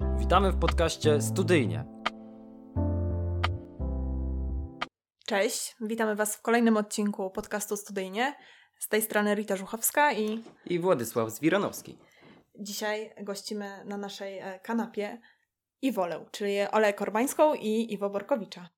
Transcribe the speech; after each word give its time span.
Witamy 0.00 0.52
w 0.52 0.58
podcaście 0.58 1.22
Studyjnie. 1.22 1.84
Cześć, 5.26 5.76
witamy 5.80 6.14
Was 6.16 6.36
w 6.36 6.42
kolejnym 6.42 6.76
odcinku 6.76 7.30
podcastu 7.30 7.76
Studyjnie. 7.76 8.34
Z 8.78 8.88
tej 8.88 9.02
strony 9.02 9.34
Rita 9.34 9.56
Żuchowska 9.56 10.12
i... 10.12 10.44
I 10.66 10.78
Władysław 10.78 11.30
Zwiranowski. 11.30 11.98
Dzisiaj 12.58 13.14
gościmy 13.22 13.84
na 13.84 13.96
naszej 13.96 14.38
e, 14.38 14.60
kanapie 14.60 15.20
Iwolę, 15.82 16.24
czyli 16.30 16.60
Olę 16.72 16.92
Korbańską 16.92 17.54
i 17.54 17.92
Iwo 17.92 18.10
Borkowicza. 18.10 18.68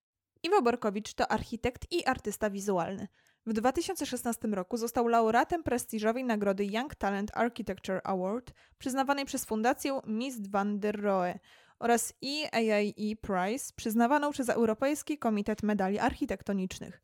Iwo 0.42 0.62
Borkowicz 0.62 1.14
to 1.14 1.28
architekt 1.28 1.92
i 1.92 2.06
artysta 2.06 2.50
wizualny. 2.50 3.08
W 3.46 3.52
2016 3.52 4.48
roku 4.48 4.76
został 4.76 5.08
laureatem 5.08 5.62
prestiżowej 5.62 6.24
nagrody 6.24 6.64
Young 6.64 6.94
Talent 6.94 7.30
Architecture 7.34 8.00
Award 8.04 8.52
przyznawanej 8.78 9.24
przez 9.24 9.44
Fundację 9.44 10.00
Miss 10.06 10.48
van 10.48 10.80
der 10.80 11.02
Rohe 11.02 11.38
oraz 11.78 12.12
EAIE 12.24 13.16
Prize 13.20 13.72
przyznawaną 13.76 14.30
przez 14.30 14.48
Europejski 14.48 15.18
Komitet 15.18 15.62
Medali 15.62 15.98
Architektonicznych. 15.98 17.02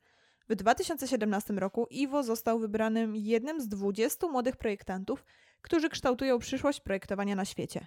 W 0.48 0.54
2017 0.54 1.54
roku 1.54 1.86
Iwo 1.90 2.22
został 2.22 2.58
wybranym 2.58 3.16
jednym 3.16 3.60
z 3.60 3.68
20 3.68 4.27
młodych 4.27 4.56
projektantów, 4.56 5.24
którzy 5.62 5.88
kształtują 5.88 6.38
przyszłość 6.38 6.80
projektowania 6.80 7.36
na 7.36 7.44
świecie. 7.44 7.86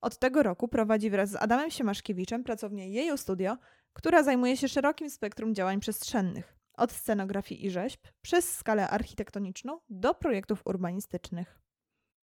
Od 0.00 0.18
tego 0.18 0.42
roku 0.42 0.68
prowadzi 0.68 1.10
wraz 1.10 1.30
z 1.30 1.36
Adamem 1.36 1.70
Siemaszkiewiczem 1.70 2.44
pracownię 2.44 2.88
Jeju 2.88 3.16
Studio, 3.16 3.56
która 3.92 4.22
zajmuje 4.22 4.56
się 4.56 4.68
szerokim 4.68 5.10
spektrum 5.10 5.54
działań 5.54 5.80
przestrzennych 5.80 6.59
od 6.80 6.92
scenografii 6.92 7.66
i 7.66 7.70
rzeźb, 7.70 8.00
przez 8.22 8.56
skalę 8.56 8.88
architektoniczną 8.88 9.80
do 9.88 10.14
projektów 10.14 10.62
urbanistycznych. 10.64 11.60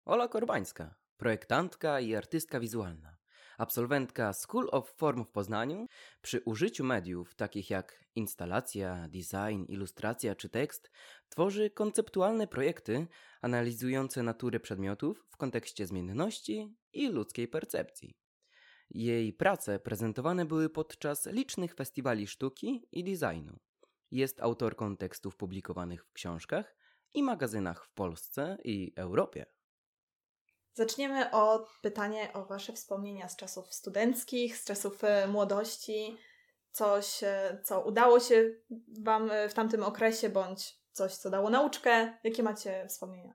Ola 0.06 0.28
Korbańska, 0.28 0.96
projektantka 1.18 2.00
i 2.00 2.16
artystka 2.16 2.60
wizualna, 2.60 3.18
absolwentka 3.58 4.34
School 4.34 4.70
of 4.72 4.94
Form 4.96 5.26
w 5.26 5.32
Poznaniu, 5.32 5.88
przy 6.22 6.42
użyciu 6.46 6.84
mediów 6.84 7.36
takich 7.36 7.70
jak 7.70 8.06
instalacja, 8.16 9.08
design, 9.08 9.64
ilustracja 9.68 10.36
czy 10.36 10.50
tekst, 10.50 10.92
tworzy 11.30 11.70
konceptualne 11.70 12.48
projekty 12.48 13.08
analizujące 13.42 14.24
naturę 14.24 14.60
przedmiotów 14.60 15.26
w 15.30 15.38
kontekście 15.38 15.88
zmienności 15.88 16.76
i 16.94 17.10
ludzkiej 17.10 17.48
percepcji. 17.48 18.18
Jej 18.90 19.34
prace 19.34 19.80
prezentowane 19.80 20.46
były 20.46 20.70
podczas 20.70 21.26
licznych 21.26 21.76
festiwali 21.76 22.28
sztuki 22.28 22.88
i 22.92 23.04
designu. 23.04 23.60
Jest 24.12 24.42
autorką 24.42 24.98
tekstów 24.98 25.36
publikowanych 25.36 26.06
w 26.06 26.14
książkach 26.14 26.76
i 27.14 27.24
magazynach 27.24 27.86
w 27.86 27.92
Polsce 27.92 28.58
i 28.64 28.94
Europie. 28.96 29.46
Zaczniemy 30.74 31.32
od 31.32 31.70
pytania 31.82 32.34
o 32.34 32.46
Wasze 32.46 32.74
wspomnienia 32.74 33.30
z 33.30 33.36
czasów 33.36 33.74
studenckich, 33.74 34.58
z 34.58 34.66
czasów 34.66 35.04
e, 35.04 35.28
młodości. 35.28 36.18
Coś, 36.72 37.24
e, 37.24 37.62
co 37.64 37.82
udało 37.82 38.20
się 38.20 38.50
Wam 39.04 39.32
e, 39.32 39.50
w 39.50 39.54
tamtym 39.54 39.84
okresie, 39.84 40.30
bądź 40.30 40.76
coś, 40.92 41.16
co 41.16 41.30
dało 41.30 41.50
nauczkę. 41.50 42.18
Jakie 42.24 42.44
macie 42.44 42.86
wspomnienia? 42.90 43.34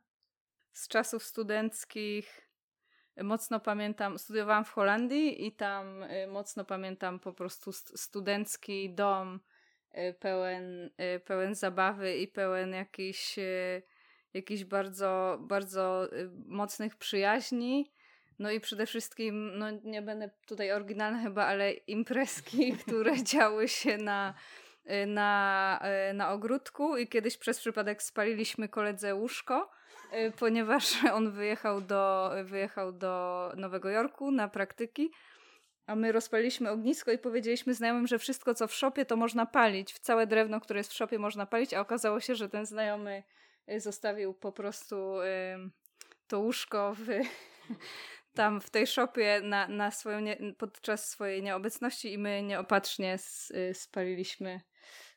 Z 0.72 0.88
czasów 0.88 1.24
studenckich 1.24 2.48
mocno 3.22 3.60
pamiętam, 3.60 4.18
studiowałam 4.18 4.64
w 4.64 4.70
Holandii 4.70 5.46
i 5.46 5.56
tam 5.56 6.04
mocno 6.28 6.64
pamiętam 6.64 7.20
po 7.20 7.32
prostu 7.32 7.72
studencki 7.72 8.94
dom 8.94 9.40
pełen, 10.20 10.90
y, 11.16 11.20
pełen 11.20 11.54
zabawy 11.54 12.16
i 12.16 12.28
pełen 12.28 12.72
jakichś, 12.72 13.38
y, 13.38 13.82
jakichś 14.34 14.64
bardzo, 14.64 15.38
bardzo 15.40 16.08
mocnych 16.46 16.96
przyjaźni. 16.96 17.92
No 18.38 18.50
i 18.50 18.60
przede 18.60 18.86
wszystkim, 18.86 19.58
no 19.58 19.70
nie 19.70 20.02
będę 20.02 20.30
tutaj 20.46 20.72
oryginalna 20.72 21.22
chyba, 21.22 21.46
ale 21.46 21.72
imprezki, 21.72 22.72
które 22.86 23.22
działy 23.22 23.68
się 23.68 23.96
na, 23.98 24.34
na, 25.06 25.80
na 26.14 26.32
ogródku 26.32 26.96
i 26.96 27.08
kiedyś 27.08 27.36
przez 27.36 27.60
przypadek 27.60 28.02
spaliliśmy 28.02 28.68
koledze 28.68 29.14
łóżko, 29.14 29.70
ponieważ 30.38 31.04
on 31.12 31.30
wyjechał 31.30 31.80
do, 31.80 32.32
wyjechał 32.44 32.92
do 32.92 33.52
Nowego 33.56 33.90
Jorku 33.90 34.30
na 34.30 34.48
praktyki 34.48 35.10
a 35.86 35.96
my 35.96 36.12
rozpaliliśmy 36.12 36.70
ognisko 36.70 37.12
i 37.12 37.18
powiedzieliśmy 37.18 37.74
znajomym, 37.74 38.06
że 38.06 38.18
wszystko 38.18 38.54
co 38.54 38.68
w 38.68 38.74
szopie 38.74 39.04
to 39.04 39.16
można 39.16 39.46
palić. 39.46 39.92
W 39.92 39.98
całe 39.98 40.26
drewno, 40.26 40.60
które 40.60 40.80
jest 40.80 40.90
w 40.90 40.96
szopie 40.96 41.18
można 41.18 41.46
palić, 41.46 41.74
a 41.74 41.80
okazało 41.80 42.20
się, 42.20 42.34
że 42.34 42.48
ten 42.48 42.66
znajomy 42.66 43.22
y, 43.70 43.80
zostawił 43.80 44.34
po 44.34 44.52
prostu 44.52 45.20
y, 45.20 45.26
to 46.26 46.40
łóżko 46.40 46.94
w, 46.94 47.06
tam 48.34 48.60
w 48.60 48.70
tej 48.70 48.86
szopie 48.86 49.40
na, 49.44 49.68
na 49.68 49.90
swoją 49.90 50.20
nie, 50.20 50.36
podczas 50.58 51.10
swojej 51.10 51.42
nieobecności 51.42 52.12
i 52.12 52.18
my 52.18 52.42
nieopatrznie 52.42 53.18
y, 53.50 53.74
spaliliśmy 53.74 54.60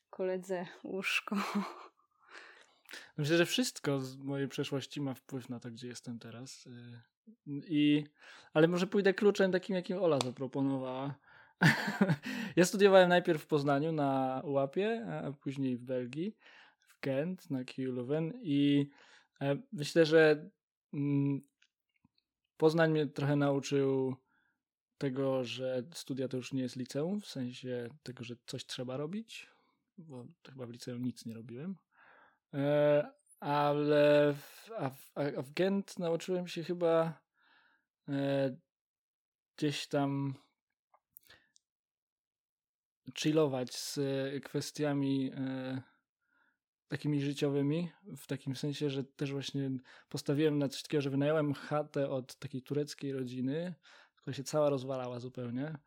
koledze 0.09 0.65
łóżko. 0.83 1.35
Myślę, 3.17 3.37
że 3.37 3.45
wszystko 3.45 3.99
z 3.99 4.17
mojej 4.17 4.47
przeszłości 4.47 5.01
ma 5.01 5.13
wpływ 5.13 5.49
na 5.49 5.59
to, 5.59 5.71
gdzie 5.71 5.87
jestem 5.87 6.19
teraz. 6.19 6.67
I, 7.47 8.03
ale 8.53 8.67
może 8.67 8.87
pójdę 8.87 9.13
kluczem 9.13 9.51
takim, 9.51 9.75
jakim 9.75 9.97
Ola 9.97 10.19
zaproponowała. 10.19 11.15
ja 12.55 12.65
studiowałem 12.65 13.09
najpierw 13.09 13.41
w 13.43 13.47
Poznaniu 13.47 13.91
na 13.91 14.41
Łapie, 14.45 15.05
a 15.07 15.31
później 15.31 15.77
w 15.77 15.83
Belgii, 15.83 16.35
w 16.87 16.99
Kent, 16.99 17.49
na 17.49 17.63
KU 17.63 17.91
Leuven 17.91 18.33
i 18.41 18.89
e, 19.41 19.57
myślę, 19.73 20.05
że 20.05 20.49
mm, 20.93 21.41
Poznań 22.57 22.91
mnie 22.91 23.07
trochę 23.07 23.35
nauczył 23.35 24.15
tego, 24.97 25.43
że 25.43 25.83
studia 25.93 26.27
to 26.27 26.37
już 26.37 26.53
nie 26.53 26.61
jest 26.61 26.75
liceum, 26.75 27.21
w 27.21 27.27
sensie 27.27 27.89
tego, 28.03 28.23
że 28.23 28.35
coś 28.45 28.65
trzeba 28.65 28.97
robić, 28.97 29.49
bo 29.97 30.25
chyba 30.49 30.65
w 30.65 30.69
liceum 30.69 31.05
nic 31.05 31.25
nie 31.25 31.33
robiłem. 31.33 31.75
Ale 33.39 34.33
w, 34.33 34.71
a, 34.77 34.89
w, 34.89 35.11
a 35.15 35.41
w 35.41 35.53
Gent 35.53 35.99
nauczyłem 35.99 36.47
się 36.47 36.63
chyba 36.63 37.21
e, 38.09 38.57
gdzieś 39.57 39.87
tam 39.87 40.33
chillować 43.17 43.75
z 43.75 43.99
kwestiami 44.43 45.31
e, 45.35 45.81
takimi 46.87 47.21
życiowymi, 47.21 47.91
w 48.17 48.27
takim 48.27 48.55
sensie, 48.55 48.89
że 48.89 49.03
też 49.03 49.31
właśnie 49.31 49.71
postawiłem 50.09 50.57
na 50.57 50.69
coś 50.69 50.81
takiego, 50.81 51.01
że 51.01 51.09
wynająłem 51.09 51.53
chatę 51.53 52.09
od 52.09 52.35
takiej 52.35 52.61
tureckiej 52.61 53.13
rodziny, 53.13 53.73
która 54.15 54.33
się 54.33 54.43
cała 54.43 54.69
rozwalała 54.69 55.19
zupełnie 55.19 55.77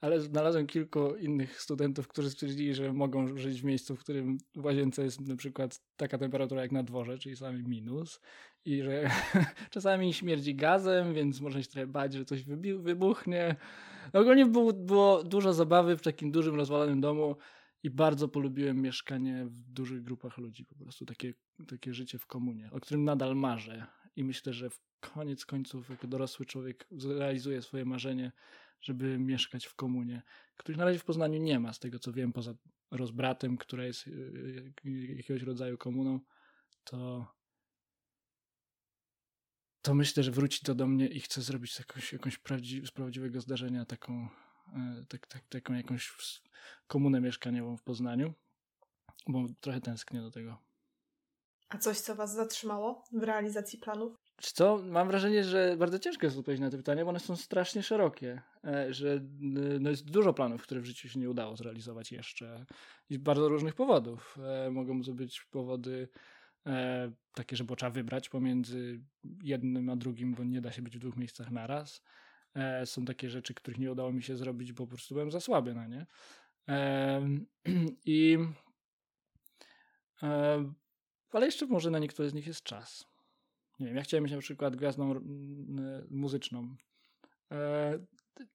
ale 0.00 0.20
znalazłem 0.20 0.66
kilku 0.66 1.16
innych 1.16 1.60
studentów, 1.60 2.08
którzy 2.08 2.30
stwierdzili, 2.30 2.74
że 2.74 2.92
mogą 2.92 3.36
żyć 3.36 3.60
w 3.60 3.64
miejscu, 3.64 3.96
w 3.96 4.00
którym 4.00 4.38
w 4.54 4.64
łazience 4.64 5.04
jest 5.04 5.20
na 5.20 5.36
przykład 5.36 5.80
taka 5.96 6.18
temperatura 6.18 6.62
jak 6.62 6.72
na 6.72 6.82
dworze, 6.82 7.18
czyli 7.18 7.36
sami 7.36 7.64
minus 7.64 8.20
i 8.64 8.82
że 8.82 9.10
czasami 9.70 10.14
śmierdzi 10.14 10.54
gazem, 10.54 11.14
więc 11.14 11.40
można 11.40 11.62
się 11.62 11.68
trochę 11.68 11.86
bać, 11.86 12.14
że 12.14 12.24
coś 12.24 12.44
wybuchnie. 12.78 13.56
No 14.14 14.20
ogólnie 14.20 14.46
było, 14.46 14.72
było 14.72 15.24
dużo 15.24 15.52
zabawy 15.52 15.96
w 15.96 16.02
takim 16.02 16.30
dużym, 16.32 16.54
rozwalonym 16.54 17.00
domu 17.00 17.36
i 17.82 17.90
bardzo 17.90 18.28
polubiłem 18.28 18.82
mieszkanie 18.82 19.46
w 19.46 19.72
dużych 19.72 20.02
grupach 20.02 20.38
ludzi, 20.38 20.64
po 20.64 20.74
prostu 20.74 21.06
takie, 21.06 21.34
takie 21.68 21.94
życie 21.94 22.18
w 22.18 22.26
komunie, 22.26 22.70
o 22.72 22.80
którym 22.80 23.04
nadal 23.04 23.36
marzę 23.36 23.86
i 24.16 24.24
myślę, 24.24 24.52
że 24.52 24.70
w 24.70 24.80
koniec 25.00 25.46
końców 25.46 25.90
jako 25.90 26.06
dorosły 26.06 26.46
człowiek 26.46 26.86
zrealizuje 26.90 27.62
swoje 27.62 27.84
marzenie 27.84 28.32
żeby 28.80 29.18
mieszkać 29.18 29.66
w 29.66 29.74
komunie, 29.74 30.22
których 30.56 30.78
na 30.78 30.84
razie 30.84 30.98
w 30.98 31.04
Poznaniu 31.04 31.38
nie 31.38 31.60
ma, 31.60 31.72
z 31.72 31.78
tego 31.78 31.98
co 31.98 32.12
wiem, 32.12 32.32
poza 32.32 32.54
rozbratem, 32.90 33.56
która 33.56 33.84
jest 33.84 34.06
y, 34.06 34.10
y, 34.86 35.14
jakiegoś 35.16 35.42
rodzaju 35.42 35.78
komuną, 35.78 36.20
to 36.84 37.26
to 39.82 39.94
myślę, 39.94 40.22
że 40.22 40.30
wróci 40.30 40.60
to 40.64 40.74
do 40.74 40.86
mnie 40.86 41.06
i 41.06 41.20
chcę 41.20 41.42
zrobić 41.42 41.78
jakąś, 41.78 42.12
jakąś 42.12 42.40
z 42.84 42.90
prawdziwego 42.90 43.40
zdarzenia 43.40 43.84
taką, 43.84 44.28
e, 44.74 45.04
tak, 45.08 45.26
tak, 45.26 45.48
taką 45.48 45.74
jakąś 45.74 46.12
komunę 46.86 47.20
mieszkaniową 47.20 47.76
w 47.76 47.82
Poznaniu, 47.82 48.34
bo 49.28 49.46
trochę 49.60 49.80
tęsknię 49.80 50.20
do 50.20 50.30
tego. 50.30 50.58
A 51.68 51.78
coś, 51.78 52.00
co 52.00 52.14
Was 52.14 52.34
zatrzymało 52.34 53.04
w 53.12 53.22
realizacji 53.22 53.78
planów? 53.78 54.27
Co? 54.40 54.82
Mam 54.84 55.08
wrażenie, 55.08 55.44
że 55.44 55.76
bardzo 55.78 55.98
ciężko 55.98 56.26
jest 56.26 56.38
odpowiedzieć 56.38 56.60
na 56.60 56.70
te 56.70 56.76
pytania, 56.76 57.04
bo 57.04 57.10
one 57.10 57.20
są 57.20 57.36
strasznie 57.36 57.82
szerokie. 57.82 58.42
E, 58.64 58.94
że 58.94 59.20
no 59.80 59.90
jest 59.90 60.10
dużo 60.10 60.34
planów, 60.34 60.62
które 60.62 60.80
w 60.80 60.84
życiu 60.84 61.08
się 61.08 61.20
nie 61.20 61.30
udało 61.30 61.56
zrealizować 61.56 62.12
jeszcze. 62.12 62.64
I 63.10 63.14
z 63.14 63.18
bardzo 63.18 63.48
różnych 63.48 63.74
powodów. 63.74 64.38
E, 64.66 64.70
mogą 64.70 65.02
to 65.02 65.12
być 65.12 65.40
powody 65.50 66.08
e, 66.66 67.12
takie, 67.34 67.56
że 67.56 67.64
trzeba 67.64 67.90
wybrać 67.90 68.28
pomiędzy 68.28 69.00
jednym 69.42 69.90
a 69.90 69.96
drugim, 69.96 70.34
bo 70.34 70.44
nie 70.44 70.60
da 70.60 70.72
się 70.72 70.82
być 70.82 70.96
w 70.96 71.00
dwóch 71.00 71.16
miejscach 71.16 71.50
naraz. 71.50 72.02
Są 72.84 73.04
takie 73.04 73.30
rzeczy, 73.30 73.54
których 73.54 73.78
nie 73.78 73.92
udało 73.92 74.12
mi 74.12 74.22
się 74.22 74.36
zrobić, 74.36 74.72
bo 74.72 74.84
po 74.84 74.90
prostu 74.90 75.14
byłem 75.14 75.30
za 75.30 75.40
słaby 75.40 75.74
na 75.74 75.86
nie. 75.86 76.06
I 78.06 78.38
ale 81.32 81.46
jeszcze 81.46 81.66
może 81.66 81.90
na 81.90 81.98
niektóre 81.98 82.30
z 82.30 82.34
nich 82.34 82.46
jest 82.46 82.62
czas. 82.62 83.06
Nie 83.78 83.86
wiem, 83.86 83.96
ja 83.96 84.02
chciałem 84.02 84.24
mieć 84.24 84.32
na 84.32 84.38
przykład 84.40 84.76
gwiazdą 84.76 85.20
muzyczną. 86.10 86.76
E, 87.52 87.98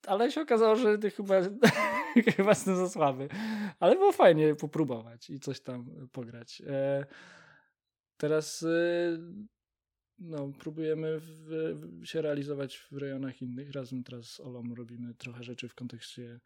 ale 0.07 0.31
się 0.31 0.41
okazało, 0.41 0.75
że 0.75 0.97
chyba, 1.15 1.41
chyba 2.35 2.49
jestem 2.49 2.75
za 2.75 2.89
słaby. 2.89 3.27
Ale 3.79 3.95
było 3.95 4.11
fajnie 4.11 4.55
popróbować 4.55 5.29
i 5.29 5.39
coś 5.39 5.61
tam 5.61 6.07
pograć. 6.11 6.61
E, 6.67 7.05
teraz 8.17 8.63
e, 8.63 9.17
no, 10.19 10.51
próbujemy 10.59 11.19
w, 11.19 11.47
w, 11.73 12.05
się 12.05 12.21
realizować 12.21 12.77
w 12.77 12.97
rejonach 12.97 13.41
innych. 13.41 13.71
Razem 13.71 14.03
teraz 14.03 14.25
z 14.25 14.39
Olą 14.39 14.63
robimy 14.75 15.13
trochę 15.13 15.43
rzeczy 15.43 15.69
w 15.69 15.75
kontekście 15.75 16.39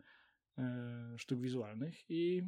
sztuk 1.18 1.39
wizualnych 1.39 2.09
i 2.09 2.44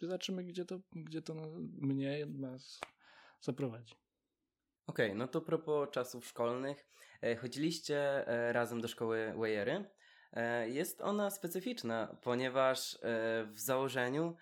zobaczymy, 0.00 0.44
gdzie 0.44 0.64
to, 0.64 0.80
gdzie 0.92 1.22
to 1.22 1.34
mnie 1.60 2.26
nas 2.26 2.80
zaprowadzi. 3.40 3.94
Okej, 4.86 5.06
okay, 5.06 5.18
no 5.18 5.28
to 5.28 5.40
propos 5.40 5.90
czasów 5.90 6.26
szkolnych. 6.26 6.86
E, 7.22 7.36
chodziliście 7.36 8.28
e, 8.28 8.52
razem 8.52 8.80
do 8.80 8.88
szkoły 8.88 9.34
Weyery. 9.36 9.84
E, 10.32 10.68
jest 10.68 11.00
ona 11.00 11.30
specyficzna, 11.30 12.16
ponieważ 12.22 12.98
w 13.46 13.54
założeniu 13.58 14.36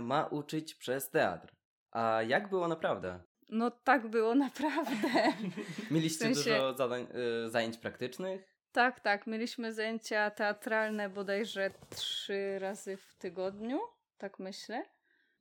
ma 0.00 0.26
uczyć 0.26 0.74
przez 0.74 1.10
teatr. 1.10 1.54
A 1.90 2.22
jak 2.22 2.48
było 2.48 2.68
naprawdę? 2.68 3.20
No 3.48 3.70
tak 3.70 4.08
było 4.08 4.34
naprawdę. 4.46 5.32
Mieliście 5.90 6.30
w 6.30 6.34
sensie... 6.34 6.50
dużo 6.50 6.74
zadań, 6.74 7.06
zajęć 7.46 7.76
praktycznych? 7.78 8.54
Tak, 8.72 9.00
tak. 9.00 9.26
Mieliśmy 9.26 9.72
zajęcia 9.72 10.30
teatralne 10.30 11.08
bodajże 11.08 11.70
trzy 11.90 12.58
razy 12.58 12.96
w 12.96 13.14
tygodniu, 13.14 13.80
tak 14.18 14.38
myślę. 14.38 14.84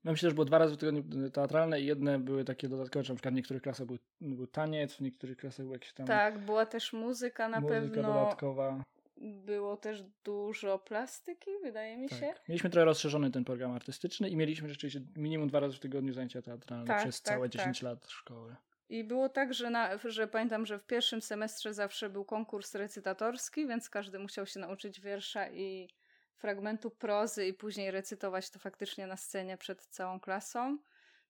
Ja 0.03 0.11
myślę, 0.11 0.29
że 0.29 0.35
było 0.35 0.45
dwa 0.45 0.57
razy 0.57 0.73
w 0.73 0.77
tygodniu 0.77 1.29
teatralne 1.29 1.81
i 1.81 1.85
jedne 1.85 2.19
były 2.19 2.43
takie 2.43 2.69
dodatkowe, 2.69 3.03
że 3.03 3.13
na 3.13 3.15
przykład 3.15 3.33
w 3.33 3.37
niektórych 3.37 3.63
klasach 3.63 3.87
był, 3.87 3.97
był 4.21 4.47
taniec, 4.47 4.93
w 4.93 5.01
niektórych 5.01 5.37
klasach 5.37 5.65
był 5.65 5.73
jakiś 5.73 5.93
tam... 5.93 6.07
Tak, 6.07 6.39
była 6.39 6.65
też 6.65 6.93
muzyka 6.93 7.49
na 7.49 7.59
muzyka 7.59 7.79
pewno. 7.79 8.03
dodatkowa. 8.03 8.83
Było 9.21 9.77
też 9.77 10.03
dużo 10.23 10.79
plastyki, 10.79 11.49
wydaje 11.63 11.97
mi 11.97 12.09
tak. 12.09 12.19
się. 12.19 12.33
Mieliśmy 12.49 12.69
trochę 12.69 12.85
rozszerzony 12.85 13.31
ten 13.31 13.45
program 13.45 13.71
artystyczny 13.71 14.29
i 14.29 14.35
mieliśmy 14.35 14.69
rzeczywiście 14.69 15.01
minimum 15.15 15.47
dwa 15.47 15.59
razy 15.59 15.75
w 15.75 15.79
tygodniu 15.79 16.13
zajęcia 16.13 16.41
teatralne 16.41 16.87
tak, 16.87 17.01
przez 17.01 17.21
tak, 17.21 17.33
całe 17.33 17.49
10 17.49 17.79
tak. 17.79 17.83
lat 17.83 18.07
szkoły. 18.07 18.55
I 18.89 19.03
było 19.03 19.29
tak, 19.29 19.53
że, 19.53 19.69
na, 19.69 19.97
że 19.97 20.27
pamiętam, 20.27 20.65
że 20.65 20.79
w 20.79 20.85
pierwszym 20.85 21.21
semestrze 21.21 21.73
zawsze 21.73 22.09
był 22.09 22.25
konkurs 22.25 22.75
recytatorski, 22.75 23.67
więc 23.67 23.89
każdy 23.89 24.19
musiał 24.19 24.45
się 24.45 24.59
nauczyć 24.59 25.01
wiersza 25.01 25.49
i 25.49 25.89
fragmentu 26.37 26.91
prozy 26.91 27.47
i 27.47 27.53
później 27.53 27.91
recytować 27.91 28.49
to 28.49 28.59
faktycznie 28.59 29.07
na 29.07 29.17
scenie 29.17 29.57
przed 29.57 29.85
całą 29.85 30.19
klasą. 30.19 30.77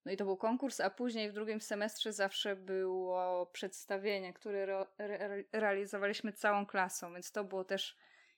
No 0.05 0.11
i 0.11 0.17
to 0.17 0.25
był 0.25 0.37
konkurs, 0.37 0.79
a 0.79 0.89
później 0.89 1.29
w 1.29 1.33
drugim 1.33 1.61
semestrze 1.61 2.13
zawsze 2.13 2.55
było 2.55 3.45
przedstawienie, 3.45 4.33
które 4.33 4.85
re 4.97 5.19
re 5.19 5.43
realizowaliśmy 5.51 6.33
całą 6.33 6.65
klasą, 6.65 7.13
więc 7.13 7.31
to 7.31 7.43
było 7.43 7.63
też 7.63 7.97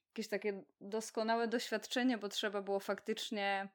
jakieś 0.10 0.27
takie 0.27 0.63
doskonałe 0.81 1.48
doświadczenie, 1.48 2.18
bo 2.18 2.30
trzeba 2.30 2.62
było 2.62 2.80
faktycznie 2.80 3.69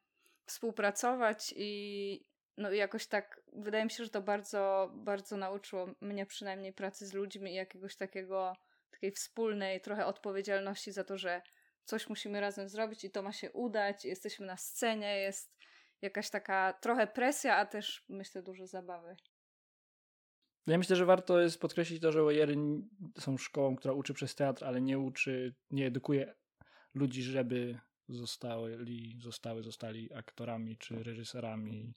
współpracować 0.47 1.55
i 1.57 2.25
no 2.57 2.73
i 2.73 2.77
jakoś 2.77 3.07
tak, 3.07 3.41
wydaje 3.53 3.85
mi 3.85 3.91
się, 3.91 4.05
że 4.05 4.11
to 4.11 4.23
bardzo, 4.23 4.91
bardzo 4.95 5.37
nauczyło 5.37 5.87
mnie 6.01 6.27
przynajmniej 6.27 6.73
pracy 6.73 7.07
z 7.07 7.13
ludźmi 7.13 7.51
i 7.51 7.55
jakiegoś 7.55 7.97
takiego, 7.97 8.57
takiej 8.91 9.13
wspólnej 9.13 9.81
trochę 9.81 10.07
odpowiedzialności 10.07 10.93
za 10.93 11.05
to, 11.05 11.19
że 11.19 11.43
coś 11.85 12.09
musimy 12.09 12.41
razem 12.41 12.69
zrobić 12.69 13.05
i 13.05 13.11
to 13.11 13.23
ma 13.23 13.33
się 13.33 13.53
udać, 13.53 14.05
jesteśmy 14.05 14.47
na 14.47 14.57
scenie, 14.57 15.17
jest 15.17 15.55
jakaś 16.03 16.31
taka 16.31 16.73
trochę 16.73 17.07
presja, 17.07 17.57
a 17.57 17.67
też 17.67 18.05
myślę 18.09 18.43
dużo 18.43 18.67
zabawy. 18.67 19.17
Ja 20.67 20.79
myślę, 20.79 20.97
że 20.97 21.05
warto 21.05 21.41
jest 21.41 21.61
podkreślić 21.61 22.03
to, 22.03 22.13
że 22.13 22.23
Wayery 22.23 22.57
są 23.19 23.39
szkołą, 23.39 23.77
która 23.77 23.95
uczy 23.95 24.15
przez 24.15 24.35
teatr, 24.35 24.65
ale 24.65 24.81
nie 24.81 24.99
uczy, 24.99 25.55
nie 25.71 25.87
edukuje 25.87 26.35
ludzi, 26.95 27.23
żeby 27.23 27.79
zostali, 28.09 29.19
zostały, 29.21 29.63
zostali 29.63 30.15
aktorami 30.15 30.77
czy 30.77 31.03
reżyserami. 31.03 31.95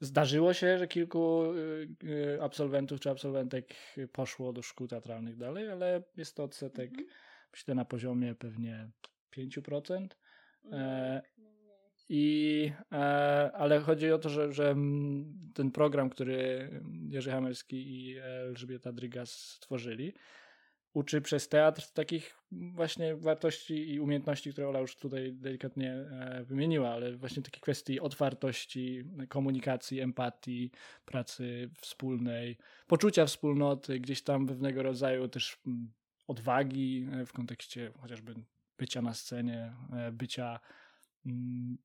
Zdarzyło 0.00 0.54
się, 0.54 0.78
że 0.78 0.88
kilku 0.88 1.52
y, 1.52 1.88
y, 2.04 2.42
absolwentów 2.42 3.00
czy 3.00 3.10
absolwentek 3.10 3.74
poszło 4.12 4.52
do 4.52 4.62
szkół 4.62 4.88
teatralnych 4.88 5.36
dalej, 5.36 5.70
ale 5.70 6.02
jest 6.16 6.36
to 6.36 6.44
odsetek 6.44 6.90
mm 6.92 7.04
-hmm 7.04 7.35
myślę 7.56 7.74
na 7.74 7.84
poziomie 7.84 8.34
pewnie 8.34 8.90
5%. 9.36 10.08
No, 10.64 10.78
e, 10.78 11.20
tak, 11.22 11.30
no 11.38 11.46
i, 12.08 12.72
e, 12.92 12.96
ale 13.54 13.80
chodzi 13.80 14.12
o 14.12 14.18
to, 14.18 14.28
że, 14.28 14.52
że 14.52 14.76
ten 15.54 15.70
program, 15.72 16.10
który 16.10 16.70
Jerzy 17.08 17.30
Hamelski 17.30 17.76
i 17.76 18.18
Elżbieta 18.18 18.92
Drygas 18.92 19.30
stworzyli, 19.30 20.14
uczy 20.92 21.20
przez 21.20 21.48
teatr 21.48 21.92
takich 21.92 22.38
właśnie 22.52 23.16
wartości 23.16 23.94
i 23.94 24.00
umiejętności, 24.00 24.52
które 24.52 24.68
Ola 24.68 24.80
już 24.80 24.96
tutaj 24.96 25.32
delikatnie 25.32 25.92
e, 25.92 26.44
wymieniła, 26.44 26.90
ale 26.90 27.16
właśnie 27.16 27.42
takich 27.42 27.62
kwestii 27.62 28.00
otwartości, 28.00 29.04
komunikacji, 29.28 30.00
empatii, 30.00 30.70
pracy 31.04 31.70
wspólnej, 31.80 32.58
poczucia 32.86 33.26
wspólnoty, 33.26 34.00
gdzieś 34.00 34.22
tam 34.22 34.46
pewnego 34.46 34.82
rodzaju 34.82 35.28
też 35.28 35.58
odwagi 36.26 37.08
e, 37.12 37.26
w 37.26 37.32
kontekście 37.32 37.92
chociażby 38.00 38.34
bycia 38.78 39.02
na 39.02 39.14
scenie, 39.14 39.72
e, 39.92 40.12
bycia 40.12 40.60
mm, 41.26 41.78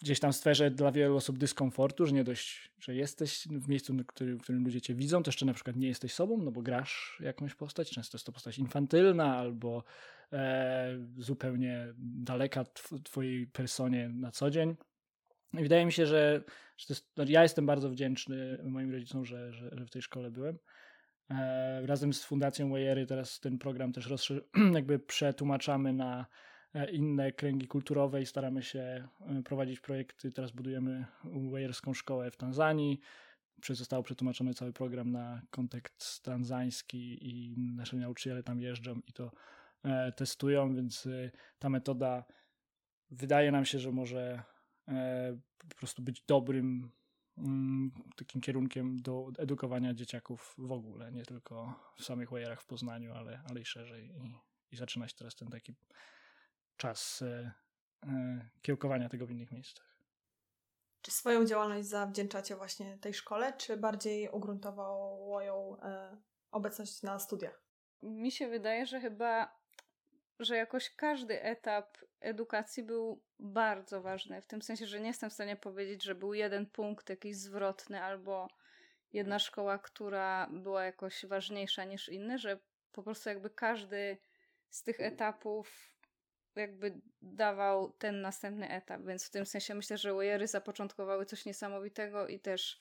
gdzieś 0.00 0.20
tam 0.20 0.32
w 0.32 0.36
sferze 0.36 0.70
dla 0.70 0.92
wielu 0.92 1.16
osób 1.16 1.38
dyskomfortu, 1.38 2.06
że 2.06 2.12
nie 2.12 2.24
dość, 2.24 2.72
że 2.78 2.94
jesteś 2.94 3.48
w 3.50 3.68
miejscu, 3.68 3.94
w 3.94 4.06
którym, 4.06 4.64
ludzie 4.64 4.80
cię 4.80 4.94
widzą, 4.94 5.22
to 5.22 5.28
jeszcze 5.28 5.46
na 5.46 5.54
przykład 5.54 5.76
nie 5.76 5.88
jesteś 5.88 6.12
sobą, 6.12 6.38
no 6.38 6.50
bo 6.50 6.62
grasz 6.62 7.20
jakąś 7.20 7.54
postać, 7.54 7.90
często 7.90 8.16
jest 8.16 8.26
to 8.26 8.32
postać 8.32 8.58
infantylna 8.58 9.36
albo 9.36 9.84
e, 10.32 10.98
zupełnie 11.18 11.86
daleka 11.98 12.64
twojej 13.04 13.46
personie 13.46 14.08
na 14.08 14.30
co 14.30 14.50
dzień. 14.50 14.76
I 15.54 15.62
wydaje 15.62 15.86
mi 15.86 15.92
się, 15.92 16.06
że, 16.06 16.44
że 16.76 16.86
jest, 16.88 17.12
no 17.16 17.24
ja 17.28 17.42
jestem 17.42 17.66
bardzo 17.66 17.90
wdzięczny 17.90 18.58
moim 18.64 18.92
rodzicom, 18.92 19.24
że, 19.24 19.52
że, 19.52 19.70
że 19.72 19.86
w 19.86 19.90
tej 19.90 20.02
szkole 20.02 20.30
byłem. 20.30 20.58
E, 21.32 21.86
razem 21.86 22.12
z 22.12 22.24
Fundacją 22.24 22.70
Wayery 22.70 23.06
teraz 23.06 23.40
ten 23.40 23.58
program 23.58 23.92
też 23.92 24.32
jakby 24.74 24.98
przetłumaczamy 24.98 25.92
na 25.92 26.26
e, 26.74 26.90
inne 26.90 27.32
kręgi 27.32 27.68
kulturowe 27.68 28.22
i 28.22 28.26
staramy 28.26 28.62
się 28.62 29.08
e, 29.20 29.42
prowadzić 29.44 29.80
projekty. 29.80 30.32
Teraz 30.32 30.50
budujemy 30.50 31.06
Wayerską 31.24 31.94
szkołę 31.94 32.30
w 32.30 32.36
Tanzanii. 32.36 33.00
Został 33.68 34.02
przetłumaczony 34.02 34.54
cały 34.54 34.72
program 34.72 35.10
na 35.10 35.42
kontekst 35.50 36.22
tanzański 36.22 37.28
i 37.28 37.54
nasi 37.76 37.96
nauczyciele 37.96 38.42
tam 38.42 38.60
jeżdżą 38.60 39.00
i 39.06 39.12
to 39.12 39.30
testują, 40.16 40.74
więc 40.74 41.08
ta 41.58 41.68
metoda 41.68 42.24
wydaje 43.10 43.52
nam 43.52 43.64
się, 43.64 43.78
że 43.78 43.92
może 43.92 44.42
po 45.68 45.76
prostu 45.76 46.02
być 46.02 46.22
dobrym 46.26 46.90
takim 48.16 48.40
kierunkiem 48.40 49.02
do 49.02 49.30
edukowania 49.38 49.94
dzieciaków 49.94 50.54
w 50.58 50.72
ogóle, 50.72 51.12
nie 51.12 51.24
tylko 51.24 51.74
w 51.96 52.04
samych 52.04 52.30
Wajerach 52.30 52.62
w 52.62 52.66
Poznaniu, 52.66 53.14
ale, 53.14 53.40
ale 53.50 53.60
i 53.60 53.64
szerzej. 53.64 54.06
I, 54.06 54.38
I 54.72 54.76
zaczyna 54.76 55.08
się 55.08 55.14
teraz 55.14 55.34
ten 55.34 55.48
taki 55.48 55.74
czas 56.76 57.22
e, 57.22 57.52
e, 58.06 58.48
kiełkowania 58.62 59.08
tego 59.08 59.26
w 59.26 59.30
innych 59.30 59.52
miejscach. 59.52 59.92
Czy 61.02 61.10
swoją 61.10 61.44
działalność 61.44 61.88
zawdzięczacie 61.88 62.56
właśnie 62.56 62.98
tej 62.98 63.14
szkole, 63.14 63.52
czy 63.52 63.76
bardziej 63.76 64.28
ugruntowało 64.28 65.42
ją 65.42 65.80
e, 65.82 66.16
obecność 66.50 67.02
na 67.02 67.18
studiach? 67.18 67.62
Mi 68.02 68.30
się 68.30 68.48
wydaje, 68.48 68.86
że 68.86 69.00
chyba 69.00 69.61
że 70.38 70.56
jakoś 70.56 70.90
każdy 70.90 71.42
etap 71.42 71.98
edukacji 72.20 72.82
był 72.82 73.22
bardzo 73.38 74.02
ważny. 74.02 74.42
W 74.42 74.46
tym 74.46 74.62
sensie, 74.62 74.86
że 74.86 75.00
nie 75.00 75.08
jestem 75.08 75.30
w 75.30 75.32
stanie 75.32 75.56
powiedzieć, 75.56 76.02
że 76.02 76.14
był 76.14 76.34
jeden 76.34 76.66
punkt 76.66 77.10
jakiś 77.10 77.36
zwrotny 77.36 78.02
albo 78.02 78.48
jedna 79.12 79.38
szkoła, 79.38 79.78
która 79.78 80.48
była 80.52 80.84
jakoś 80.84 81.26
ważniejsza 81.26 81.84
niż 81.84 82.08
inne, 82.08 82.38
że 82.38 82.58
po 82.92 83.02
prostu 83.02 83.28
jakby 83.28 83.50
każdy 83.50 84.18
z 84.70 84.82
tych 84.82 85.00
etapów 85.00 85.92
jakby 86.56 87.00
dawał 87.22 87.92
ten 87.92 88.20
następny 88.20 88.68
etap, 88.68 89.02
więc 89.02 89.26
w 89.26 89.30
tym 89.30 89.46
sensie 89.46 89.74
myślę, 89.74 89.98
że 89.98 90.14
Wayery 90.14 90.46
zapoczątkowały 90.46 91.26
coś 91.26 91.44
niesamowitego 91.44 92.28
i 92.28 92.40
też 92.40 92.80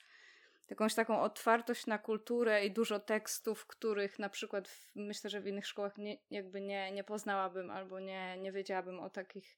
jakąś 0.71 0.95
taką 0.95 1.21
otwartość 1.21 1.87
na 1.87 1.97
kulturę 1.97 2.65
i 2.65 2.71
dużo 2.71 2.99
tekstów, 2.99 3.65
których 3.67 4.19
na 4.19 4.29
przykład 4.29 4.67
w, 4.67 4.91
myślę, 4.95 5.29
że 5.29 5.41
w 5.41 5.47
innych 5.47 5.67
szkołach 5.67 5.97
nie, 5.97 6.17
jakby 6.29 6.61
nie, 6.61 6.91
nie 6.91 7.03
poznałabym 7.03 7.69
albo 7.69 7.99
nie, 7.99 8.37
nie 8.37 8.51
wiedziałabym 8.51 8.99
o 8.99 9.09
takich 9.09 9.57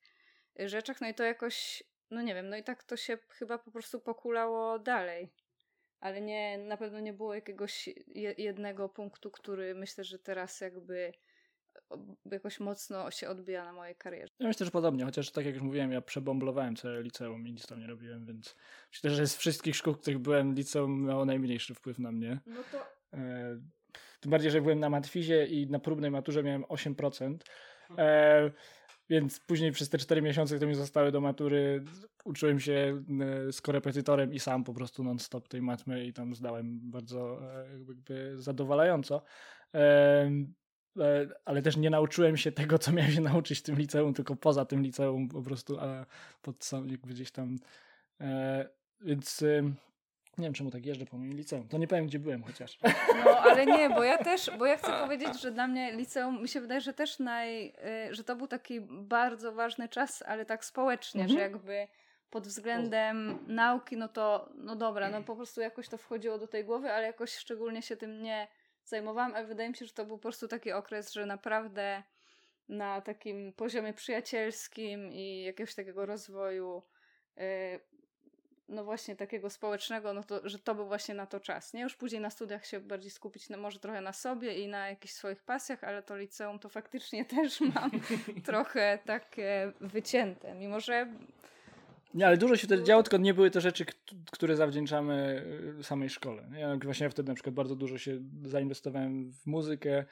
y, 0.59 0.69
rzeczach. 0.69 1.01
No 1.01 1.07
i 1.07 1.13
to 1.13 1.23
jakoś, 1.23 1.83
no 2.11 2.21
nie 2.21 2.35
wiem, 2.35 2.49
no 2.49 2.57
i 2.57 2.63
tak 2.63 2.83
to 2.83 2.97
się 2.97 3.17
chyba 3.29 3.57
po 3.57 3.71
prostu 3.71 3.99
pokulało 3.99 4.79
dalej. 4.79 5.33
Ale 5.99 6.21
nie, 6.21 6.57
na 6.57 6.77
pewno 6.77 6.99
nie 6.99 7.13
było 7.13 7.35
jakiegoś 7.35 7.89
jednego 8.37 8.89
punktu, 8.89 9.31
który 9.31 9.75
myślę, 9.75 10.03
że 10.03 10.19
teraz 10.19 10.61
jakby 10.61 11.13
jakoś 12.31 12.59
mocno 12.59 13.11
się 13.11 13.29
odbija 13.29 13.65
na 13.65 13.73
mojej 13.73 13.95
karierze. 13.95 14.33
Ja 14.39 14.47
myślę, 14.47 14.65
że 14.65 14.71
podobnie, 14.71 15.05
chociaż 15.05 15.31
tak 15.31 15.45
jak 15.45 15.53
już 15.53 15.63
mówiłem, 15.63 15.91
ja 15.91 16.01
przebomblowałem 16.01 16.75
całe 16.75 17.01
liceum 17.01 17.47
i 17.47 17.51
nic 17.51 17.67
tam 17.67 17.79
nie 17.79 17.87
robiłem, 17.87 18.25
więc 18.25 18.55
myślę, 18.91 19.09
że 19.09 19.27
z 19.27 19.35
wszystkich 19.35 19.75
szkół, 19.75 19.93
w 19.93 19.99
których 19.99 20.19
byłem, 20.19 20.53
liceum 20.53 21.05
miało 21.05 21.25
najmniejszy 21.25 21.73
wpływ 21.73 21.99
na 21.99 22.11
mnie. 22.11 22.39
No 22.45 22.61
to... 22.71 22.77
E, 23.17 23.59
Tym 24.19 24.31
bardziej, 24.31 24.51
że 24.51 24.61
byłem 24.61 24.79
na 24.79 24.89
matwizie 24.89 25.45
i 25.45 25.67
na 25.67 25.79
próbnej 25.79 26.11
maturze 26.11 26.43
miałem 26.43 26.63
8%. 26.63 27.37
E, 27.97 28.51
więc 29.09 29.39
później 29.39 29.71
przez 29.71 29.89
te 29.89 29.97
4 29.97 30.21
miesiące, 30.21 30.55
które 30.55 30.69
mi 30.69 30.75
zostały 30.75 31.11
do 31.11 31.21
matury, 31.21 31.83
uczyłem 32.25 32.59
się 32.59 33.03
e, 33.47 33.51
z 33.51 33.61
korepetytorem 33.61 34.33
i 34.33 34.39
sam 34.39 34.63
po 34.63 34.73
prostu 34.73 35.03
non-stop 35.03 35.47
tej 35.47 35.61
matmy 35.61 36.05
i 36.05 36.13
tam 36.13 36.35
zdałem 36.35 36.79
bardzo 36.91 37.39
e, 37.43 37.65
jakby 37.87 38.33
zadowalająco. 38.37 39.23
E, 40.99 41.27
ale 41.45 41.61
też 41.61 41.77
nie 41.77 41.89
nauczyłem 41.89 42.37
się 42.37 42.51
tego, 42.51 42.79
co 42.79 42.91
miałem 42.91 43.11
się 43.11 43.21
nauczyć 43.31 43.59
w 43.59 43.63
tym 43.63 43.75
liceum, 43.75 44.13
tylko 44.13 44.35
poza 44.35 44.65
tym 44.65 44.81
liceum 44.81 45.29
po 45.29 45.41
prostu, 45.41 45.79
a 45.79 46.05
pod 46.41 46.63
sam, 46.63 46.89
jakby 46.89 47.13
gdzieś 47.13 47.31
tam. 47.31 47.57
Więc 49.01 49.43
nie 50.37 50.43
wiem, 50.43 50.53
czemu 50.53 50.71
tak 50.71 50.85
jeżdżę 50.85 51.05
po 51.05 51.17
moim 51.17 51.33
liceum. 51.33 51.67
To 51.67 51.77
nie 51.77 51.87
powiem, 51.87 52.07
gdzie 52.07 52.19
byłem 52.19 52.43
chociaż. 52.43 52.79
No, 53.25 53.37
ale 53.37 53.65
nie, 53.65 53.89
bo 53.89 54.03
ja 54.03 54.17
też, 54.17 54.51
bo 54.57 54.65
ja 54.65 54.77
chcę 54.77 54.91
powiedzieć, 55.03 55.41
że 55.41 55.51
dla 55.51 55.67
mnie 55.67 55.91
liceum, 55.91 56.41
mi 56.41 56.47
się 56.47 56.61
wydaje, 56.61 56.81
że 56.81 56.93
też 56.93 57.19
naj, 57.19 57.67
y, 58.09 58.15
że 58.15 58.23
to 58.23 58.35
był 58.35 58.47
taki 58.47 58.81
bardzo 58.81 59.51
ważny 59.51 59.89
czas, 59.89 60.23
ale 60.27 60.45
tak 60.45 60.65
społecznie, 60.65 61.21
mhm. 61.21 61.39
że 61.39 61.43
jakby 61.43 61.87
pod 62.29 62.47
względem 62.47 63.39
nauki, 63.47 63.97
no 63.97 64.07
to, 64.07 64.49
no 64.55 64.75
dobra, 64.75 65.09
no 65.09 65.23
po 65.23 65.35
prostu 65.35 65.61
jakoś 65.61 65.89
to 65.89 65.97
wchodziło 65.97 66.37
do 66.37 66.47
tej 66.47 66.65
głowy, 66.65 66.91
ale 66.91 67.07
jakoś 67.07 67.35
szczególnie 67.35 67.81
się 67.81 67.97
tym 67.97 68.23
nie 68.23 68.47
zajmowałam, 68.85 69.35
a 69.35 69.43
wydaje 69.43 69.69
mi 69.69 69.75
się, 69.75 69.85
że 69.85 69.93
to 69.93 70.05
był 70.05 70.17
po 70.17 70.21
prostu 70.21 70.47
taki 70.47 70.71
okres, 70.71 71.13
że 71.13 71.25
naprawdę 71.25 72.03
na 72.69 73.01
takim 73.01 73.53
poziomie 73.53 73.93
przyjacielskim 73.93 75.11
i 75.13 75.43
jakiegoś 75.43 75.75
takiego 75.75 76.05
rozwoju 76.05 76.83
y, 77.37 77.79
no 78.69 78.83
właśnie 78.83 79.15
takiego 79.15 79.49
społecznego, 79.49 80.13
no 80.13 80.23
to, 80.23 80.49
że 80.49 80.59
to 80.59 80.75
był 80.75 80.87
właśnie 80.87 81.15
na 81.15 81.25
to 81.25 81.39
czas, 81.39 81.73
nie? 81.73 81.81
Już 81.81 81.95
później 81.95 82.21
na 82.21 82.29
studiach 82.29 82.65
się 82.65 82.79
bardziej 82.79 83.11
skupić 83.11 83.49
no, 83.49 83.57
może 83.57 83.79
trochę 83.79 84.01
na 84.01 84.13
sobie 84.13 84.59
i 84.59 84.67
na 84.67 84.89
jakichś 84.89 85.13
swoich 85.13 85.43
pasjach, 85.43 85.83
ale 85.83 86.03
to 86.03 86.17
liceum 86.17 86.59
to 86.59 86.69
faktycznie 86.69 87.25
też 87.35 87.61
mam 87.61 87.91
trochę 88.45 88.99
takie 89.05 89.71
wycięte, 89.81 90.53
mimo 90.53 90.79
że 90.79 91.07
nie, 92.13 92.27
ale 92.27 92.37
dużo 92.37 92.57
się 92.57 92.67
wtedy 92.67 92.83
działo, 92.83 93.03
tylko 93.03 93.17
nie 93.17 93.33
były 93.33 93.51
to 93.51 93.61
rzeczy, 93.61 93.85
które 94.31 94.55
zawdzięczamy 94.55 95.45
y, 95.79 95.83
samej 95.83 96.09
szkole. 96.09 96.49
Ja 96.57 96.77
właśnie 96.83 97.09
wtedy 97.09 97.27
na 97.27 97.35
przykład 97.35 97.55
bardzo 97.55 97.75
dużo 97.75 97.97
się 97.97 98.19
zainwestowałem 98.43 99.31
w 99.31 99.45
muzykę 99.45 100.05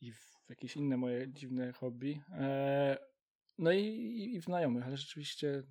i 0.00 0.12
w 0.12 0.46
jakieś 0.48 0.76
inne 0.76 0.96
moje 0.96 1.28
dziwne 1.28 1.72
hobby. 1.72 2.20
E, 2.32 2.98
no 3.58 3.72
i, 3.72 4.30
i 4.34 4.40
w 4.40 4.44
znajomych, 4.44 4.86
ale 4.86 4.96
rzeczywiście 4.96 5.62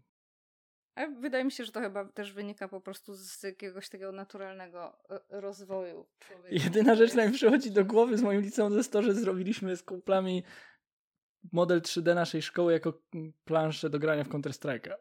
a 0.97 1.07
wydaje 1.07 1.43
mi 1.43 1.51
się, 1.51 1.65
że 1.65 1.71
to 1.71 1.79
chyba 1.79 2.05
też 2.05 2.33
wynika 2.33 2.67
po 2.67 2.81
prostu 2.81 3.13
z 3.13 3.43
jakiegoś 3.43 3.89
takiego 3.89 4.11
naturalnego 4.11 4.97
e, 5.09 5.41
rozwoju 5.41 6.05
człowieka. 6.19 6.63
Jedyna 6.63 6.95
rzecz, 6.95 7.09
która 7.09 7.27
mi 7.27 7.33
przychodzi 7.33 7.71
do 7.71 7.85
głowy 7.85 8.17
z 8.17 8.21
moim 8.21 8.41
liceum, 8.41 8.71
to 8.71 8.77
jest 8.77 8.91
to, 8.91 9.03
że 9.03 9.13
zrobiliśmy 9.13 9.77
z 9.77 9.83
kumplami 9.83 10.43
model 11.51 11.81
3D 11.81 12.15
naszej 12.15 12.41
szkoły 12.41 12.73
jako 12.73 13.01
planszę 13.45 13.89
do 13.89 13.99
grania 13.99 14.23
w 14.23 14.29
Counter-Strike'a. 14.29 14.93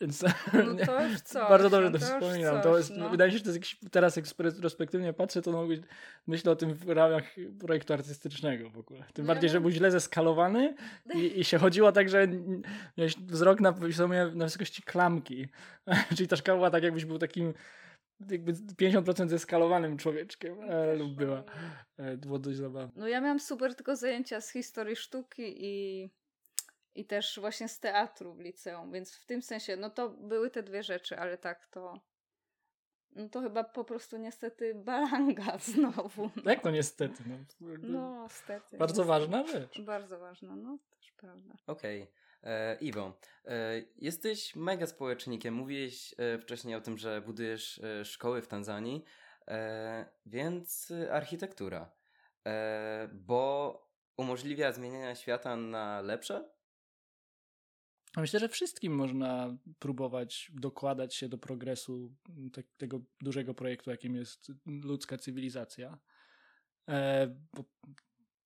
Więc, 0.00 0.22
no 0.22 0.86
to 0.86 1.06
już 1.06 1.20
coś. 1.20 1.48
Bardzo 1.48 1.70
dobrze 1.70 1.90
no 1.90 1.98
to, 1.98 2.04
to 2.06 2.12
wspominam. 2.12 2.62
To 2.62 2.78
jest, 2.78 2.90
no. 2.96 3.10
Wydaje 3.10 3.28
mi 3.28 3.32
się, 3.32 3.38
że 3.38 3.44
to 3.44 3.50
jest 3.50 3.56
jakiś, 3.56 3.90
teraz 3.90 4.16
jak 4.16 4.24
retrospektywnie 4.38 5.12
patrzę, 5.12 5.42
to 5.42 5.52
mogę 5.52 5.76
myślę 6.26 6.52
o 6.52 6.56
tym 6.56 6.74
w 6.74 6.88
ramach 6.88 7.24
projektu 7.60 7.92
artystycznego 7.92 8.70
w 8.70 8.78
ogóle. 8.78 9.04
Tym 9.12 9.26
no 9.26 9.34
bardziej, 9.34 9.50
że 9.50 9.60
był 9.60 9.70
źle 9.70 9.90
zeskalowany 9.90 10.74
i, 11.14 11.40
i 11.40 11.44
się 11.44 11.58
chodziło 11.58 11.92
tak, 11.92 12.08
że 12.08 12.28
miałeś 12.96 13.16
wzrok 13.16 13.60
na, 13.60 13.74
na 14.34 14.44
wysokości 14.44 14.82
klamki. 14.82 15.48
Czyli 16.16 16.28
ta 16.28 16.36
szkoła 16.36 16.56
była 16.56 16.70
tak, 16.70 16.82
jakbyś 16.82 17.04
był 17.04 17.18
takim 17.18 17.54
jakby 18.30 18.52
50% 18.52 19.28
zeskalowanym 19.28 19.96
człowieczkiem 19.96 20.56
e, 20.62 20.94
lub 20.94 21.14
była. 21.14 21.44
E, 21.96 22.16
było 22.16 22.38
dość 22.38 22.58
zabawne. 22.58 22.92
No 22.96 23.08
ja 23.08 23.20
miałam 23.20 23.40
super 23.40 23.74
tylko 23.74 23.96
zajęcia 23.96 24.40
z 24.40 24.50
historii 24.50 24.96
sztuki 24.96 25.64
i 25.64 26.10
i 26.98 27.04
też 27.04 27.40
właśnie 27.40 27.68
z 27.68 27.80
teatru 27.80 28.34
w 28.34 28.40
liceum, 28.40 28.92
więc 28.92 29.16
w 29.16 29.24
tym 29.24 29.42
sensie, 29.42 29.76
no 29.76 29.90
to 29.90 30.08
były 30.08 30.50
te 30.50 30.62
dwie 30.62 30.82
rzeczy, 30.82 31.18
ale 31.18 31.38
tak 31.38 31.66
to 31.66 32.00
no 33.16 33.28
to 33.28 33.40
chyba 33.40 33.64
po 33.64 33.84
prostu 33.84 34.16
niestety 34.16 34.74
balanga 34.84 35.58
znowu. 35.58 36.30
No. 36.44 36.50
Jak 36.50 36.62
to 36.62 36.70
niestety? 36.70 37.22
No, 37.26 37.36
no 37.78 38.22
niestety. 38.22 38.76
Bardzo 38.78 39.02
niestety. 39.02 39.08
ważna 39.08 39.46
rzecz. 39.46 39.80
Bardzo 39.80 40.18
ważna, 40.18 40.56
no 40.56 40.78
też 40.90 41.12
prawda. 41.12 41.54
Okej. 41.66 42.02
Okay. 42.02 42.52
E, 42.52 42.76
Iwo, 42.80 43.18
e, 43.44 43.82
jesteś 43.96 44.56
mega 44.56 44.86
społecznikiem. 44.86 45.54
Mówiłeś 45.54 46.14
e, 46.18 46.38
wcześniej 46.38 46.74
o 46.74 46.80
tym, 46.80 46.98
że 46.98 47.20
budujesz 47.20 47.78
e, 47.78 48.04
szkoły 48.04 48.42
w 48.42 48.48
Tanzanii, 48.48 49.04
e, 49.48 50.06
więc 50.26 50.92
architektura. 51.10 51.92
E, 52.46 53.08
bo 53.12 53.88
umożliwia 54.16 54.72
zmienianie 54.72 55.16
świata 55.16 55.56
na 55.56 56.00
lepsze? 56.00 56.57
Myślę, 58.16 58.40
że 58.40 58.48
wszystkim 58.48 58.94
można 58.94 59.58
próbować 59.78 60.52
dokładać 60.54 61.14
się 61.14 61.28
do 61.28 61.38
progresu 61.38 62.14
te, 62.52 62.62
tego 62.76 63.00
dużego 63.20 63.54
projektu, 63.54 63.90
jakim 63.90 64.14
jest 64.14 64.52
ludzka 64.66 65.18
cywilizacja. 65.18 65.98
E, 66.88 67.26
bo 67.54 67.64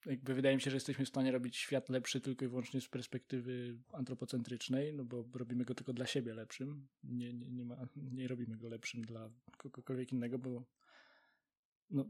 jakby 0.06 0.34
wydaje 0.34 0.56
mi 0.56 0.62
się, 0.62 0.70
że 0.70 0.76
jesteśmy 0.76 1.04
w 1.04 1.08
stanie 1.08 1.32
robić 1.32 1.56
świat 1.56 1.88
lepszy 1.88 2.20
tylko 2.20 2.44
i 2.44 2.48
wyłącznie 2.48 2.80
z 2.80 2.88
perspektywy 2.88 3.78
antropocentrycznej, 3.92 4.94
no 4.94 5.04
bo 5.04 5.24
robimy 5.34 5.64
go 5.64 5.74
tylko 5.74 5.92
dla 5.92 6.06
siebie 6.06 6.34
lepszym. 6.34 6.88
Nie, 7.04 7.32
nie, 7.32 7.50
nie, 7.50 7.64
ma, 7.64 7.76
nie 7.96 8.28
robimy 8.28 8.56
go 8.56 8.68
lepszym 8.68 9.02
dla 9.02 9.30
kogokolwiek 9.56 10.12
innego, 10.12 10.38
bo 10.38 10.64
no, 11.90 12.04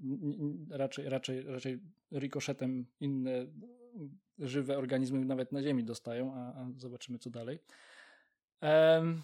raczej, 0.71 1.09
raczej, 1.09 1.43
raczej 1.43 1.81
rikoszetem 2.13 2.87
inne 3.01 3.47
żywe 4.39 4.79
organizmy 4.79 5.25
nawet 5.25 5.53
na 5.53 5.63
Ziemi 5.63 5.85
dostają, 5.85 6.35
a, 6.35 6.39
a 6.39 6.67
zobaczymy 6.77 7.19
co 7.19 7.31
dalej. 7.31 7.59
Um, 8.61 9.23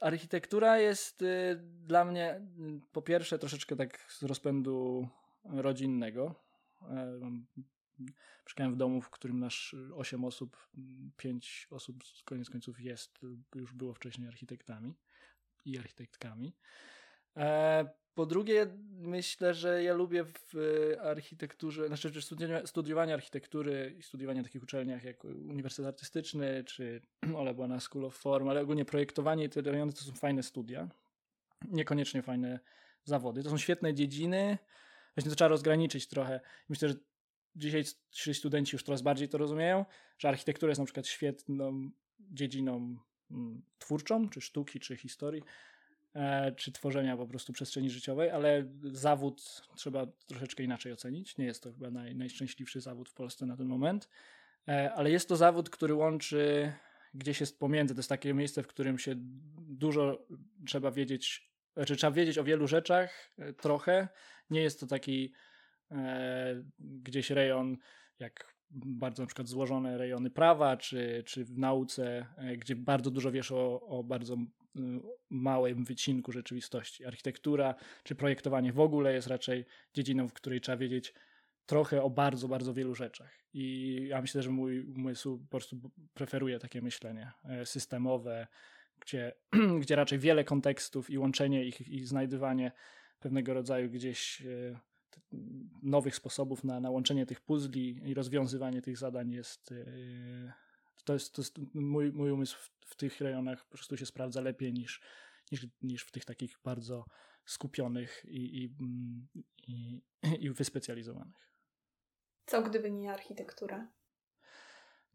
architektura 0.00 0.78
jest 0.78 1.22
y, 1.22 1.56
dla 1.86 2.04
mnie 2.04 2.34
y, 2.34 2.80
po 2.92 3.02
pierwsze 3.02 3.38
troszeczkę 3.38 3.76
tak 3.76 4.12
z 4.12 4.22
rozpędu 4.22 5.08
rodzinnego. 5.44 6.34
E, 6.82 7.20
mieszkałem 8.46 8.72
w 8.72 8.76
domu, 8.76 9.00
w 9.00 9.10
którym 9.10 9.38
nasz 9.38 9.76
8 9.94 10.24
osób, 10.24 10.68
5 11.16 11.68
osób 11.70 11.96
koniec 12.24 12.50
końców 12.50 12.80
jest, 12.80 13.18
już 13.54 13.72
było 13.72 13.94
wcześniej 13.94 14.28
architektami 14.28 14.94
i 15.64 15.78
architektkami. 15.78 16.56
E, 17.36 17.88
po 18.16 18.26
drugie, 18.26 18.66
myślę, 18.90 19.54
że 19.54 19.82
ja 19.82 19.94
lubię 19.94 20.24
w 20.24 20.54
architekturze, 21.02 21.86
znaczy 21.86 22.12
studiowanie 22.66 23.14
architektury 23.14 23.94
i 23.98 24.02
studiowanie 24.02 24.40
na 24.40 24.44
takich 24.44 24.62
uczelniach 24.62 25.04
jak 25.04 25.24
Uniwersytet 25.24 25.86
Artystyczny, 25.86 26.64
czy 26.64 27.02
Ola 27.36 27.54
była 27.54 27.68
na 27.68 27.80
School 27.80 28.04
of 28.04 28.16
Form, 28.16 28.48
ale 28.48 28.60
ogólnie 28.60 28.84
projektowanie 28.84 29.44
i 29.44 29.48
te 29.48 29.60
rejony 29.60 29.92
to 29.92 30.00
są 30.00 30.12
fajne 30.12 30.42
studia. 30.42 30.88
Niekoniecznie 31.68 32.22
fajne 32.22 32.60
zawody. 33.04 33.42
To 33.42 33.50
są 33.50 33.58
świetne 33.58 33.94
dziedziny. 33.94 34.58
Właśnie 35.14 35.30
to 35.30 35.36
trzeba 35.36 35.48
rozgraniczyć 35.48 36.08
trochę. 36.08 36.40
Myślę, 36.68 36.88
że 36.88 36.94
dzisiejsi 37.56 38.34
studenci 38.34 38.74
już 38.76 38.82
coraz 38.82 39.02
bardziej 39.02 39.28
to 39.28 39.38
rozumieją, 39.38 39.84
że 40.18 40.28
architektura 40.28 40.70
jest 40.70 40.78
na 40.78 40.84
przykład 40.84 41.06
świetną 41.06 41.90
dziedziną 42.18 42.96
mm, 43.30 43.62
twórczą, 43.78 44.28
czy 44.28 44.40
sztuki, 44.40 44.80
czy 44.80 44.96
historii, 44.96 45.42
E, 45.42 45.75
czy 46.56 46.72
tworzenia 46.72 47.16
po 47.16 47.26
prostu 47.26 47.52
przestrzeni 47.52 47.90
życiowej, 47.90 48.30
ale 48.30 48.64
zawód 48.82 49.62
trzeba 49.76 50.06
troszeczkę 50.06 50.62
inaczej 50.62 50.92
ocenić. 50.92 51.38
Nie 51.38 51.44
jest 51.44 51.62
to 51.62 51.72
chyba 51.72 51.90
naj, 51.90 52.16
najszczęśliwszy 52.16 52.80
zawód 52.80 53.08
w 53.08 53.14
Polsce 53.14 53.46
na 53.46 53.56
ten 53.56 53.66
moment, 53.66 54.08
e, 54.68 54.92
ale 54.92 55.10
jest 55.10 55.28
to 55.28 55.36
zawód, 55.36 55.70
który 55.70 55.94
łączy 55.94 56.72
gdzieś 57.14 57.40
jest 57.40 57.58
pomiędzy. 57.58 57.94
To 57.94 57.98
jest 57.98 58.08
takie 58.08 58.34
miejsce, 58.34 58.62
w 58.62 58.66
którym 58.66 58.98
się 58.98 59.14
dużo 59.58 60.26
trzeba 60.66 60.90
wiedzieć, 60.90 61.50
znaczy 61.74 61.96
trzeba 61.96 62.10
wiedzieć 62.10 62.38
o 62.38 62.44
wielu 62.44 62.66
rzeczach 62.66 63.32
e, 63.38 63.52
trochę. 63.52 64.08
Nie 64.50 64.62
jest 64.62 64.80
to 64.80 64.86
taki 64.86 65.32
e, 65.90 66.62
gdzieś 66.78 67.30
rejon 67.30 67.76
jak 68.18 68.56
bardzo 68.70 69.22
na 69.22 69.26
przykład 69.26 69.48
złożone 69.48 69.98
rejony 69.98 70.30
prawa, 70.30 70.76
czy, 70.76 71.22
czy 71.26 71.44
w 71.44 71.58
nauce, 71.58 72.26
gdzie 72.58 72.76
bardzo 72.76 73.10
dużo 73.10 73.32
wiesz 73.32 73.52
o, 73.52 73.80
o 73.80 74.04
bardzo 74.04 74.36
małym 75.30 75.84
wycinku 75.84 76.32
rzeczywistości. 76.32 77.04
Architektura 77.04 77.74
czy 78.02 78.14
projektowanie 78.14 78.72
w 78.72 78.80
ogóle 78.80 79.14
jest 79.14 79.28
raczej 79.28 79.64
dziedziną, 79.94 80.28
w 80.28 80.32
której 80.32 80.60
trzeba 80.60 80.76
wiedzieć 80.76 81.14
trochę 81.66 82.02
o 82.02 82.10
bardzo, 82.10 82.48
bardzo 82.48 82.74
wielu 82.74 82.94
rzeczach. 82.94 83.30
I 83.52 84.06
ja 84.08 84.20
myślę, 84.20 84.42
że 84.42 84.50
mój 84.50 84.80
umysł 84.80 85.38
po 85.38 85.48
prostu 85.48 85.90
preferuje 86.14 86.58
takie 86.58 86.82
myślenie 86.82 87.32
e, 87.44 87.66
systemowe, 87.66 88.46
gdzie, 89.00 89.32
gdzie 89.82 89.96
raczej 89.96 90.18
wiele 90.18 90.44
kontekstów 90.44 91.10
i 91.10 91.18
łączenie 91.18 91.64
ich 91.64 91.88
i 91.88 92.04
znajdywanie 92.04 92.72
pewnego 93.20 93.54
rodzaju 93.54 93.90
gdzieś 93.90 94.42
e, 94.42 94.80
nowych 95.82 96.16
sposobów 96.16 96.64
na, 96.64 96.80
na 96.80 96.90
łączenie 96.90 97.26
tych 97.26 97.40
puzli 97.40 98.00
i 98.04 98.14
rozwiązywanie 98.14 98.82
tych 98.82 98.98
zadań 98.98 99.30
jest 99.30 99.72
e, 99.72 100.56
to 101.06 101.12
jest, 101.12 101.34
to 101.34 101.42
jest 101.42 101.58
mój, 101.74 102.12
mój 102.12 102.30
umysł 102.30 102.58
w, 102.58 102.90
w, 102.90 102.96
tych 102.96 103.20
rejonach 103.20 103.64
po 103.64 103.70
prostu 103.70 103.96
się 103.96 104.06
sprawdza 104.06 104.40
lepiej 104.40 104.72
niż, 104.72 105.00
niż, 105.52 105.66
niż 105.82 106.04
w 106.04 106.12
tych 106.12 106.24
takich 106.24 106.58
bardzo 106.64 107.04
skupionych 107.44 108.24
i, 108.28 108.64
i, 108.64 108.74
i, 109.68 110.02
i 110.44 110.50
wyspecjalizowanych. 110.50 111.50
Co 112.46 112.62
gdyby 112.62 112.90
nie 112.90 113.12
architektura? 113.12 113.88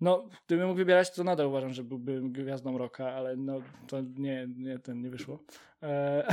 No, 0.01 0.29
gdybym 0.47 0.67
mógł 0.67 0.77
wybierać, 0.77 1.11
to 1.11 1.23
nadal 1.23 1.47
uważam, 1.47 1.73
że 1.73 1.83
byłbym 1.83 2.31
gwiazdą 2.31 2.77
roka, 2.77 3.11
ale 3.13 3.35
no, 3.35 3.61
to 3.87 4.01
nie, 4.01 4.47
nie, 4.55 4.79
ten 4.79 5.01
nie 5.01 5.09
wyszło. 5.09 5.43
E, 5.83 6.27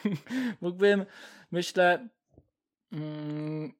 mógłbym, 0.60 1.06
myślę, 1.50 2.08
mm, 2.92 3.72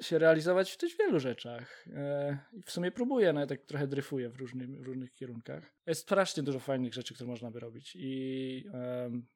się 0.00 0.18
realizować 0.18 0.72
w 0.72 0.78
dość 0.78 0.96
wielu 0.98 1.20
rzeczach. 1.20 1.86
E, 1.94 2.38
I 2.52 2.62
w 2.62 2.70
sumie 2.70 2.90
próbuję, 2.90 3.32
no 3.32 3.40
ja 3.40 3.46
tak 3.46 3.62
trochę 3.62 3.86
dryfuję 3.86 4.30
w, 4.30 4.36
różnym, 4.36 4.82
w 4.82 4.86
różnych 4.86 5.14
kierunkach. 5.14 5.72
Jest 5.86 6.02
strasznie 6.02 6.42
dużo 6.42 6.60
fajnych 6.60 6.94
rzeczy, 6.94 7.14
które 7.14 7.30
można 7.30 7.50
by 7.50 7.60
robić 7.60 7.96
i 7.96 8.64
um, 8.72 9.26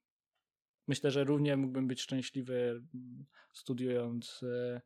myślę, 0.88 1.11
że 1.11 1.25
równie 1.25 1.57
mógłbym 1.57 1.88
być 1.88 2.00
szczęśliwy 2.00 2.83
studiując 3.52 4.43
e, 4.43 4.81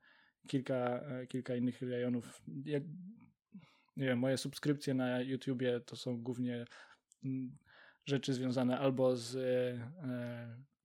kilka, 0.48 1.00
e, 1.00 1.26
kilka 1.26 1.56
innych 1.56 1.82
rejonów. 1.82 2.42
Nie 3.96 4.06
wiem, 4.06 4.18
moje 4.18 4.36
subskrypcje 4.36 4.94
na 4.94 5.20
YouTubie 5.20 5.80
to 5.80 5.96
są 5.96 6.22
głównie 6.22 6.64
mm, 7.24 7.56
rzeczy 8.06 8.34
związane 8.34 8.78
albo 8.78 9.16
z 9.16 9.36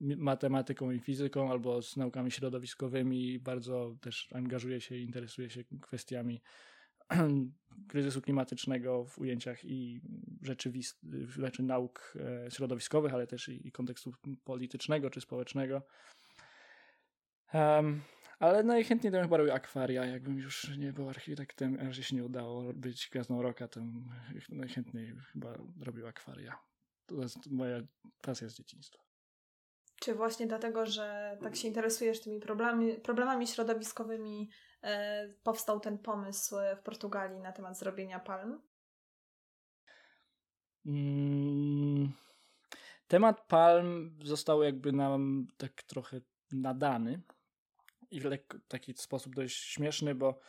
matematyką 0.01 0.91
i 0.91 0.99
fizyką, 0.99 1.51
albo 1.51 1.81
z 1.81 1.97
naukami 1.97 2.31
środowiskowymi. 2.31 3.39
Bardzo 3.39 3.95
też 4.01 4.29
angażuję 4.33 4.81
się 4.81 4.95
i 4.95 5.03
interesuję 5.03 5.49
się 5.49 5.63
kwestiami 5.81 6.41
kryzysu 7.89 8.21
klimatycznego 8.21 9.05
w 9.05 9.19
ujęciach 9.19 9.65
i 9.65 10.01
rzeczywistych, 10.41 11.31
rzeczy 11.31 11.63
nauk 11.63 12.17
e, 12.45 12.51
środowiskowych, 12.51 13.13
ale 13.13 13.27
też 13.27 13.49
i, 13.49 13.71
kontekstu 13.71 14.11
politycznego 14.43 15.09
czy 15.09 15.21
społecznego. 15.21 15.81
Um, 17.53 18.01
ale 18.39 18.63
najchętniej 18.63 19.11
bym 19.11 19.21
chyba 19.21 19.37
robił 19.37 19.53
akwaria. 19.53 20.05
Jakbym 20.05 20.37
już 20.37 20.77
nie 20.77 20.93
był 20.93 21.09
architektem, 21.09 21.77
a 21.81 21.91
że 21.91 22.03
się 22.03 22.15
nie 22.15 22.23
udało 22.23 22.73
być 22.73 23.09
gwiazdą 23.11 23.41
roka, 23.41 23.67
to 23.67 23.81
najchętniej 24.49 25.15
chyba 25.33 25.53
robił 25.81 26.07
akwaria. 26.07 26.59
To 27.05 27.21
jest 27.21 27.51
moja 27.51 27.81
pasja 28.21 28.49
z 28.49 28.53
dzieciństwa. 28.53 29.08
Czy 29.99 30.15
właśnie 30.15 30.47
dlatego, 30.47 30.85
że 30.85 31.37
tak 31.41 31.55
się 31.55 31.67
interesujesz 31.67 32.21
tymi 32.21 32.39
problemami, 32.39 32.93
problemami 32.93 33.47
środowiskowymi, 33.47 34.49
e, 34.83 35.27
powstał 35.43 35.79
ten 35.79 35.97
pomysł 35.97 36.55
w 36.77 36.83
Portugalii 36.83 37.39
na 37.39 37.51
temat 37.51 37.77
zrobienia 37.77 38.19
palm? 38.19 38.61
Mm, 40.85 42.11
temat 43.07 43.47
palm 43.47 44.17
został 44.23 44.63
jakby 44.63 44.91
nam 44.91 45.47
tak 45.57 45.83
trochę 45.83 46.21
nadany 46.51 47.21
i 48.11 48.21
w 48.21 48.29
taki 48.67 48.93
sposób 48.93 49.35
dość 49.35 49.57
śmieszny, 49.57 50.15
bo 50.15 50.39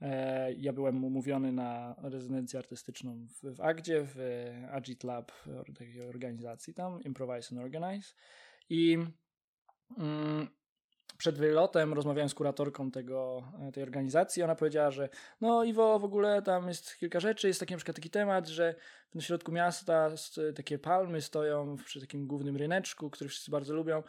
e, 0.00 0.52
ja 0.52 0.72
byłem 0.72 1.04
umówiony 1.04 1.52
na 1.52 1.96
rezydencję 2.02 2.58
artystyczną 2.58 3.26
w, 3.26 3.56
w 3.56 3.60
Agdzie, 3.60 4.02
w 4.04 4.18
Agit 4.70 5.04
Lab, 5.04 5.32
takiej 5.78 6.08
organizacji 6.08 6.74
tam, 6.74 7.02
Improvise 7.02 7.54
and 7.54 7.64
Organize. 7.64 8.14
I 8.68 8.98
mm, 9.98 10.48
przed 11.18 11.38
wylotem 11.38 11.92
rozmawiałem 11.92 12.28
z 12.28 12.34
kuratorką 12.34 12.90
tego, 12.90 13.42
e, 13.68 13.72
tej 13.72 13.82
organizacji. 13.82 14.42
Ona 14.42 14.54
powiedziała, 14.54 14.90
że 14.90 15.08
no 15.40 15.64
Iwo, 15.64 15.98
w 15.98 16.04
ogóle 16.04 16.42
tam 16.42 16.68
jest 16.68 16.96
kilka 16.96 17.20
rzeczy. 17.20 17.48
Jest 17.48 17.60
taki 17.60 17.74
na 17.74 17.78
przykład 17.78 17.96
taki 17.96 18.10
temat, 18.10 18.48
że 18.48 18.74
w 19.14 19.22
środku 19.22 19.52
miasta 19.52 20.10
takie 20.56 20.78
palmy 20.78 21.20
stoją 21.22 21.76
przy 21.76 22.00
takim 22.00 22.26
głównym 22.26 22.56
ryneczku, 22.56 23.10
który 23.10 23.30
wszyscy 23.30 23.50
bardzo 23.50 23.74
lubią 23.74 24.02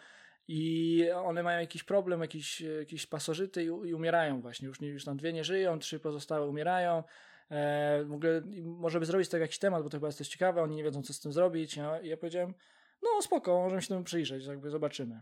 i 0.47 1.03
one 1.13 1.43
mają 1.43 1.59
jakiś 1.59 1.83
problem, 1.83 2.21
jakieś, 2.21 2.61
jakieś 2.61 3.05
pasożyty 3.05 3.63
i, 3.63 3.65
i 3.65 3.93
umierają 3.93 4.41
właśnie. 4.41 4.67
Już, 4.67 4.81
już 4.81 5.05
tam 5.05 5.17
dwie 5.17 5.33
nie 5.33 5.43
żyją, 5.43 5.79
trzy 5.79 5.99
pozostałe 5.99 6.47
umierają. 6.47 7.03
E, 7.51 8.03
w 8.05 8.13
ogóle 8.13 8.41
może 8.63 8.99
by 8.99 9.05
zrobić 9.05 9.27
z 9.27 9.31
tego 9.31 9.41
jakiś 9.41 9.59
temat, 9.59 9.83
bo 9.83 9.89
to 9.89 9.97
chyba 9.97 10.07
jest 10.07 10.17
coś 10.17 10.27
ciekawe, 10.27 10.61
oni 10.61 10.75
nie 10.75 10.83
wiedzą, 10.83 11.01
co 11.03 11.13
z 11.13 11.19
tym 11.19 11.31
zrobić. 11.31 11.77
Ja, 11.77 12.01
ja 12.01 12.17
powiedziałem, 12.17 12.53
no 13.03 13.21
spoko, 13.21 13.61
możemy 13.63 13.81
się 13.81 13.87
temu 13.87 14.03
przyjrzeć, 14.03 14.45
jakby 14.45 14.69
zobaczymy. 14.69 15.21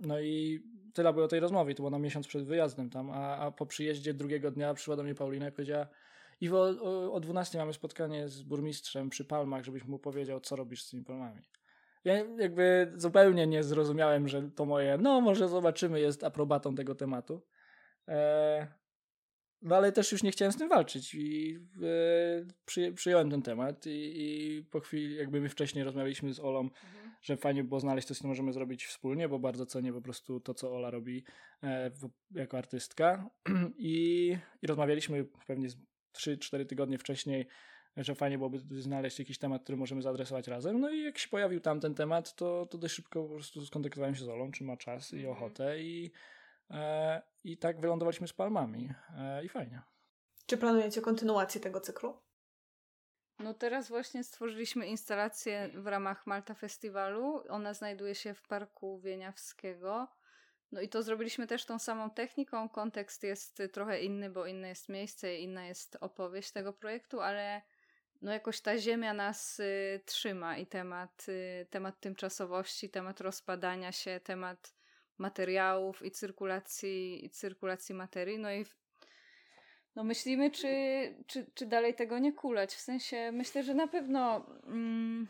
No 0.00 0.20
i 0.20 0.62
tyle 0.94 1.12
było 1.12 1.28
tej 1.28 1.40
rozmowy, 1.40 1.74
to 1.74 1.76
było 1.76 1.90
na 1.90 1.98
miesiąc 1.98 2.26
przed 2.26 2.44
wyjazdem 2.44 2.90
tam, 2.90 3.10
a, 3.10 3.36
a 3.36 3.50
po 3.50 3.66
przyjeździe 3.66 4.14
drugiego 4.14 4.50
dnia 4.50 4.74
przyszła 4.74 4.96
do 4.96 5.02
mnie 5.02 5.14
Paulina 5.14 5.48
i 5.48 5.52
powiedziała 5.52 5.86
Iwo, 6.40 6.62
o, 6.80 7.12
o 7.12 7.20
12 7.20 7.58
mamy 7.58 7.72
spotkanie 7.72 8.28
z 8.28 8.42
burmistrzem 8.42 9.10
przy 9.10 9.24
Palmach, 9.24 9.64
żebyś 9.64 9.84
mu 9.84 9.98
powiedział, 9.98 10.40
co 10.40 10.56
robisz 10.56 10.82
z 10.82 10.90
tymi 10.90 11.04
palmami. 11.04 11.42
Ja 12.04 12.14
jakby 12.16 12.92
zupełnie 12.96 13.46
nie 13.46 13.64
zrozumiałem, 13.64 14.28
że 14.28 14.50
to 14.50 14.64
moje, 14.64 14.98
no 14.98 15.20
może 15.20 15.48
zobaczymy, 15.48 16.00
jest 16.00 16.24
aprobatą 16.24 16.74
tego 16.74 16.94
tematu. 16.94 17.42
E, 18.08 18.66
no 19.66 19.76
ale 19.76 19.92
też 19.92 20.12
już 20.12 20.22
nie 20.22 20.30
chciałem 20.30 20.52
z 20.52 20.56
tym 20.56 20.68
walczyć 20.68 21.14
i 21.14 21.58
e, 21.82 22.44
przy, 22.66 22.92
przyjąłem 22.92 23.30
ten 23.30 23.42
temat 23.42 23.86
i, 23.86 24.12
i, 24.16 24.64
po 24.64 24.80
chwili, 24.80 25.16
jakby 25.16 25.40
my 25.40 25.48
wcześniej 25.48 25.84
rozmawialiśmy 25.84 26.34
z 26.34 26.40
Olą, 26.40 26.60
mhm. 26.60 27.14
że 27.22 27.36
fajnie 27.36 27.64
było 27.64 27.80
znaleźć 27.80 28.08
coś, 28.08 28.18
co 28.18 28.28
możemy 28.28 28.52
zrobić 28.52 28.86
wspólnie, 28.86 29.28
bo 29.28 29.38
bardzo 29.38 29.66
cenię 29.66 29.92
po 29.92 30.00
prostu 30.00 30.40
to, 30.40 30.54
co 30.54 30.74
Ola 30.74 30.90
robi 30.90 31.24
e, 31.62 31.90
w, 31.90 32.08
jako 32.30 32.58
artystka 32.58 33.30
I, 33.78 34.36
i 34.62 34.66
rozmawialiśmy 34.66 35.26
pewnie 35.46 35.68
3-4 36.14 36.66
tygodnie 36.66 36.98
wcześniej, 36.98 37.46
że 37.96 38.14
fajnie 38.14 38.38
byłoby 38.38 38.58
znaleźć 38.82 39.18
jakiś 39.18 39.38
temat, 39.38 39.62
który 39.62 39.78
możemy 39.78 40.02
zaadresować 40.02 40.48
razem. 40.48 40.80
No 40.80 40.90
i 40.90 41.02
jak 41.02 41.18
się 41.18 41.28
pojawił 41.28 41.60
tam 41.60 41.80
ten 41.80 41.94
temat, 41.94 42.34
to, 42.34 42.66
to 42.66 42.78
dość 42.78 42.94
szybko 42.94 43.22
po 43.22 43.34
prostu 43.34 43.66
skontaktowałem 43.66 44.14
się 44.14 44.24
z 44.24 44.28
Olą, 44.28 44.50
czy 44.50 44.64
ma 44.64 44.76
czas 44.76 45.12
i 45.12 45.16
mhm. 45.16 45.36
ochotę 45.36 45.82
i 45.82 46.10
I 47.44 47.58
tak 47.58 47.80
wylądowaliśmy 47.80 48.28
z 48.28 48.32
palmami. 48.32 48.94
E, 49.16 49.44
I 49.44 49.48
fajnie. 49.48 49.82
Czy 50.46 50.58
planujecie 50.58 51.00
kontynuację 51.00 51.60
tego 51.60 51.80
cyklu? 51.80 52.22
No 53.38 53.54
teraz 53.54 53.88
właśnie 53.88 54.24
stworzyliśmy 54.24 54.86
instalację 54.86 55.70
w 55.74 55.86
ramach 55.86 56.26
Malta 56.26 56.54
Festiwalu. 56.54 57.42
Ona 57.48 57.74
znajduje 57.74 58.14
się 58.14 58.34
w 58.34 58.42
Parku 58.42 59.00
Wieniawskiego. 59.00 60.08
No 60.72 60.80
i 60.80 60.88
to 60.88 61.02
zrobiliśmy 61.02 61.46
też 61.46 61.64
tą 61.64 61.78
samą 61.78 62.10
techniką. 62.10 62.68
Kontekst 62.68 63.22
jest 63.22 63.62
trochę 63.72 64.00
inny, 64.00 64.30
bo 64.30 64.46
inne 64.46 64.68
jest 64.68 64.88
miejsce, 64.88 65.36
inna 65.36 65.66
jest 65.66 65.96
opowieść 66.00 66.52
tego 66.52 66.72
projektu, 66.72 67.20
ale 67.20 67.62
no 68.22 68.32
jakoś 68.32 68.60
ta 68.60 68.78
ziemia 68.78 69.14
nas 69.14 69.60
y, 69.60 70.00
trzyma 70.06 70.56
i 70.56 70.66
temat, 70.66 71.26
y, 71.28 71.66
temat 71.70 72.00
tymczasowości, 72.00 72.90
temat 72.90 73.20
rozpadania 73.20 73.92
się, 73.92 74.20
temat 74.24 74.74
materiałów 75.18 76.04
i 76.04 76.10
cyrkulacji, 76.10 77.24
i 77.24 77.30
cyrkulacji 77.30 77.94
materii. 77.94 78.38
No 78.38 78.52
i 78.52 78.64
no 79.96 80.04
myślimy, 80.04 80.50
czy, 80.50 80.68
czy, 81.26 81.46
czy 81.54 81.66
dalej 81.66 81.94
tego 81.94 82.18
nie 82.18 82.32
kulać. 82.32 82.74
W 82.74 82.80
sensie 82.80 83.32
myślę, 83.32 83.62
że 83.62 83.74
na 83.74 83.88
pewno, 83.88 84.46
mm, 84.66 85.28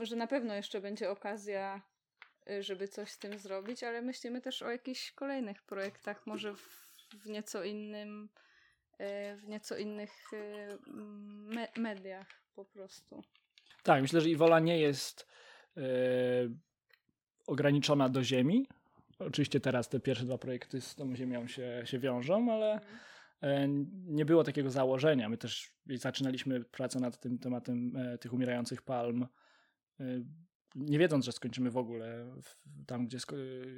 że 0.00 0.16
na 0.16 0.26
pewno 0.26 0.54
jeszcze 0.54 0.80
będzie 0.80 1.10
okazja, 1.10 1.82
y, 2.50 2.62
żeby 2.62 2.88
coś 2.88 3.10
z 3.10 3.18
tym 3.18 3.38
zrobić, 3.38 3.84
ale 3.84 4.02
myślimy 4.02 4.40
też 4.40 4.62
o 4.62 4.70
jakichś 4.70 5.12
kolejnych 5.12 5.62
projektach, 5.62 6.26
może 6.26 6.54
w, 6.54 6.94
w 7.24 7.28
nieco 7.28 7.64
innym, 7.64 8.28
y, 8.92 9.36
w 9.36 9.48
nieco 9.48 9.76
innych 9.76 10.32
y, 10.32 10.78
me 10.86 11.68
mediach 11.76 12.28
po 12.54 12.64
prostu. 12.64 13.22
Tak, 13.82 14.02
myślę, 14.02 14.20
że 14.20 14.30
Iwola 14.30 14.60
nie 14.60 14.80
jest 14.80 15.26
ograniczona 17.46 18.08
do 18.08 18.24
ziemi, 18.24 18.68
Oczywiście 19.18 19.60
teraz 19.60 19.88
te 19.88 20.00
pierwsze 20.00 20.24
dwa 20.24 20.38
projekty 20.38 20.80
z 20.80 20.94
tą 20.94 21.16
ziemią 21.16 21.46
się, 21.46 21.82
się 21.84 21.98
wiążą, 21.98 22.52
ale 22.52 22.80
e, 23.42 23.68
nie 24.06 24.24
było 24.24 24.44
takiego 24.44 24.70
założenia. 24.70 25.28
My 25.28 25.36
też 25.36 25.72
zaczynaliśmy 25.86 26.64
pracę 26.64 27.00
nad 27.00 27.20
tym 27.20 27.38
tematem 27.38 27.96
e, 27.96 28.18
tych 28.18 28.32
umierających 28.32 28.82
palm, 28.82 29.26
e, 30.00 30.04
nie 30.74 30.98
wiedząc, 30.98 31.24
że 31.24 31.32
skończymy 31.32 31.70
w 31.70 31.76
ogóle 31.76 32.34
tam, 32.86 33.06
gdzie 33.06 33.18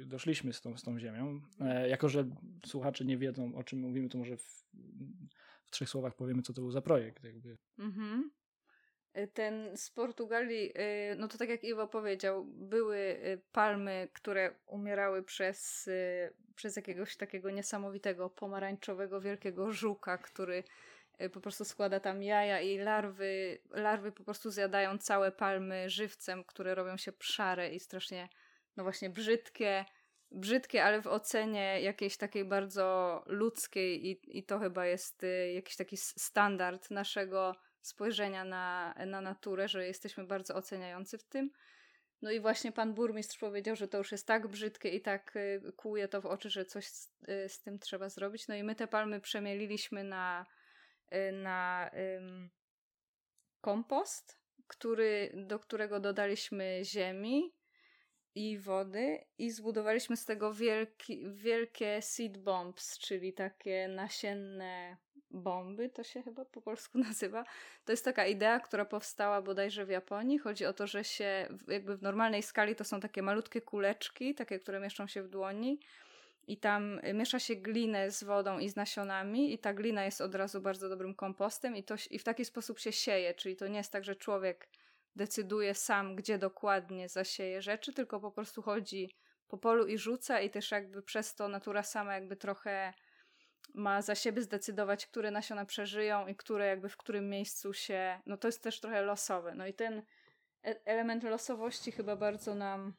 doszliśmy 0.05 0.53
z 0.53 0.61
tą, 0.61 0.77
z 0.77 0.83
tą 0.83 0.99
ziemią. 0.99 1.41
Jako, 1.87 2.09
że 2.09 2.29
słuchacze 2.65 3.05
nie 3.05 3.17
wiedzą, 3.17 3.55
o 3.55 3.63
czym 3.63 3.79
mówimy, 3.79 4.09
to 4.09 4.17
może 4.17 4.37
w, 4.37 4.65
w 5.65 5.71
trzech 5.71 5.89
słowach 5.89 6.15
powiemy, 6.15 6.41
co 6.41 6.53
to 6.53 6.61
był 6.61 6.71
za 6.71 6.81
projekt. 6.81 7.23
Jakby. 7.23 7.57
Mhm. 7.77 8.31
Y, 9.17 9.27
ten 9.27 9.77
z 9.77 9.91
Portugalii, 9.91 10.73
y, 11.11 11.15
no 11.15 11.27
to 11.27 11.37
tak 11.37 11.49
jak 11.49 11.63
Iwo 11.63 11.87
powiedział, 11.87 12.45
były 12.45 12.97
y, 12.97 13.41
palmy, 13.51 14.09
które 14.13 14.55
umierały 14.65 15.23
przez, 15.23 15.89
przez 16.55 16.75
jakiegoś 16.75 17.17
takiego 17.17 17.49
niesamowitego 17.49 18.29
pomarańczowego 18.29 19.21
wielkiego 19.21 19.71
żuka, 19.71 20.17
który 20.17 20.63
po 21.33 21.41
prostu 21.41 21.65
składa 21.65 21.99
tam 21.99 22.23
jaja 22.23 22.61
i 22.61 22.77
larwy, 22.77 23.59
larwy 23.69 24.11
po 24.11 24.23
prostu 24.23 24.51
zjadają 24.51 24.97
całe 24.97 25.31
palmy 25.31 25.89
żywcem, 25.89 26.43
które 26.43 26.75
robią 26.75 26.97
się 26.97 27.11
szare 27.19 27.69
i 27.69 27.79
strasznie, 27.79 28.29
no 28.77 28.83
właśnie 28.83 29.09
brzydkie, 29.09 29.85
brzydkie, 30.31 30.83
ale 30.83 31.01
w 31.01 31.07
ocenie 31.07 31.81
jakiejś 31.81 32.17
takiej 32.17 32.45
bardzo 32.45 33.23
ludzkiej 33.25 34.07
i, 34.07 34.37
i 34.37 34.43
to 34.43 34.59
chyba 34.59 34.85
jest 34.85 35.25
jakiś 35.53 35.75
taki 35.75 35.97
standard 35.97 36.91
naszego 36.91 37.55
spojrzenia 37.81 38.45
na, 38.45 38.95
na 39.05 39.21
naturę, 39.21 39.67
że 39.67 39.87
jesteśmy 39.87 40.23
bardzo 40.23 40.55
oceniający 40.55 41.17
w 41.17 41.23
tym. 41.23 41.51
No 42.21 42.31
i 42.31 42.39
właśnie 42.39 42.71
pan 42.71 42.93
burmistrz 42.93 43.37
powiedział, 43.37 43.75
że 43.75 43.87
to 43.87 43.97
już 43.97 44.11
jest 44.11 44.27
tak 44.27 44.47
brzydkie 44.47 44.89
i 44.89 45.01
tak 45.01 45.35
y, 45.35 45.61
kłuje 45.75 46.07
to 46.07 46.21
w 46.21 46.25
oczy, 46.25 46.49
że 46.49 46.65
coś 46.65 46.87
z, 46.87 47.09
y, 47.29 47.49
z 47.49 47.61
tym 47.61 47.79
trzeba 47.79 48.09
zrobić. 48.09 48.47
No 48.47 48.55
i 48.55 48.63
my 48.63 48.75
te 48.75 48.87
palmy 48.87 49.21
przemieliliśmy 49.21 50.03
na, 50.03 50.45
y, 51.13 51.31
na 51.31 51.89
ym, 52.17 52.49
kompost, 53.61 54.39
który, 54.67 55.31
do 55.35 55.59
którego 55.59 55.99
dodaliśmy 55.99 56.81
ziemi 56.83 57.53
i 58.39 58.57
wody 58.57 59.25
i 59.37 59.51
zbudowaliśmy 59.51 60.17
z 60.17 60.25
tego 60.25 60.53
wielki, 60.53 61.31
wielkie 61.31 62.01
seed 62.01 62.37
bombs, 62.37 62.97
czyli 62.97 63.33
takie 63.33 63.87
nasienne 63.87 64.97
bomby, 65.31 65.89
to 65.89 66.03
się 66.03 66.21
chyba 66.23 66.45
po 66.45 66.61
polsku 66.61 66.97
nazywa. 67.09 67.43
To 67.85 67.91
jest 67.91 68.05
taka 68.05 68.25
idea, 68.25 68.59
która 68.59 68.85
powstała 68.85 69.41
bodajże 69.41 69.85
w 69.85 69.89
Japonii. 69.89 70.39
Chodzi 70.39 70.65
o 70.65 70.73
to, 70.73 70.87
że 70.87 71.03
się 71.03 71.47
jakby 71.67 71.97
w 71.97 72.01
normalnej 72.01 72.43
skali 72.43 72.75
to 72.75 72.83
są 72.83 72.99
takie 72.99 73.21
malutkie 73.21 73.61
kuleczki, 73.61 74.35
takie, 74.35 74.59
które 74.59 74.79
mieszczą 74.79 75.07
się 75.07 75.23
w 75.23 75.29
dłoni 75.29 75.79
i 76.47 76.57
tam 76.57 76.99
miesza 77.13 77.39
się 77.39 77.55
glinę 77.55 78.11
z 78.11 78.23
wodą 78.23 78.59
i 78.59 78.69
z 78.69 78.75
nasionami 78.75 79.53
i 79.53 79.57
ta 79.57 79.73
glina 79.73 80.05
jest 80.05 80.21
od 80.21 80.35
razu 80.35 80.61
bardzo 80.61 80.89
dobrym 80.89 81.15
kompostem 81.15 81.75
i, 81.75 81.83
to, 81.83 81.95
i 82.11 82.19
w 82.19 82.23
taki 82.23 82.45
sposób 82.45 82.79
się 82.79 82.91
sieje, 82.91 83.33
czyli 83.33 83.55
to 83.55 83.67
nie 83.67 83.77
jest 83.77 83.91
tak, 83.91 84.03
że 84.03 84.15
człowiek 84.15 84.69
decyduje 85.15 85.75
sam, 85.75 86.15
gdzie 86.15 86.37
dokładnie 86.37 87.09
zasieje 87.09 87.61
rzeczy, 87.61 87.93
tylko 87.93 88.19
po 88.19 88.31
prostu 88.31 88.61
chodzi 88.61 89.15
po 89.47 89.57
polu 89.57 89.87
i 89.87 89.97
rzuca 89.97 90.39
i 90.39 90.49
też 90.49 90.71
jakby 90.71 91.01
przez 91.01 91.35
to 91.35 91.47
natura 91.47 91.83
sama 91.83 92.13
jakby 92.13 92.35
trochę 92.35 92.93
ma 93.73 94.01
za 94.01 94.15
siebie 94.15 94.41
zdecydować, 94.41 95.07
które 95.07 95.31
nasiona 95.31 95.65
przeżyją 95.65 96.27
i 96.27 96.35
które 96.35 96.67
jakby 96.67 96.89
w 96.89 96.97
którym 96.97 97.29
miejscu 97.29 97.73
się, 97.73 98.21
no 98.25 98.37
to 98.37 98.47
jest 98.47 98.63
też 98.63 98.79
trochę 98.79 99.01
losowe. 99.01 99.55
No 99.55 99.67
i 99.67 99.73
ten 99.73 99.97
e, 100.65 100.85
element 100.85 101.23
losowości 101.23 101.91
chyba 101.91 102.15
bardzo 102.15 102.55
nam 102.55 102.93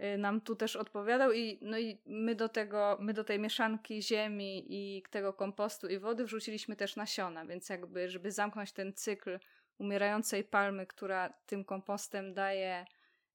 y, 0.00 0.18
nam 0.18 0.40
tu 0.40 0.56
też 0.56 0.76
odpowiadał 0.76 1.32
i 1.32 1.58
no 1.62 1.78
i 1.78 2.02
my 2.06 2.34
do 2.34 2.48
tego, 2.48 2.98
my 3.00 3.12
do 3.12 3.24
tej 3.24 3.38
mieszanki 3.38 4.02
ziemi 4.02 4.66
i 4.68 5.02
tego 5.10 5.32
kompostu 5.32 5.88
i 5.88 5.98
wody 5.98 6.24
wrzuciliśmy 6.24 6.76
też 6.76 6.96
nasiona, 6.96 7.46
więc 7.46 7.68
jakby 7.68 8.08
żeby 8.08 8.30
zamknąć 8.30 8.72
ten 8.72 8.92
cykl 8.94 9.38
umierającej 9.82 10.44
palmy, 10.44 10.86
która 10.86 11.34
tym 11.46 11.64
kompostem 11.64 12.34
daje, 12.34 12.84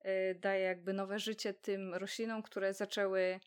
y, 0.05 0.39
daje 0.41 0.63
jakby 0.63 0.93
nowe 0.93 1.19
życie 1.19 1.53
tym 1.53 1.93
roślinom, 1.93 2.43
które 2.43 2.73
zaczęły 2.73 3.39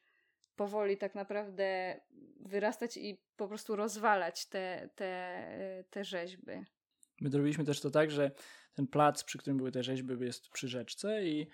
powoli 0.56 0.96
tak 0.96 1.14
naprawdę 1.14 2.00
wyrastać 2.40 2.96
i 2.96 3.22
po 3.36 3.48
prostu 3.48 3.76
rozwalać 3.76 4.46
te, 4.46 4.90
te, 4.94 5.84
te 5.90 6.04
rzeźby. 6.04 6.52
My 7.20 7.30
zrobiliśmy 7.30 7.64
też 7.64 7.80
to 7.80 7.90
tak, 7.90 8.10
że 8.10 8.30
ten 8.74 8.86
plac, 8.86 9.24
przy 9.24 9.38
którym 9.38 9.56
były 9.56 9.72
te 9.72 9.82
rzeźby, 9.82 10.24
jest 10.24 10.48
przy 10.48 10.68
rzeczce 10.68 11.24
i 11.24 11.48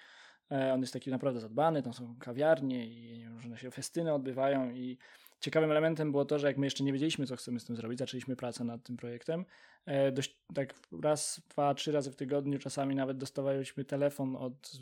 e, 0.50 0.72
on 0.72 0.80
jest 0.80 0.92
taki 0.92 1.10
naprawdę 1.10 1.40
zadbany, 1.40 1.82
tam 1.82 1.92
są 1.92 2.16
kawiarnie 2.20 2.86
i 2.86 3.28
różne 3.28 3.58
się 3.58 3.70
festyny 3.70 4.14
odbywają 4.14 4.70
i 4.70 4.98
ciekawym 5.46 5.70
elementem 5.70 6.10
było 6.10 6.24
to, 6.24 6.38
że 6.38 6.46
jak 6.46 6.58
my 6.58 6.66
jeszcze 6.66 6.84
nie 6.84 6.92
wiedzieliśmy, 6.92 7.26
co 7.26 7.36
chcemy 7.36 7.60
z 7.60 7.64
tym 7.64 7.76
zrobić, 7.76 7.98
zaczęliśmy 7.98 8.36
pracę 8.36 8.64
nad 8.64 8.82
tym 8.82 8.96
projektem. 8.96 9.44
E, 9.86 10.12
dość 10.12 10.42
tak 10.54 10.74
raz, 11.02 11.42
dwa, 11.50 11.74
trzy 11.74 11.92
razy 11.92 12.10
w 12.10 12.16
tygodniu, 12.16 12.58
czasami 12.58 12.94
nawet 12.94 13.16
dostawaliśmy 13.16 13.84
telefon 13.84 14.36
od 14.36 14.72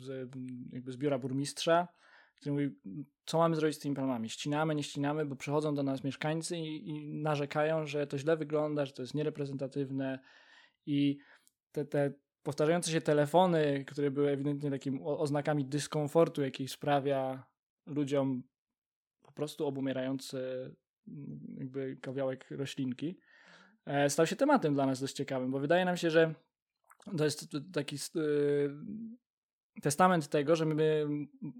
jakby 0.71 0.91
z 0.91 0.97
biura 0.97 1.19
burmistrza, 1.19 1.87
który 2.35 2.51
mówi, 2.51 2.69
co 3.25 3.37
mamy 3.37 3.55
zrobić 3.55 3.77
z 3.77 3.79
tymi 3.79 3.95
palmami? 3.95 4.29
Ścinamy, 4.29 4.75
nie 4.75 4.83
ścinamy, 4.83 5.25
bo 5.25 5.35
przychodzą 5.35 5.75
do 5.75 5.83
nas 5.83 6.03
mieszkańcy 6.03 6.57
i, 6.57 6.89
i 6.89 7.13
narzekają, 7.13 7.85
że 7.85 8.07
to 8.07 8.17
źle 8.17 8.37
wygląda, 8.37 8.85
że 8.85 8.93
to 8.93 9.01
jest 9.01 9.13
niereprezentatywne 9.13 10.19
i 10.85 11.17
te, 11.71 11.85
te 11.85 12.13
powtarzające 12.43 12.91
się 12.91 13.01
telefony, 13.01 13.85
które 13.85 14.11
były 14.11 14.29
ewidentnie 14.29 14.71
takimi 14.71 14.99
oznakami 15.03 15.65
dyskomfortu, 15.65 16.41
jaki 16.41 16.67
sprawia 16.67 17.43
ludziom 17.85 18.43
prostu 19.35 19.67
obumierający 19.67 20.37
mm, 21.07 21.55
jakby 21.57 21.97
kawałek 22.01 22.51
roślinki, 22.51 23.17
e, 23.85 24.09
stał 24.09 24.27
się 24.27 24.35
tematem 24.35 24.73
dla 24.73 24.85
nas 24.85 25.01
dość 25.01 25.15
ciekawym, 25.15 25.51
bo 25.51 25.59
wydaje 25.59 25.85
nam 25.85 25.97
się, 25.97 26.11
że 26.11 26.33
to 27.17 27.23
jest 27.23 27.47
taki 27.73 27.97
testament 29.81 30.27
tego, 30.27 30.55
że 30.55 30.65
my 30.65 31.07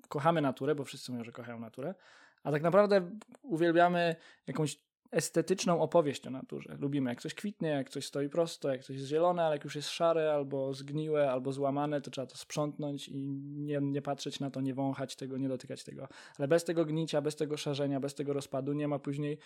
kochamy 0.09 0.41
naturę, 0.41 0.75
bo 0.75 0.83
wszyscy 0.83 1.11
mówią, 1.11 1.23
że 1.23 1.31
kochają 1.31 1.59
naturę, 1.59 1.95
a 2.43 2.51
tak 2.51 2.63
naprawdę 2.63 3.11
uwielbiamy 3.41 4.15
jakąś 4.47 4.79
estetyczną 5.15 5.81
opowieść 5.81 6.27
o 6.27 6.29
naturze. 6.29 6.77
Lubimy, 6.79 7.09
jak 7.09 7.21
coś 7.21 7.33
kwitnie, 7.33 7.69
jak 7.69 7.89
coś 7.89 8.05
stoi 8.05 8.29
prosto, 8.29 8.71
jak 8.71 8.83
coś 8.83 8.95
jest 8.95 9.07
zielone, 9.07 9.43
ale 9.43 9.55
jak 9.55 9.63
już 9.63 9.75
jest 9.75 9.89
szare, 9.89 10.33
albo 10.33 10.73
zgniłe, 10.73 11.31
albo 11.31 11.51
złamane, 11.53 12.01
to 12.01 12.11
trzeba 12.11 12.27
to 12.27 12.37
sprzątnąć 12.37 13.07
i 13.07 13.27
nie, 13.41 13.79
nie 13.81 14.01
patrzeć 14.01 14.39
na 14.39 14.51
to, 14.51 14.61
nie 14.61 14.73
wąchać 14.73 15.15
tego, 15.15 15.37
nie 15.37 15.47
dotykać 15.47 15.83
tego. 15.83 16.07
Ale 16.37 16.47
bez 16.47 16.63
tego 16.63 16.85
gnicia, 16.85 17.21
bez 17.21 17.35
tego 17.35 17.57
szarzenia, 17.57 17.99
bez 17.99 18.15
tego 18.15 18.33
rozpadu 18.33 18.73
nie 18.73 18.87
ma 18.87 18.99
później 18.99 19.37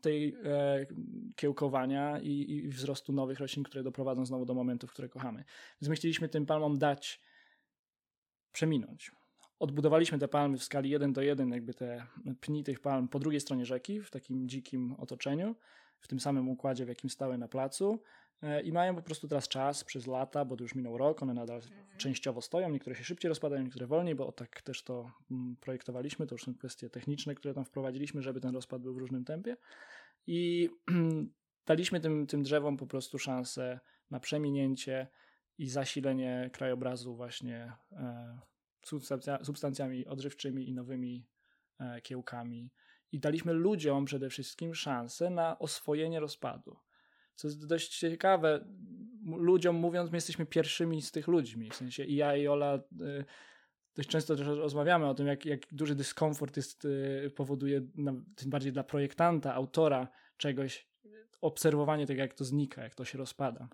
tej 0.00 0.36
e, 0.44 0.86
kiełkowania 1.36 2.20
i, 2.20 2.50
i 2.50 2.68
wzrostu 2.68 3.12
nowych 3.12 3.38
roślin, 3.38 3.64
które 3.64 3.82
doprowadzą 3.82 4.26
znowu 4.26 4.44
do 4.44 4.54
momentów, 4.54 4.92
które 4.92 5.08
kochamy. 5.08 5.44
Więc 5.80 5.88
my 5.88 5.94
chcieliśmy 5.96 6.28
tym 6.28 6.46
palmom 6.46 6.78
dać 6.78 7.20
przeminąć. 8.52 9.12
Odbudowaliśmy 9.58 10.18
te 10.18 10.28
palmy 10.28 10.58
w 10.58 10.64
skali 10.64 10.90
1 10.90 11.12
do 11.12 11.22
1, 11.22 11.50
jakby 11.50 11.74
te 11.74 12.06
pni 12.40 12.64
tych 12.64 12.80
palm 12.80 13.08
po 13.08 13.18
drugiej 13.18 13.40
stronie 13.40 13.66
rzeki, 13.66 14.00
w 14.00 14.10
takim 14.10 14.48
dzikim 14.48 14.94
otoczeniu, 14.98 15.54
w 16.00 16.08
tym 16.08 16.20
samym 16.20 16.48
układzie, 16.48 16.84
w 16.84 16.88
jakim 16.88 17.10
stały 17.10 17.38
na 17.38 17.48
placu. 17.48 18.02
E, 18.42 18.62
I 18.62 18.72
mają 18.72 18.96
po 18.96 19.02
prostu 19.02 19.28
teraz 19.28 19.48
czas 19.48 19.84
przez 19.84 20.06
lata, 20.06 20.44
bo 20.44 20.56
to 20.56 20.64
już 20.64 20.74
minął 20.74 20.98
rok, 20.98 21.22
one 21.22 21.34
nadal 21.34 21.56
mhm. 21.56 21.98
częściowo 21.98 22.42
stoją, 22.42 22.68
niektóre 22.70 22.96
się 22.96 23.04
szybciej 23.04 23.28
rozpadają, 23.28 23.62
niektóre 23.62 23.86
wolniej, 23.86 24.14
bo 24.14 24.32
tak 24.32 24.62
też 24.62 24.82
to 24.82 25.10
mm, 25.30 25.56
projektowaliśmy. 25.60 26.26
To 26.26 26.34
już 26.34 26.44
są 26.44 26.54
kwestie 26.54 26.90
techniczne, 26.90 27.34
które 27.34 27.54
tam 27.54 27.64
wprowadziliśmy, 27.64 28.22
żeby 28.22 28.40
ten 28.40 28.54
rozpad 28.54 28.82
był 28.82 28.94
w 28.94 28.98
różnym 28.98 29.24
tempie. 29.24 29.56
I 30.26 30.70
daliśmy 31.66 32.00
tym, 32.00 32.26
tym 32.26 32.42
drzewom 32.42 32.76
po 32.76 32.86
prostu 32.86 33.18
szansę 33.18 33.80
na 34.10 34.20
przeminięcie, 34.20 35.06
i 35.58 35.68
zasilenie 35.68 36.50
krajobrazu 36.52 37.16
właśnie 37.16 37.72
e, 37.92 38.38
substancjami 39.42 40.06
odżywczymi 40.06 40.68
i 40.68 40.74
nowymi 40.74 41.26
e, 41.78 42.00
kiełkami. 42.00 42.72
I 43.12 43.20
daliśmy 43.20 43.52
ludziom 43.52 44.04
przede 44.04 44.30
wszystkim 44.30 44.74
szansę 44.74 45.30
na 45.30 45.58
oswojenie 45.58 46.20
rozpadu. 46.20 46.76
Co 47.34 47.48
jest 47.48 47.66
dość 47.66 47.98
ciekawe, 47.98 48.64
ludziom 49.24 49.76
mówiąc, 49.76 50.10
my 50.10 50.16
jesteśmy 50.16 50.46
pierwszymi 50.46 51.02
z 51.02 51.12
tych 51.12 51.28
ludźmi. 51.28 51.70
W 51.70 51.74
sensie 51.74 52.04
i 52.04 52.16
ja 52.16 52.36
i 52.36 52.48
Ola 52.48 52.74
e, 52.74 52.80
dość 53.94 54.08
często 54.08 54.36
też 54.36 54.46
rozmawiamy 54.46 55.06
o 55.06 55.14
tym, 55.14 55.26
jak, 55.26 55.46
jak 55.46 55.60
duży 55.72 55.94
dyskomfort 55.94 56.56
jest, 56.56 56.86
powoduje, 57.36 57.80
tym 58.36 58.50
bardziej 58.50 58.72
dla 58.72 58.84
projektanta, 58.84 59.54
autora 59.54 60.08
czegoś, 60.36 60.88
obserwowanie 61.40 62.06
tego, 62.06 62.20
jak 62.20 62.34
to 62.34 62.44
znika, 62.44 62.82
jak 62.82 62.94
to 62.94 63.04
się 63.04 63.18
rozpada 63.18 63.68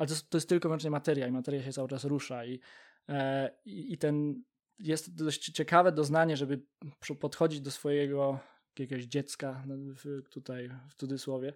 ale 0.00 0.08
to, 0.08 0.14
to 0.28 0.36
jest 0.36 0.48
tylko 0.48 0.68
wyłącznie 0.68 0.90
materia 0.90 1.26
i 1.26 1.32
materia 1.32 1.62
się 1.62 1.72
cały 1.72 1.88
czas 1.88 2.04
rusza 2.04 2.44
i, 2.44 2.54
e, 2.54 2.58
i, 3.64 3.98
ten 3.98 4.42
jest 4.78 5.14
dość 5.14 5.52
ciekawe 5.52 5.92
doznanie, 5.92 6.36
żeby 6.36 6.62
podchodzić 7.20 7.60
do 7.60 7.70
swojego 7.70 8.40
jakiegoś 8.78 9.04
dziecka, 9.04 9.64
no, 9.66 9.74
tutaj 10.30 10.70
w 10.88 10.94
cudzysłowie, 10.94 11.52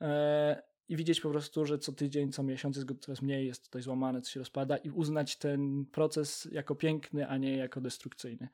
e, 0.00 0.62
i 0.88 0.96
widzieć 0.96 1.20
po 1.20 1.30
prostu, 1.30 1.66
że 1.66 1.78
co 1.78 1.92
tydzień, 1.92 2.32
co 2.32 2.42
miesiąc 2.42 2.76
jest 2.76 2.88
go 2.88 2.94
coraz 2.94 3.22
mniej, 3.22 3.46
jest 3.46 3.64
tutaj 3.64 3.82
złamane, 3.82 4.22
co 4.22 4.30
się 4.30 4.40
rozpada 4.40 4.76
i 4.76 4.90
uznać 4.90 5.36
ten 5.36 5.86
proces 5.86 6.48
jako 6.52 6.74
piękny, 6.74 7.28
a 7.28 7.36
nie 7.36 7.56
jako 7.56 7.80
destrukcyjny. 7.80 8.48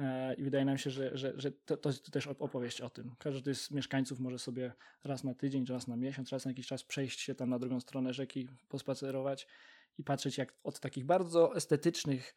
E, 0.00 0.34
I 0.34 0.42
wydaje 0.42 0.64
nam 0.64 0.78
się, 0.78 0.90
że, 0.90 1.16
że, 1.16 1.32
że 1.36 1.52
to, 1.52 1.76
to 1.76 1.88
jest 1.88 2.10
też 2.10 2.26
opowieść 2.26 2.80
o 2.80 2.90
tym. 2.90 3.14
Każdy 3.18 3.54
z 3.54 3.70
mieszkańców 3.70 4.20
może 4.20 4.38
sobie 4.38 4.72
raz 5.04 5.24
na 5.24 5.34
tydzień, 5.34 5.64
raz 5.66 5.88
na 5.88 5.96
miesiąc, 5.96 6.32
raz 6.32 6.44
na 6.44 6.50
jakiś 6.50 6.66
czas 6.66 6.84
przejść 6.84 7.20
się 7.20 7.34
tam 7.34 7.50
na 7.50 7.58
drugą 7.58 7.80
stronę 7.80 8.12
rzeki, 8.12 8.48
pospacerować 8.68 9.46
i 9.98 10.04
patrzeć, 10.04 10.38
jak 10.38 10.54
od 10.64 10.80
takich 10.80 11.04
bardzo 11.04 11.56
estetycznych, 11.56 12.36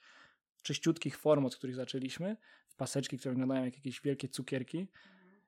czyściutkich 0.62 1.18
form, 1.18 1.46
od 1.46 1.56
których 1.56 1.76
zaczęliśmy, 1.76 2.38
w 2.68 2.76
paseczki, 2.76 3.18
które 3.18 3.34
wyglądają 3.34 3.66
jak 3.66 3.76
jakieś 3.76 4.02
wielkie 4.02 4.30
cukierki, 4.30 4.88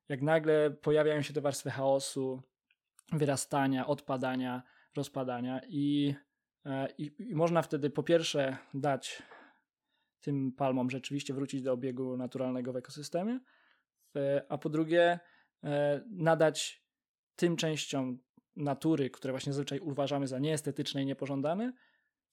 jak 0.10 0.22
nagle 0.22 0.72
pojawiają 0.72 1.22
się 1.22 1.34
te 1.34 1.42
warstwy 1.42 1.70
chaosu, 1.72 2.42
wyrastania, 3.12 3.88
odpadania, 3.88 4.64
rozpadania 4.96 5.62
i, 5.68 6.16
e, 6.66 6.88
i, 6.98 7.12
i 7.20 7.36
można 7.36 7.62
wtedy 7.62 7.90
po 7.90 8.04
pierwsze 8.04 8.58
dać 8.74 9.24
tym 10.22 10.52
palmom 10.52 10.90
rzeczywiście 10.90 11.34
wrócić 11.34 11.62
do 11.62 11.74
obiegu 11.74 12.18
naturalnego 12.18 12.74
w 12.74 12.76
ekosystemie, 12.76 13.40
a 14.50 14.58
po 14.58 14.70
drugie 14.70 15.20
e, 15.64 16.02
nadać 16.10 16.84
tym 17.36 17.56
częściom 17.56 18.20
natury, 18.56 19.10
które 19.10 19.34
właśnie 19.34 19.54
zazwyczaj 19.54 19.80
uważamy 19.80 20.28
za 20.28 20.40
nieestetyczne 20.40 21.04
i 21.04 21.06
niepożądane, 21.06 21.74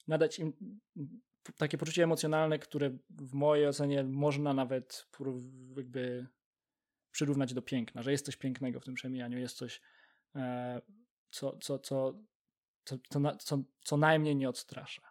nadać 0.09 0.39
im 0.39 0.53
takie 1.57 1.79
poczucie 1.79 2.05
emocjonalne, 2.05 2.59
które 2.59 2.91
w 3.11 3.35
mojej 3.35 3.67
ocenie 3.67 4.05
można 4.05 4.55
nawet 4.55 5.07
jakby 5.77 6.27
przyrównać 7.11 7.55
do 7.55 7.63
piękna, 7.63 8.03
że 8.03 8.13
jest 8.13 8.27
coś 8.27 8.37
pięknego 8.37 8.81
w 8.81 8.85
tym 8.85 8.95
przemijaniu, 8.95 9.39
jest 9.39 9.57
coś, 9.57 9.81
e, 10.37 10.81
co, 11.31 11.57
co, 11.57 11.79
co, 11.79 12.15
co, 13.39 13.63
co, 13.85 13.97
najmniej 13.97 14.37
nie 14.37 14.49
odstrasza. 14.49 15.03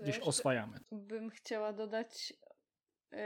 gdzieś 0.00 0.18
oswajamy. 0.18 0.80
Bym 0.92 1.30
chciała 1.30 1.72
dodać 1.72 2.32
yy, 3.12 3.18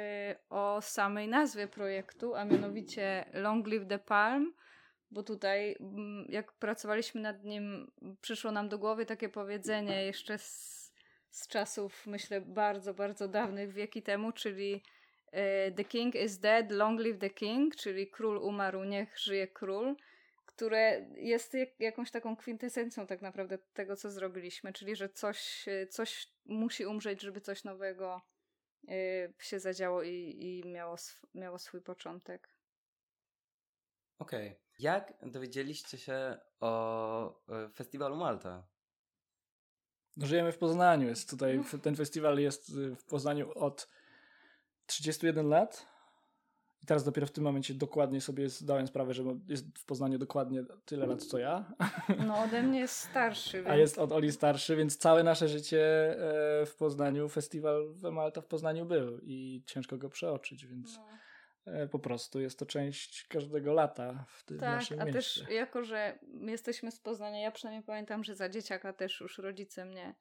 o 0.49 0.81
samej 0.83 1.29
nazwie 1.29 1.69
projektu, 1.69 2.35
a 2.35 2.45
mianowicie 2.45 3.31
Long 3.33 3.67
Live 3.67 3.89
the 3.89 3.99
Palm, 3.99 4.55
bo 5.15 5.23
tutaj 5.23 5.77
mm, 5.81 6.27
jak 6.29 6.53
pracowaliśmy 6.53 7.21
nad 7.21 7.45
nim, 7.45 7.93
przyszło 8.21 8.53
nam 8.53 8.69
do 8.69 8.79
głowy 8.79 9.07
takie 9.07 9.29
powiedzenie 9.29 10.05
jeszcze 10.05 10.39
z, 10.39 10.93
z 11.31 11.49
czasów, 11.49 12.07
myślę, 12.07 12.41
bardzo, 12.41 12.95
bardzo 12.95 13.29
dawnych, 13.29 13.73
wieki 13.73 14.03
temu, 14.03 14.33
czyli 14.33 14.83
e, 15.33 15.73
The 15.73 15.85
King 15.85 16.15
is 16.15 16.39
dead, 16.39 16.71
long 16.71 17.01
live 17.01 17.19
the 17.19 17.31
king, 17.31 17.77
czyli 17.77 18.11
król 18.11 18.37
umarł, 18.37 18.85
niech 18.85 19.19
żyje 19.19 19.49
król, 19.49 19.97
które 20.47 21.07
jest 21.17 21.55
jak, 21.55 21.81
jakąś 21.81 22.11
taką 22.11 22.37
kwintesencją 22.37 23.07
tak 23.07 23.23
naprawdę 23.23 23.59
tego, 23.59 23.97
co 23.97 24.11
zrobiliśmy, 24.11 24.73
czyli 24.73 24.97
że 24.97 25.09
coś, 25.09 25.69
e, 25.69 25.87
coś 25.87 26.27
musi 26.45 26.87
umrzeć, 26.87 27.23
żeby 27.23 27.41
coś 27.41 27.65
nowego 27.65 28.23
e, 28.89 29.33
się 29.39 29.61
zadziało 29.61 30.03
i, 30.03 30.37
i 30.41 30.69
miało, 30.69 30.95
sw 30.95 31.27
miało 31.35 31.59
swój 31.59 31.81
początek. 31.81 32.49
Okej. 34.19 34.49
Okay. 34.49 34.64
Jak 34.79 35.15
dowiedzieliście 35.23 35.99
się 35.99 36.39
o 36.61 37.43
e, 37.49 37.69
festiwalu 37.69 38.17
Malta? 38.17 38.67
No, 40.17 40.27
żyjemy 40.27 40.53
w 40.53 40.59
Poznaniu. 40.59 41.09
Jest 41.09 41.31
tutaj, 41.31 41.61
ten 41.83 41.97
festiwal 41.97 42.39
jest 42.39 42.69
y, 42.71 42.97
w 42.97 43.05
Poznaniu 43.05 43.53
od 43.55 43.89
31 44.87 45.49
lat. 45.49 45.87
I 46.83 46.87
teraz 46.87 47.05
dopiero 47.05 47.27
w 47.27 47.31
tym 47.31 47.45
momencie 47.45 47.75
dokładnie 47.75 48.21
sobie 48.21 48.49
zdałem 48.49 48.87
sprawę, 48.87 49.15
że 49.15 49.25
jest 49.49 49.79
w 49.79 49.85
Poznaniu 49.85 50.19
dokładnie 50.19 50.65
tyle 50.85 51.07
lat 51.07 51.25
co 51.25 51.39
ja. 51.39 51.73
No 52.27 52.43
ode 52.43 52.63
mnie 52.63 52.81
jest 52.81 52.97
starszy. 52.97 53.57
Więc... 53.57 53.69
A 53.73 53.77
jest 53.77 53.99
od 53.99 54.13
Oli 54.13 54.33
starszy, 54.33 54.77
więc 54.77 54.97
całe 54.97 55.23
nasze 55.23 55.49
życie 55.49 55.81
e, 56.61 56.67
w 56.67 56.75
Poznaniu, 56.79 57.29
festiwal 57.29 57.95
Malta 58.13 58.41
w 58.41 58.47
Poznaniu 58.47 58.87
był 58.87 59.19
i 59.23 59.63
ciężko 59.67 59.99
go 59.99 60.09
przeoczyć, 60.09 60.67
więc... 60.67 60.97
No. 60.97 61.05
E, 61.67 61.89
po 61.89 61.99
prostu 61.99 62.41
jest 62.41 62.59
to 62.59 62.67
część 62.67 63.27
każdego 63.29 63.73
lata 63.73 64.25
w 64.29 64.43
tym 64.43 64.59
tak, 64.59 64.77
naszym 64.77 65.01
a 65.01 65.05
mieście. 65.05 65.19
też 65.19 65.51
jako, 65.51 65.85
że 65.85 66.19
jesteśmy 66.41 66.91
z 66.91 67.01
Poznania, 67.01 67.41
ja 67.41 67.51
przynajmniej 67.51 67.85
pamiętam, 67.85 68.25
że 68.25 68.35
za 68.35 68.49
dzieciaka 68.49 68.93
też 68.93 69.21
już 69.21 69.39
rodzice 69.39 69.85
mnie 69.85 70.15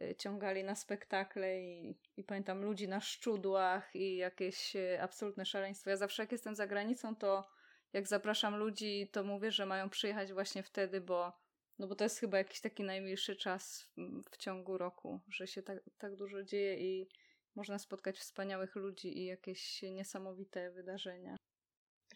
e, 0.00 0.14
ciągali 0.14 0.64
na 0.64 0.74
spektakle 0.74 1.60
i, 1.60 1.98
i 2.16 2.24
pamiętam 2.24 2.62
ludzi 2.62 2.88
na 2.88 3.00
szczudłach 3.00 3.90
i 3.94 4.16
jakieś 4.16 4.76
e, 4.76 5.02
absolutne 5.02 5.46
szaleństwo. 5.46 5.90
Ja 5.90 5.96
zawsze 5.96 6.22
jak 6.22 6.32
jestem 6.32 6.54
za 6.54 6.66
granicą, 6.66 7.16
to 7.16 7.48
jak 7.92 8.08
zapraszam 8.08 8.56
ludzi, 8.56 9.08
to 9.12 9.24
mówię, 9.24 9.52
że 9.52 9.66
mają 9.66 9.90
przyjechać 9.90 10.32
właśnie 10.32 10.62
wtedy, 10.62 11.00
bo, 11.00 11.32
no 11.78 11.86
bo 11.86 11.94
to 11.94 12.04
jest 12.04 12.18
chyba 12.18 12.38
jakiś 12.38 12.60
taki 12.60 12.84
najmilszy 12.84 13.36
czas 13.36 13.82
w, 13.96 14.30
w 14.30 14.36
ciągu 14.36 14.78
roku, 14.78 15.20
że 15.28 15.46
się 15.46 15.62
tak, 15.62 15.78
tak 15.98 16.16
dużo 16.16 16.42
dzieje 16.42 16.76
i 16.78 17.08
można 17.56 17.78
spotkać 17.78 18.18
wspaniałych 18.18 18.76
ludzi 18.76 19.18
i 19.18 19.24
jakieś 19.24 19.82
niesamowite 19.82 20.70
wydarzenia. 20.70 21.36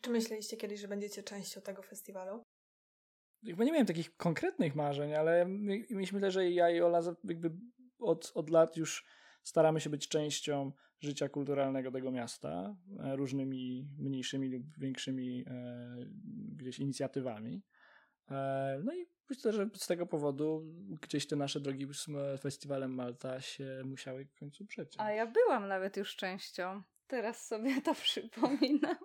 Czy 0.00 0.10
myśleliście 0.10 0.56
kiedyś, 0.56 0.80
że 0.80 0.88
będziecie 0.88 1.22
częścią 1.22 1.60
tego 1.60 1.82
festiwalu? 1.82 2.42
Jakby 3.42 3.64
nie 3.64 3.72
miałem 3.72 3.86
takich 3.86 4.16
konkretnych 4.16 4.74
marzeń, 4.74 5.14
ale 5.14 5.46
myślę, 5.90 6.30
że 6.30 6.50
ja 6.50 6.70
i 6.70 6.80
Ola 6.80 7.00
jakby 7.24 7.50
od, 7.98 8.32
od 8.34 8.50
lat 8.50 8.76
już 8.76 9.04
staramy 9.42 9.80
się 9.80 9.90
być 9.90 10.08
częścią 10.08 10.72
życia 11.00 11.28
kulturalnego 11.28 11.90
tego 11.90 12.10
miasta, 12.10 12.76
e, 13.04 13.16
różnymi 13.16 13.88
mniejszymi 13.98 14.48
lub 14.48 14.78
większymi 14.78 15.44
e, 15.46 15.96
gdzieś 16.56 16.78
inicjatywami. 16.78 17.62
E, 18.30 18.80
no 18.84 18.94
i 18.94 19.06
myślę, 19.30 19.52
że 19.52 19.68
z 19.74 19.86
tego 19.86 20.06
powodu 20.06 20.64
gdzieś 21.02 21.26
te 21.26 21.36
nasze 21.36 21.60
drogi 21.60 21.86
z 21.92 22.06
festiwalem 22.40 22.94
Malta 22.94 23.40
się 23.40 23.82
musiały 23.84 24.24
w 24.24 24.34
końcu 24.34 24.66
przeciąć. 24.66 24.96
A 24.98 25.10
ja 25.10 25.26
byłam 25.26 25.68
nawet 25.68 25.96
już 25.96 26.16
częścią. 26.16 26.82
Teraz 27.06 27.46
sobie 27.46 27.82
to 27.82 27.94
przypominam. 28.04 28.96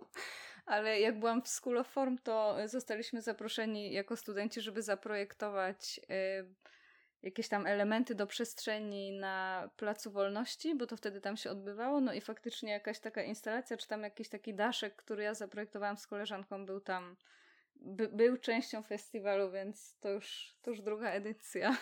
Ale 0.66 1.00
jak 1.00 1.20
byłam 1.20 1.42
w 1.42 1.48
School 1.48 1.78
of 1.78 1.88
Form, 1.88 2.18
to 2.18 2.56
zostaliśmy 2.66 3.22
zaproszeni 3.22 3.94
jako 3.94 4.18
studenci, 4.18 4.62
żeby 4.62 4.82
zaprojektować 4.82 6.00
y, 6.00 6.54
jakieś 7.24 7.48
tam 7.48 7.68
elementy 7.68 8.16
do 8.16 8.28
przestrzeni 8.28 9.20
na 9.20 9.70
Placu 9.78 10.12
Wolności, 10.12 10.76
bo 10.76 10.88
to 10.88 10.98
wtedy 10.98 11.22
tam 11.22 11.38
się 11.38 11.52
odbywało. 11.52 12.02
No 12.02 12.14
i 12.14 12.22
faktycznie 12.22 12.72
jakaś 12.72 13.00
taka 13.00 13.24
instalacja, 13.24 13.78
czy 13.78 13.88
tam 13.88 14.04
jakiś 14.04 14.30
taki 14.30 14.54
daszek, 14.54 14.96
który 14.96 15.24
ja 15.24 15.34
zaprojektowałam 15.34 15.98
z 15.98 16.08
koleżanką, 16.08 16.66
był 16.66 16.82
tam 16.82 17.16
by, 17.84 18.08
był 18.08 18.38
częścią 18.38 18.84
festiwalu, 18.84 19.52
więc 19.52 19.98
to 20.00 20.10
już, 20.10 20.56
to 20.62 20.72
już 20.72 20.82
druga 20.82 21.10
edycja. 21.10 21.78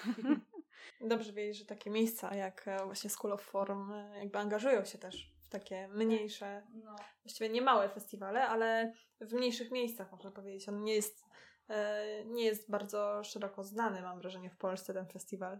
Dobrze 1.02 1.34
wiedzieć, 1.34 1.58
że 1.58 1.66
takie 1.66 1.90
miejsca 1.90 2.36
jak 2.36 2.68
e, 2.68 2.86
właśnie 2.86 3.10
School 3.10 3.34
of 3.34 3.42
Forum 3.42 3.92
e, 3.92 4.20
jakby 4.20 4.40
angażują 4.40 4.86
się 4.86 4.98
też 4.98 5.34
w 5.46 5.50
takie 5.50 5.88
mniejsze, 5.88 6.68
no. 6.74 6.96
właściwie 7.24 7.50
nie 7.50 7.62
małe 7.62 7.90
festiwale, 7.90 8.48
ale 8.48 8.94
w 9.22 9.34
mniejszych 9.34 9.72
miejscach 9.72 10.12
można 10.12 10.32
powiedzieć. 10.32 10.70
On 10.70 10.84
nie 10.84 10.96
jest, 10.96 11.26
e, 11.70 12.26
nie 12.26 12.46
jest 12.46 12.72
bardzo 12.72 13.24
szeroko 13.24 13.64
znany, 13.64 14.02
mam 14.02 14.20
wrażenie, 14.20 14.50
w 14.50 14.58
Polsce 14.58 14.94
ten 14.94 15.08
festiwal. 15.08 15.60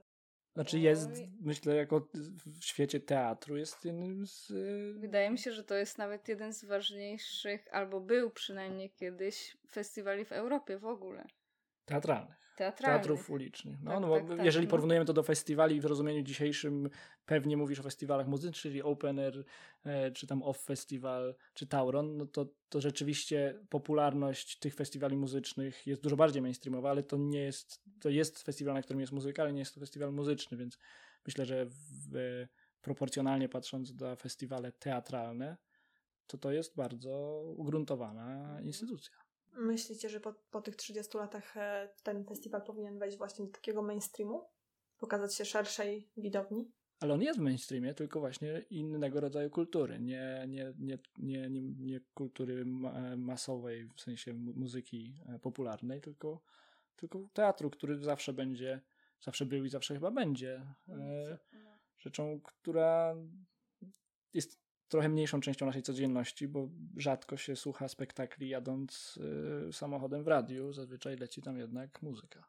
Znaczy 0.54 0.80
jest, 0.80 1.10
myślę, 1.42 1.76
jako 1.76 2.08
w 2.46 2.64
świecie 2.64 3.00
teatru 3.00 3.58
jest 3.58 3.86
jednym 3.86 4.28
z... 4.28 4.54
Wydaje 5.00 5.30
mi 5.30 5.38
się, 5.38 5.52
że 5.52 5.64
to 5.64 5.76
jest 5.76 5.98
nawet 5.98 6.28
jeden 6.28 6.54
z 6.54 6.66
ważniejszych, 6.66 7.68
albo 7.72 8.02
był 8.02 8.32
przynajmniej 8.32 8.90
kiedyś, 8.90 9.58
festiwali 9.70 10.26
w 10.26 10.32
Europie 10.32 10.78
w 10.78 10.86
ogóle. 10.86 11.26
Teatralnych. 11.86 12.51
Teatralnych. 12.62 13.02
Teatrów 13.02 13.30
ulicznych. 13.30 13.84
No, 13.84 13.92
tak, 13.92 14.02
no 14.02 14.10
tak, 14.16 14.28
tak, 14.28 14.46
jeżeli 14.46 14.66
no. 14.66 14.70
porównujemy 14.70 15.06
to 15.06 15.14
do 15.14 15.24
festiwali 15.24 15.82
w 15.82 15.86
rozumieniu 15.86 16.22
dzisiejszym, 16.22 16.90
pewnie 17.26 17.58
mówisz 17.58 17.80
o 17.80 17.84
festiwalach 17.84 18.28
muzycznych, 18.28 18.62
czyli 18.62 18.82
Open 18.82 19.20
Air, 19.20 19.46
e, 19.84 20.12
czy 20.12 20.28
tam 20.28 20.44
Off 20.44 20.64
Festival, 20.64 21.36
czy 21.54 21.68
Tauron, 21.68 22.18
no 22.18 22.26
to, 22.26 22.46
to 22.70 22.82
rzeczywiście 22.82 23.60
popularność 23.70 24.60
tych 24.60 24.76
festiwali 24.76 25.18
muzycznych 25.18 25.88
jest 25.88 26.02
dużo 26.02 26.16
bardziej 26.16 26.42
mainstreamowa, 26.42 26.90
ale 26.90 27.04
to 27.04 27.18
nie 27.18 27.42
jest, 27.42 27.84
to 28.00 28.10
jest 28.10 28.44
festiwal, 28.44 28.74
na 28.74 28.82
którym 28.82 29.00
jest 29.00 29.14
muzyka, 29.14 29.44
ale 29.44 29.54
nie 29.54 29.60
jest 29.60 29.74
to 29.74 29.80
festiwal 29.80 30.14
muzyczny, 30.14 30.58
więc 30.58 30.78
myślę, 31.26 31.46
że 31.46 31.66
w, 31.66 32.46
proporcjonalnie 32.82 33.50
patrząc 33.50 34.00
na 34.00 34.16
festiwale 34.16 34.72
teatralne, 34.72 35.58
to 36.28 36.38
to 36.38 36.52
jest 36.52 36.76
bardzo 36.76 37.44
ugruntowana 37.58 38.58
instytucja. 38.62 39.21
Myślicie, 39.58 40.10
że 40.10 40.20
po, 40.20 40.34
po 40.52 40.62
tych 40.62 40.76
30 40.76 41.18
latach 41.18 41.58
e, 41.58 41.90
ten 42.04 42.26
festiwal 42.26 42.62
powinien 42.62 43.00
wejść 43.00 43.18
właśnie 43.18 43.46
do 43.46 43.52
takiego 43.52 43.82
mainstreamu? 43.82 44.50
Pokazać 44.98 45.36
się 45.36 45.46
szerszej 45.46 46.10
widowni? 46.18 46.72
Ale 47.00 47.14
on 47.14 47.22
jest 47.22 47.40
w 47.40 47.44
mainstreamie, 47.44 47.94
tylko 47.94 48.20
właśnie 48.20 48.66
innego 48.70 49.20
rodzaju 49.20 49.50
kultury, 49.50 50.00
nie, 50.00 50.46
nie, 50.48 50.74
nie, 50.80 51.00
nie, 51.18 51.50
nie, 51.50 51.62
nie 51.62 52.00
kultury 52.14 52.66
masowej, 53.18 53.90
w 53.96 54.02
sensie 54.02 54.34
muzyki 54.34 55.16
e, 55.28 55.40
popularnej, 55.40 56.02
tylko, 56.02 56.42
tylko 56.96 57.20
teatru, 57.34 57.70
który 57.70 57.98
zawsze 57.98 58.34
będzie, 58.34 58.82
zawsze 59.22 59.46
był 59.46 59.66
i 59.66 59.70
zawsze 59.70 59.94
chyba 59.94 60.12
będzie 60.12 60.66
e, 60.90 61.38
rzeczą, 61.98 62.42
która 62.42 63.16
jest 64.34 64.61
trochę 64.92 65.10
mniejszą 65.10 65.42
częścią 65.42 65.66
naszej 65.66 65.82
codzienności, 65.82 66.48
bo 66.48 66.70
rzadko 66.98 67.38
się 67.38 67.56
słucha 67.56 67.88
spektakli 67.88 68.50
jadąc 68.50 69.20
y, 69.70 69.74
samochodem 69.74 70.24
w 70.24 70.28
radiu, 70.28 70.74
zazwyczaj 70.74 71.16
leci 71.16 71.42
tam 71.42 71.58
jednak 71.58 72.02
muzyka. 72.02 72.48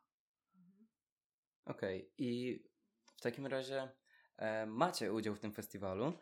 Okej, 1.64 2.00
okay. 2.00 2.10
i 2.18 2.62
w 3.16 3.20
takim 3.20 3.46
razie 3.46 3.88
e, 4.36 4.66
macie 4.66 5.12
udział 5.12 5.34
w 5.34 5.40
tym 5.40 5.52
festiwalu. 5.52 6.12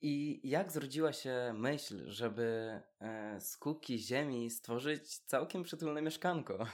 I 0.00 0.40
jak 0.44 0.72
zrodziła 0.72 1.12
się 1.12 1.54
myśl, 1.56 2.10
żeby 2.10 2.80
e, 3.00 3.40
z 3.40 3.56
kuki 3.56 3.98
ziemi 3.98 4.50
stworzyć 4.50 5.18
całkiem 5.18 5.62
przytulne 5.62 6.02
mieszkanko? 6.02 6.66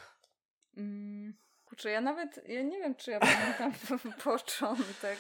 Mm, 0.77 1.35
kurczę, 1.65 1.91
ja 1.91 2.01
nawet, 2.01 2.41
ja 2.49 2.63
nie 2.63 2.79
wiem, 2.79 2.95
czy 2.95 3.11
ja 3.11 3.21
pamiętam 3.21 3.73
początek. 4.25 5.19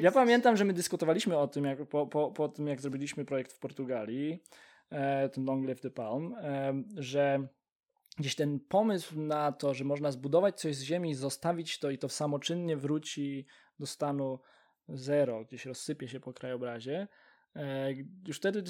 Ja 0.00 0.12
pamiętam, 0.12 0.56
że 0.56 0.64
my 0.64 0.72
dyskutowaliśmy 0.72 1.38
o 1.38 1.48
tym, 1.48 1.64
jak, 1.64 1.86
po, 1.86 2.06
po, 2.06 2.30
po 2.30 2.48
tym 2.48 2.66
jak 2.66 2.80
zrobiliśmy 2.80 3.24
projekt 3.24 3.52
w 3.52 3.58
Portugalii, 3.58 4.42
e, 4.90 5.28
ten 5.28 5.44
Long 5.44 5.66
Live 5.66 5.80
the 5.80 5.90
Palm, 5.90 6.34
e, 6.34 6.82
że 6.96 7.46
gdzieś 8.18 8.34
ten 8.34 8.60
pomysł 8.60 9.20
na 9.20 9.52
to, 9.52 9.74
że 9.74 9.84
można 9.84 10.10
zbudować 10.10 10.60
coś 10.60 10.76
z 10.76 10.82
ziemi, 10.82 11.14
zostawić 11.14 11.78
to 11.78 11.90
i 11.90 11.98
to 11.98 12.08
samoczynnie 12.08 12.76
wróci 12.76 13.46
do 13.78 13.86
stanu 13.86 14.38
zero, 14.88 15.44
gdzieś 15.44 15.66
rozsypie 15.66 16.08
się 16.08 16.20
po 16.20 16.32
krajobrazie. 16.32 17.08
E, 17.56 17.92
już 18.26 18.36
wtedy 18.36 18.62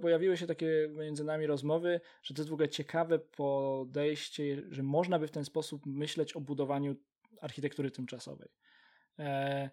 pojawiły 0.00 0.36
się 0.36 0.46
takie 0.46 0.88
między 0.90 1.24
nami 1.24 1.46
rozmowy, 1.46 2.00
że 2.22 2.34
to 2.34 2.42
jest 2.42 2.50
w 2.50 2.52
ogóle 2.52 2.68
ciekawe 2.68 3.18
podejście, 3.18 4.62
że 4.70 4.82
można 4.82 5.18
by 5.18 5.26
w 5.26 5.30
ten 5.30 5.44
sposób 5.44 5.86
myśleć 5.86 6.36
o 6.36 6.40
budowaniu 6.40 6.96
architektury 7.40 7.90
tymczasowej. 7.90 8.48
E, 9.18 9.70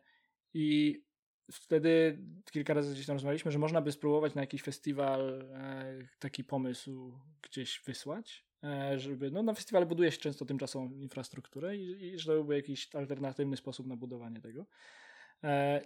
i 0.54 1.02
wtedy 1.52 2.20
kilka 2.52 2.74
razy 2.74 2.94
gdzieś 2.94 3.06
tam 3.06 3.16
rozmawialiśmy, 3.16 3.52
że 3.52 3.60
można 3.60 3.82
by 3.82 3.92
spróbować 3.92 4.36
na 4.36 4.42
jakiś 4.42 4.62
festiwal 4.62 5.42
e, 5.42 6.08
taki 6.20 6.44
pomysł 6.44 7.20
gdzieś 7.42 7.82
wysłać, 7.86 8.46
e, 8.64 9.00
żeby, 9.00 9.32
no 9.32 9.44
na 9.44 9.54
festiwale 9.54 9.86
buduje 9.86 10.12
się 10.12 10.18
często 10.18 10.46
tymczasową 10.46 10.92
infrastrukturę 10.92 11.78
i, 11.78 12.06
i 12.06 12.20
że 12.20 12.26
to 12.26 12.32
byłby 12.32 12.56
jakiś 12.56 12.96
alternatywny 12.96 13.58
sposób 13.58 13.88
na 13.88 13.96
budowanie 13.96 14.42
tego. 14.42 14.66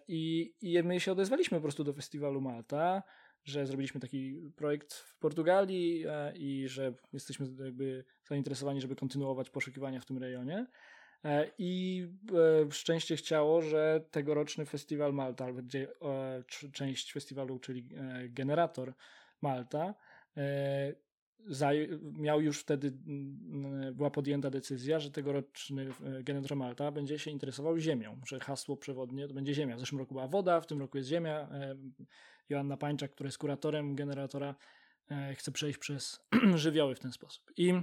I, 0.08 0.54
I 0.62 0.84
my 0.84 0.99
się 0.99 1.12
odezwaliśmy 1.12 1.58
po 1.58 1.62
prostu 1.62 1.84
do 1.84 1.93
festiwalu 1.93 2.41
Malta, 2.41 3.04
że 3.43 3.67
zrobiliśmy 3.67 4.02
taki 4.02 4.52
projekt 4.56 4.93
w 4.93 5.17
Portugalii 5.19 6.06
i 6.36 6.67
że 6.67 6.93
jesteśmy 7.13 7.47
jakby 7.65 8.06
zainteresowani, 8.23 8.82
żeby 8.82 8.95
kontynuować 8.95 9.49
poszukiwania 9.49 9.99
w 9.99 10.06
tym 10.06 10.17
rejonie. 10.17 10.67
I 11.57 12.07
szczęście 12.71 13.15
chciało, 13.15 13.62
że 13.62 14.05
tegoroczny 14.12 14.65
festiwal 14.65 15.13
Malta, 15.13 15.45
albo 15.45 15.62
gdzie 15.62 15.88
część 16.73 17.13
festiwalu, 17.13 17.59
czyli 17.59 17.88
Generator 18.29 18.93
Malta, 19.41 19.93
miał 22.01 22.41
już 22.41 22.59
wtedy, 22.59 22.93
była 23.93 24.12
podjęta 24.12 24.49
decyzja, 24.49 24.99
że 24.99 25.12
tegoroczny 25.12 25.89
e, 26.05 26.23
generator 26.23 26.57
Malta 26.57 26.91
będzie 26.91 27.19
się 27.19 27.31
interesował 27.31 27.79
ziemią, 27.79 28.21
że 28.27 28.39
hasło 28.39 28.77
przewodnie 28.77 29.27
to 29.27 29.33
będzie 29.33 29.53
ziemia. 29.53 29.75
W 29.75 29.79
zeszłym 29.79 29.99
roku 29.99 30.13
była 30.13 30.27
woda, 30.27 30.62
w 30.62 30.67
tym 30.67 30.79
roku 30.79 30.97
jest 30.97 31.09
ziemia. 31.09 31.39
E, 31.39 31.75
Joanna 32.49 32.77
Pańczak, 32.77 33.12
która 33.12 33.27
jest 33.27 33.38
kuratorem 33.38 33.95
generatora, 33.95 34.55
e, 35.12 35.36
chce 35.36 35.51
przejść 35.51 35.79
przez 35.79 36.25
żywioły 36.55 36.95
w 36.95 36.99
ten 36.99 37.12
sposób. 37.12 37.51
I 37.57 37.73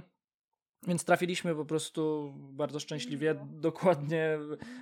więc 0.87 1.05
trafiliśmy 1.05 1.55
po 1.55 1.65
prostu 1.65 2.33
bardzo 2.37 2.79
szczęśliwie 2.79 3.33
no. 3.33 3.47
dokładnie 3.51 4.37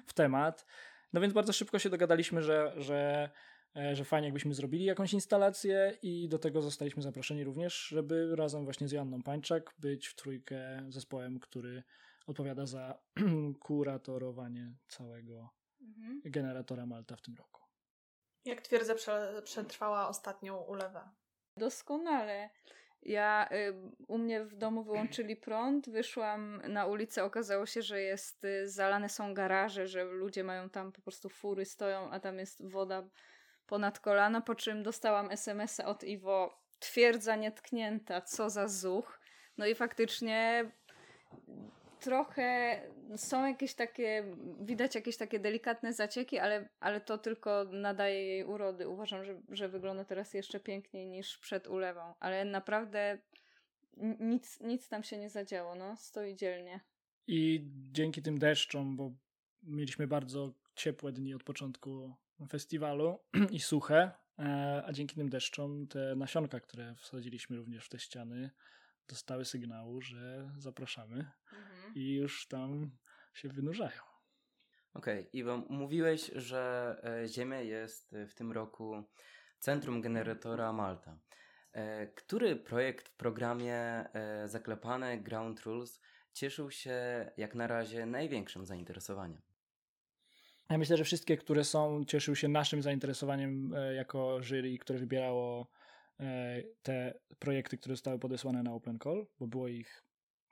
w 0.05 0.13
temat. 0.13 0.65
No 1.13 1.21
więc 1.21 1.33
bardzo 1.33 1.53
szybko 1.53 1.79
się 1.79 1.89
dogadaliśmy, 1.89 2.41
że, 2.41 2.73
że 2.77 3.29
E, 3.75 3.95
że 3.95 4.05
fajnie 4.05 4.27
jakbyśmy 4.27 4.53
zrobili 4.53 4.85
jakąś 4.85 5.13
instalację 5.13 5.97
i 6.01 6.29
do 6.29 6.39
tego 6.39 6.61
zostaliśmy 6.61 7.03
zaproszeni 7.03 7.43
również, 7.43 7.87
żeby 7.87 8.35
razem 8.35 8.63
właśnie 8.63 8.87
z 8.87 8.91
Janną 8.91 9.23
Pańczak 9.23 9.73
być 9.79 10.07
w 10.07 10.15
trójkę 10.15 10.85
zespołem, 10.89 11.39
który 11.39 11.83
odpowiada 12.27 12.65
za 12.65 12.99
kuratorowanie 13.59 14.73
całego 14.87 15.49
mhm. 15.81 16.21
generatora 16.25 16.85
Malta 16.85 17.15
w 17.15 17.21
tym 17.21 17.35
roku. 17.35 17.61
Jak 18.45 18.61
twierdza 18.61 18.95
przetrwała 19.43 20.07
ostatnią 20.07 20.57
ulewę? 20.57 21.09
Doskonale. 21.57 22.49
Ja 23.03 23.49
y, 23.51 23.73
u 24.07 24.17
mnie 24.17 24.43
w 24.43 24.55
domu 24.55 24.83
wyłączyli 24.83 25.35
prąd, 25.35 25.89
wyszłam 25.89 26.61
na 26.67 26.85
ulicę, 26.85 27.23
okazało 27.23 27.65
się, 27.65 27.81
że 27.81 28.01
jest 28.01 28.45
y, 28.45 28.69
zalane 28.69 29.09
są 29.09 29.33
garaże, 29.33 29.87
że 29.87 30.03
ludzie 30.03 30.43
mają 30.43 30.69
tam 30.69 30.91
po 30.91 31.01
prostu 31.01 31.29
fury 31.29 31.65
stoją, 31.65 32.11
a 32.11 32.19
tam 32.19 32.39
jest 32.39 32.69
woda 32.69 33.03
ponad 33.67 33.99
kolana, 33.99 34.41
po 34.41 34.55
czym 34.55 34.83
dostałam 34.83 35.31
SMS-a 35.31 35.85
od 35.85 36.03
Iwo 36.03 36.59
twierdza 36.79 37.35
nietknięta, 37.35 38.21
co 38.21 38.49
za 38.49 38.67
zuch. 38.67 39.19
No 39.57 39.65
i 39.65 39.75
faktycznie 39.75 40.71
trochę 41.99 42.81
są 43.15 43.47
jakieś 43.47 43.73
takie, 43.73 44.35
widać 44.61 44.95
jakieś 44.95 45.17
takie 45.17 45.39
delikatne 45.39 45.93
zacieki, 45.93 46.39
ale, 46.39 46.69
ale 46.79 47.01
to 47.01 47.17
tylko 47.17 47.65
nadaje 47.71 48.25
jej 48.25 48.43
urody. 48.43 48.87
Uważam, 48.87 49.25
że, 49.25 49.41
że 49.49 49.69
wygląda 49.69 50.05
teraz 50.05 50.33
jeszcze 50.33 50.59
piękniej 50.59 51.07
niż 51.07 51.37
przed 51.37 51.67
ulewą, 51.67 52.13
ale 52.19 52.45
naprawdę 52.45 53.17
nic, 54.19 54.59
nic 54.59 54.89
tam 54.89 55.03
się 55.03 55.17
nie 55.17 55.29
zadziało, 55.29 55.75
no, 55.75 55.97
stoi 55.97 56.35
dzielnie. 56.35 56.79
I 57.27 57.67
dzięki 57.91 58.21
tym 58.21 58.37
deszczom, 58.39 58.97
bo 58.97 59.11
mieliśmy 59.63 60.07
bardzo 60.07 60.53
ciepłe 60.75 61.11
dni 61.11 61.33
od 61.33 61.43
początku 61.43 62.15
festiwalu 62.49 63.19
i 63.51 63.59
suche, 63.59 64.11
e, 64.39 64.83
a 64.85 64.93
dzięki 64.93 65.15
tym 65.15 65.29
deszczom 65.29 65.87
te 65.87 66.15
nasionka, 66.15 66.59
które 66.59 66.95
wsadziliśmy 66.95 67.57
również 67.57 67.85
w 67.85 67.89
te 67.89 67.99
ściany, 67.99 68.51
dostały 69.09 69.45
sygnału, 69.45 70.01
że 70.01 70.51
zapraszamy 70.57 71.15
mhm. 71.53 71.95
i 71.95 72.13
już 72.13 72.47
tam 72.47 72.91
się 73.33 73.49
wynurzają. 73.49 74.01
Okej, 74.93 75.19
okay. 75.19 75.29
Iwo, 75.33 75.57
mówiłeś, 75.57 76.31
że 76.35 76.95
e, 77.23 77.27
Ziemia 77.27 77.61
jest 77.61 78.15
w 78.27 78.33
tym 78.33 78.51
roku 78.51 79.03
centrum 79.59 80.01
generatora 80.01 80.73
Malta. 80.73 81.19
E, 81.71 82.07
który 82.07 82.55
projekt 82.55 83.09
w 83.09 83.15
programie 83.15 84.09
Zaklepane 84.45 85.17
Ground 85.17 85.59
Rules 85.59 86.01
cieszył 86.33 86.71
się 86.71 87.31
jak 87.37 87.55
na 87.55 87.67
razie 87.67 88.05
największym 88.05 88.65
zainteresowaniem? 88.65 89.41
Ja 90.69 90.77
myślę, 90.77 90.97
że 90.97 91.03
wszystkie, 91.03 91.37
które 91.37 91.63
są, 91.63 92.05
cieszyły 92.05 92.35
się 92.35 92.47
naszym 92.47 92.81
zainteresowaniem 92.81 93.73
e, 93.73 93.93
jako 93.93 94.41
jury, 94.41 94.77
które 94.77 94.99
wybierało 94.99 95.61
e, 95.61 95.78
te 96.81 97.19
projekty, 97.39 97.77
które 97.77 97.95
zostały 97.95 98.19
podesłane 98.19 98.63
na 98.63 98.73
Open 98.73 98.99
Call, 98.99 99.27
bo 99.39 99.47
było 99.47 99.67
ich 99.67 100.03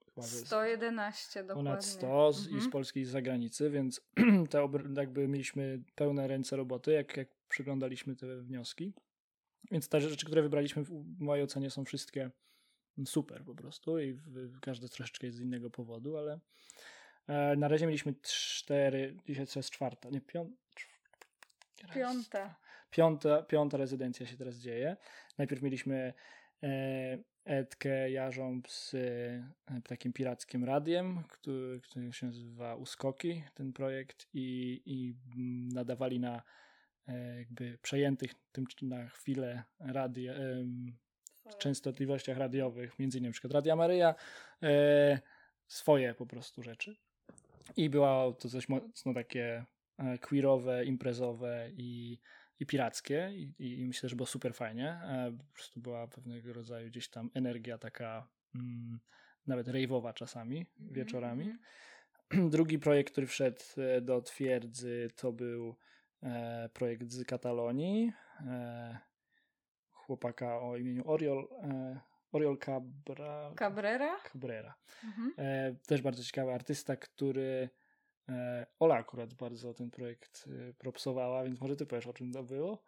chyba 0.06 0.27
111 0.27 1.43
dokładnie. 1.43 1.69
Ponad 1.69 1.86
100 1.86 2.34
z, 2.34 2.45
mhm. 2.45 2.58
i 2.58 2.62
z 2.65 2.71
Polski 2.71 2.99
i 2.99 3.06
z 3.06 3.10
zagranicy, 3.10 3.69
więc 3.69 4.01
te 4.49 4.69
jakby 4.97 5.27
mieliśmy 5.27 5.84
pełne 5.95 6.27
ręce 6.27 6.56
roboty, 6.56 6.91
jak, 6.91 7.17
jak 7.17 7.27
przyglądaliśmy 7.49 8.15
te 8.15 8.41
wnioski. 8.41 8.93
Więc 9.71 9.89
te 9.89 10.01
rzeczy, 10.01 10.25
które 10.25 10.41
wybraliśmy 10.41 10.84
w 10.84 11.19
mojej 11.19 11.43
ocenie 11.43 11.69
są 11.69 11.86
wszystkie 11.86 12.32
super 13.06 13.45
po 13.45 13.56
prostu 13.56 13.99
i 13.99 14.19
każde 14.62 14.89
troszeczkę 14.89 15.27
jest 15.27 15.38
z 15.38 15.41
innego 15.41 15.69
powodu, 15.69 16.17
ale 16.17 16.39
E, 17.27 17.56
na 17.56 17.67
razie 17.67 17.86
mieliśmy 17.86 18.13
cztery, 18.21 19.17
dzisiaj 19.27 19.47
to 19.47 19.60
jest 19.60 19.69
czwarta, 19.69 20.10
nie 20.10 20.21
piąta. 20.21 20.58
Piąta. 21.93 22.56
Piąta, 22.89 23.43
piąta 23.43 23.78
rezydencja 23.78 24.26
się 24.26 24.38
teraz 24.38 24.56
dzieje. 24.56 24.97
Najpierw 25.38 25.62
mieliśmy 25.62 26.13
e, 26.63 27.17
Edkę 27.47 28.12
Jarząb 28.12 28.67
z 28.69 28.93
e, 28.93 29.82
takim 29.84 30.13
pirackim 30.13 30.63
radiem, 30.63 31.23
który, 31.30 31.82
który 31.82 32.13
się 32.13 32.26
nazywa 32.26 32.76
Uskoki, 32.76 33.43
ten 33.54 33.73
projekt 33.73 34.28
i, 34.34 34.82
i 34.86 35.15
nadawali 35.73 36.19
na 36.19 36.41
e, 37.08 37.38
jakby 37.38 37.78
przejętych 37.82 38.32
tym 38.52 38.65
na 38.82 39.08
chwilę 39.08 39.63
radia, 39.80 40.34
e, 40.34 40.65
częstotliwościach 41.58 42.38
radiowych, 42.38 43.00
między 43.00 43.17
innymi 43.17 43.32
przykład 43.32 43.54
Radia 43.54 43.76
Maryja, 43.76 44.15
swoje 45.67 46.13
po 46.13 46.26
prostu 46.26 46.63
rzeczy. 46.63 46.95
I 47.78 47.89
było 47.89 48.34
to 48.34 48.50
coś 48.50 48.69
mocno 48.69 49.13
takie 49.13 49.65
queerowe, 50.21 50.86
imprezowe 50.86 51.69
i, 51.78 52.17
i 52.59 52.65
pirackie 52.65 53.31
I, 53.35 53.79
i 53.79 53.85
myślę, 53.85 54.09
że 54.09 54.15
było 54.15 54.25
super 54.25 54.53
fajnie. 54.53 54.89
E, 54.89 55.31
po 55.37 55.53
prostu 55.53 55.79
była 55.79 56.07
pewnego 56.07 56.53
rodzaju 56.53 56.87
gdzieś 56.87 57.09
tam 57.09 57.29
energia 57.33 57.77
taka 57.77 58.27
mm, 58.55 58.99
nawet 59.47 59.67
rejwowa 59.67 60.13
czasami, 60.13 60.65
mm-hmm. 60.65 60.93
wieczorami. 60.93 61.53
Mm-hmm. 62.31 62.49
Drugi 62.55 62.79
projekt, 62.79 63.11
który 63.11 63.27
wszedł 63.27 63.61
e, 63.77 64.01
do 64.01 64.21
twierdzy 64.21 65.09
to 65.15 65.31
był 65.31 65.75
e, 66.23 66.69
projekt 66.73 67.11
z 67.11 67.25
Katalonii. 67.25 68.11
E, 68.47 68.97
chłopaka 69.91 70.59
o 70.59 70.77
imieniu 70.77 71.03
Oriol 71.05 71.47
e, 71.63 71.99
Oriol 72.31 72.57
Cabra... 72.57 73.51
Cabrera? 73.55 74.19
Cabrera. 74.23 74.75
Mhm. 75.03 75.33
E, 75.37 75.75
też 75.87 76.01
bardzo 76.01 76.23
ciekawy 76.23 76.53
artysta, 76.53 76.95
który 76.95 77.69
Ola 78.79 78.95
akurat 78.95 79.33
bardzo 79.33 79.73
ten 79.73 79.91
projekt 79.91 80.45
e, 80.47 80.73
propsowała, 80.73 81.43
więc 81.43 81.61
może 81.61 81.75
ty 81.75 81.85
powiesz 81.85 82.07
o 82.07 82.13
czym 82.13 82.31
to 82.31 82.43
było? 82.43 82.83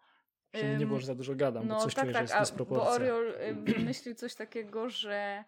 Żeby 0.54 0.69
um, 0.69 0.80
nie 0.80 0.86
było, 0.86 0.99
że 0.99 1.06
za 1.06 1.15
dużo 1.15 1.36
gadam, 1.36 1.67
no, 1.67 1.75
bo 1.75 1.82
coś 1.82 1.93
tak, 1.93 2.04
czuję, 2.04 2.13
tak, 2.13 2.28
że 2.28 2.36
jest 2.36 2.52
dysproporcja. 2.52 2.86
Bo 2.86 2.91
Oriol 2.91 3.34
wymyślił 3.75 4.15
coś 4.15 4.36
takiego, 4.36 4.89
że 4.89 5.43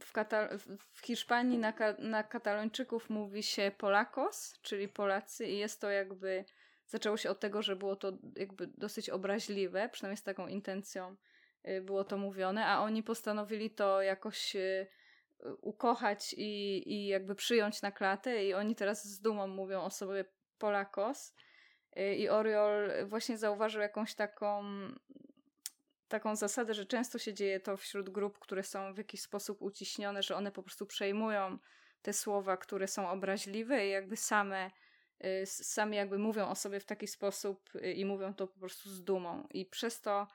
w, 0.00 0.12
Katal 0.12 0.58
w 0.92 1.00
Hiszpanii 1.00 1.58
na, 1.58 1.72
ka 1.72 1.94
na 1.98 2.22
katalończyków 2.22 3.10
mówi 3.10 3.42
się 3.42 3.72
Polakos, 3.78 4.58
czyli 4.62 4.88
Polacy 4.88 5.46
i 5.46 5.58
jest 5.58 5.80
to 5.80 5.90
jakby 5.90 6.44
zaczęło 6.86 7.16
się 7.16 7.30
od 7.30 7.40
tego, 7.40 7.62
że 7.62 7.76
było 7.76 7.96
to 7.96 8.12
jakby 8.36 8.66
dosyć 8.66 9.10
obraźliwe, 9.10 9.88
przynajmniej 9.88 10.16
z 10.16 10.22
taką 10.22 10.46
intencją 10.46 11.16
Y, 11.68 11.80
było 11.80 12.04
to 12.04 12.18
mówione, 12.18 12.66
a 12.66 12.80
oni 12.80 13.02
postanowili 13.02 13.70
to 13.70 14.02
jakoś 14.02 14.56
y, 14.56 14.86
ukochać 15.60 16.34
i, 16.38 16.82
i 16.92 17.06
jakby 17.06 17.34
przyjąć 17.34 17.82
na 17.82 17.92
klatę 17.92 18.44
i 18.44 18.54
oni 18.54 18.76
teraz 18.76 19.04
z 19.04 19.20
dumą 19.20 19.46
mówią 19.46 19.82
o 19.82 19.90
sobie 19.90 20.24
Polakos 20.58 21.34
y, 21.98 22.14
i 22.14 22.28
Oriol 22.28 22.90
właśnie 23.06 23.38
zauważył 23.38 23.82
jakąś 23.82 24.14
taką 24.14 24.64
taką 26.08 26.36
zasadę, 26.36 26.74
że 26.74 26.86
często 26.86 27.18
się 27.18 27.34
dzieje 27.34 27.60
to 27.60 27.76
wśród 27.76 28.10
grup, 28.10 28.38
które 28.38 28.62
są 28.62 28.94
w 28.94 28.98
jakiś 28.98 29.20
sposób 29.20 29.62
uciśnione, 29.62 30.22
że 30.22 30.36
one 30.36 30.52
po 30.52 30.62
prostu 30.62 30.86
przejmują 30.86 31.58
te 32.02 32.12
słowa, 32.12 32.56
które 32.56 32.88
są 32.88 33.10
obraźliwe 33.10 33.86
i 33.86 33.90
jakby 33.90 34.16
same 34.16 34.70
sami 35.44 35.96
jakby 35.96 36.18
mówią 36.18 36.48
o 36.48 36.54
sobie 36.54 36.80
w 36.80 36.84
taki 36.84 37.06
sposób 37.06 37.70
i 37.94 38.04
mówią 38.04 38.34
to 38.34 38.46
po 38.46 38.58
prostu 38.58 38.90
z 38.90 39.04
dumą. 39.04 39.46
I 39.50 39.66
przez 39.66 40.00
to 40.00 40.26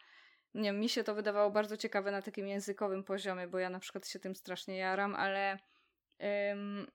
nie 0.54 0.72
mi 0.72 0.90
się 0.90 1.04
to 1.04 1.16
wydawało 1.16 1.52
bardzo 1.52 1.78
ciekawe 1.78 2.12
na 2.12 2.22
takim 2.22 2.48
językowym 2.48 3.04
poziomie, 3.04 3.48
bo 3.48 3.60
ja 3.60 3.70
na 3.70 3.80
przykład 3.80 4.08
się 4.08 4.20
tym 4.20 4.36
strasznie 4.36 4.78
jaram, 4.78 5.16
ale 5.16 5.60
ym, 6.52 6.88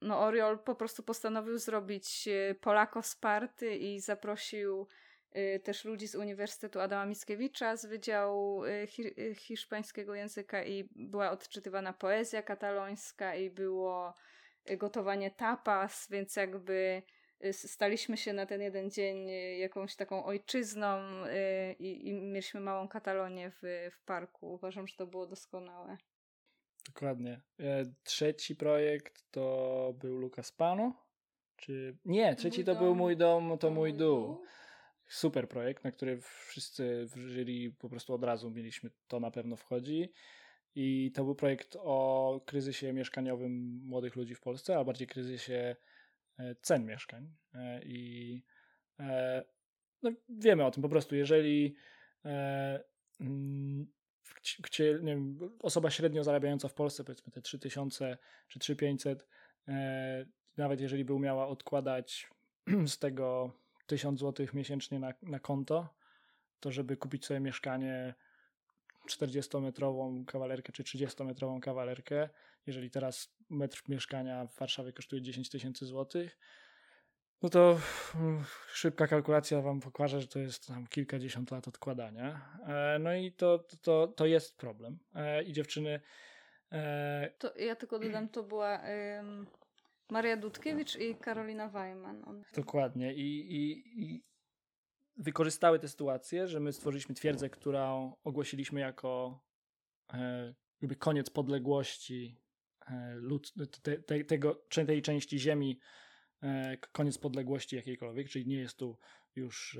no 0.00 0.20
Oriol 0.20 0.58
po 0.58 0.74
prostu 0.74 1.02
postanowił 1.02 1.58
zrobić 1.58 2.28
y, 2.28 2.56
Polako 2.60 3.02
Sparty 3.02 3.76
i 3.76 4.00
zaprosił 4.00 4.86
y, 5.36 5.60
też 5.64 5.84
ludzi 5.84 6.08
z 6.08 6.14
Uniwersytetu 6.14 6.80
Adama 6.80 7.06
Mickiewicza 7.06 7.76
z 7.76 7.86
Wydziału 7.86 8.64
y, 8.64 8.86
hi 8.86 9.14
Hiszpańskiego 9.34 10.14
Języka 10.14 10.64
i 10.64 10.88
była 10.96 11.30
odczytywana 11.30 11.92
poezja 11.92 12.42
katalońska 12.42 13.34
i 13.34 13.50
było 13.50 14.14
gotowanie 14.76 15.30
tapas, 15.30 16.08
więc 16.10 16.36
jakby 16.36 17.02
staliśmy 17.52 18.16
się 18.16 18.32
na 18.32 18.46
ten 18.46 18.62
jeden 18.62 18.90
dzień 18.90 19.28
jakąś 19.58 19.96
taką 19.96 20.24
ojczyzną 20.24 20.98
i, 21.78 22.08
i 22.08 22.12
mieliśmy 22.12 22.60
małą 22.60 22.88
Katalonię 22.88 23.50
w, 23.50 23.90
w 23.92 24.04
parku. 24.04 24.52
Uważam, 24.52 24.86
że 24.86 24.96
to 24.96 25.06
było 25.06 25.26
doskonałe. 25.26 25.96
Dokładnie. 26.86 27.40
Trzeci 28.04 28.56
projekt 28.56 29.30
to 29.30 29.94
był 29.98 30.16
Lucas 30.18 30.52
Pano. 30.52 31.06
Czy... 31.56 31.96
Nie, 32.04 32.36
trzeci 32.36 32.58
mój 32.58 32.64
to 32.64 32.74
dom, 32.74 32.82
był 32.82 32.94
Mój 32.94 33.16
Dom, 33.16 33.58
to, 33.58 33.70
Mój 33.70 33.94
Dół. 33.94 34.42
Super 35.06 35.48
projekt, 35.48 35.84
na 35.84 35.92
który 35.92 36.20
wszyscy 36.48 37.06
w 37.06 37.16
jury 37.16 37.72
po 37.78 37.88
prostu 37.88 38.14
od 38.14 38.24
razu 38.24 38.50
mieliśmy, 38.50 38.90
to 39.08 39.20
na 39.20 39.30
pewno 39.30 39.56
wchodzi. 39.56 40.12
I 40.74 41.12
to 41.14 41.24
był 41.24 41.34
projekt 41.34 41.76
o 41.80 42.40
kryzysie 42.46 42.92
mieszkaniowym 42.92 43.80
młodych 43.84 44.16
ludzi 44.16 44.34
w 44.34 44.40
Polsce, 44.40 44.78
a 44.78 44.84
bardziej 44.84 45.06
kryzysie 45.06 45.54
e, 45.54 45.76
cen 46.62 46.86
mieszkań. 46.86 47.34
E, 47.54 47.80
I 47.84 48.42
e, 49.00 49.44
no, 50.02 50.10
wiemy 50.28 50.64
o 50.64 50.70
tym 50.70 50.82
po 50.82 50.88
prostu, 50.88 51.16
jeżeli 51.16 51.74
mm, 53.20 53.86
gdzie, 54.58 54.98
wiem, 54.98 55.38
osoba 55.62 55.90
średnio 55.90 56.24
zarabiająca 56.24 56.68
w 56.68 56.74
Polsce, 56.74 57.04
powiedzmy 57.04 57.32
te 57.32 57.42
3000 57.42 58.18
czy 58.48 58.58
3500, 58.58 59.26
nawet 60.56 60.80
jeżeli 60.80 61.04
by 61.04 61.14
umiała 61.14 61.48
odkładać 61.48 62.30
z 62.86 62.98
tego 62.98 63.52
1000 63.86 64.20
zł 64.20 64.46
miesięcznie 64.54 64.98
na, 64.98 65.12
na 65.22 65.38
konto, 65.38 65.94
to 66.60 66.72
żeby 66.72 66.96
kupić 66.96 67.26
sobie 67.26 67.40
mieszkanie 67.40 68.14
40-metrową 69.08 70.24
kawalerkę 70.24 70.72
czy 70.72 70.82
30-metrową 70.82 71.60
kawalerkę, 71.60 72.28
jeżeli 72.66 72.90
teraz 72.90 73.34
metr 73.50 73.82
mieszkania 73.88 74.46
w 74.46 74.58
Warszawie 74.58 74.92
kosztuje 74.92 75.22
10 75.22 75.50
tysięcy 75.50 75.86
złotych, 75.86 76.38
no 77.42 77.48
to 77.48 77.78
mm, 78.14 78.44
szybka 78.72 79.06
kalkulacja 79.06 79.60
wam 79.60 79.80
pokaże, 79.80 80.20
że 80.20 80.28
to 80.28 80.38
jest 80.38 80.66
tam 80.66 80.86
kilkadziesiąt 80.86 81.50
lat 81.50 81.68
odkładania. 81.68 82.58
E, 82.66 82.98
no 82.98 83.14
i 83.14 83.32
to, 83.32 83.64
to, 83.82 84.06
to 84.06 84.26
jest 84.26 84.56
problem. 84.56 84.98
E, 85.14 85.42
I 85.42 85.52
dziewczyny. 85.52 86.00
E, 86.72 87.30
to 87.38 87.56
ja 87.56 87.76
tylko 87.76 87.98
dodam, 87.98 88.28
to 88.28 88.42
była 88.42 88.80
Maria 90.10 90.36
Dudkiewicz 90.36 90.96
i 90.96 91.14
Karolina 91.14 91.68
Weiman. 91.68 92.44
Dokładnie. 92.54 93.14
I, 93.14 93.54
i, 93.56 93.82
i 94.02 94.24
wykorzystały 95.16 95.78
tę 95.78 95.88
sytuację, 95.88 96.48
że 96.48 96.60
my 96.60 96.72
stworzyliśmy 96.72 97.14
twierdzę, 97.14 97.50
którą 97.50 98.16
ogłosiliśmy 98.24 98.80
jako 98.80 99.40
e, 100.12 100.54
jakby 100.82 100.96
koniec 100.96 101.30
podległości 101.30 102.40
e, 102.86 103.14
lud, 103.14 103.52
te, 103.82 103.96
te, 103.98 104.24
tego, 104.24 104.54
tej 104.86 105.02
części 105.02 105.38
ziemi, 105.38 105.80
e, 106.42 106.76
koniec 106.76 107.18
podległości 107.18 107.76
jakiejkolwiek, 107.76 108.28
czyli 108.28 108.46
nie 108.46 108.56
jest 108.56 108.76
tu 108.76 108.98
już 109.36 109.78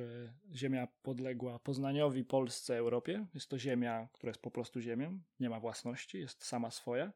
ziemia 0.55 0.89
podległa 1.03 1.59
Poznaniowi, 1.59 2.25
Polsce, 2.25 2.77
Europie. 2.77 3.27
Jest 3.35 3.49
to 3.49 3.59
ziemia, 3.59 4.09
która 4.13 4.31
jest 4.31 4.43
po 4.43 4.51
prostu 4.51 4.81
ziemią, 4.81 5.21
nie 5.41 5.51
ma 5.51 5.61
własności, 5.61 6.19
jest 6.19 6.45
sama 6.45 6.71
swoja. 6.71 7.13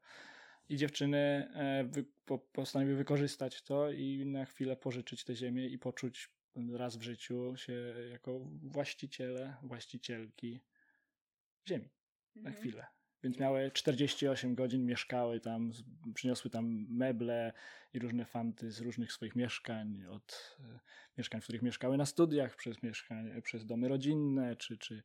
I 0.69 0.77
dziewczyny 0.77 1.49
postanowiły 2.53 2.97
wykorzystać 2.97 3.63
to 3.63 3.91
i 3.91 4.27
na 4.27 4.45
chwilę 4.45 4.77
pożyczyć 4.77 5.25
tę 5.25 5.35
ziemię 5.35 5.67
i 5.67 5.79
poczuć 5.79 6.31
raz 6.73 6.97
w 6.97 7.03
życiu 7.03 7.57
się 7.57 7.95
jako 8.11 8.41
właściciele, 8.63 9.57
właścicielki 9.63 10.61
ziemi. 11.69 11.91
Mhm. 12.37 12.55
Na 12.55 12.61
chwilę. 12.61 12.87
Więc 13.23 13.39
miały 13.39 13.71
48 13.71 14.55
godzin, 14.55 14.87
mieszkały 14.87 15.41
tam, 15.41 15.73
przyniosły 16.15 16.51
tam 16.51 16.87
meble 16.91 17.53
i 17.93 17.99
różne 17.99 18.25
fanty 18.25 18.71
z 18.71 18.81
różnych 18.81 19.13
swoich 19.13 19.37
mieszkań, 19.37 20.05
od 20.07 20.57
e, 20.61 20.79
mieszkań, 21.19 21.41
w 21.41 21.45
których 21.45 21.63
mieszkały 21.63 21.97
na 21.97 22.07
studiach, 22.07 22.57
przez, 22.57 22.83
mieszkań, 22.83 23.43
przez 23.43 23.67
domy 23.67 23.89
rodzinne, 23.89 24.57
czy, 24.57 24.79
czy 24.79 25.03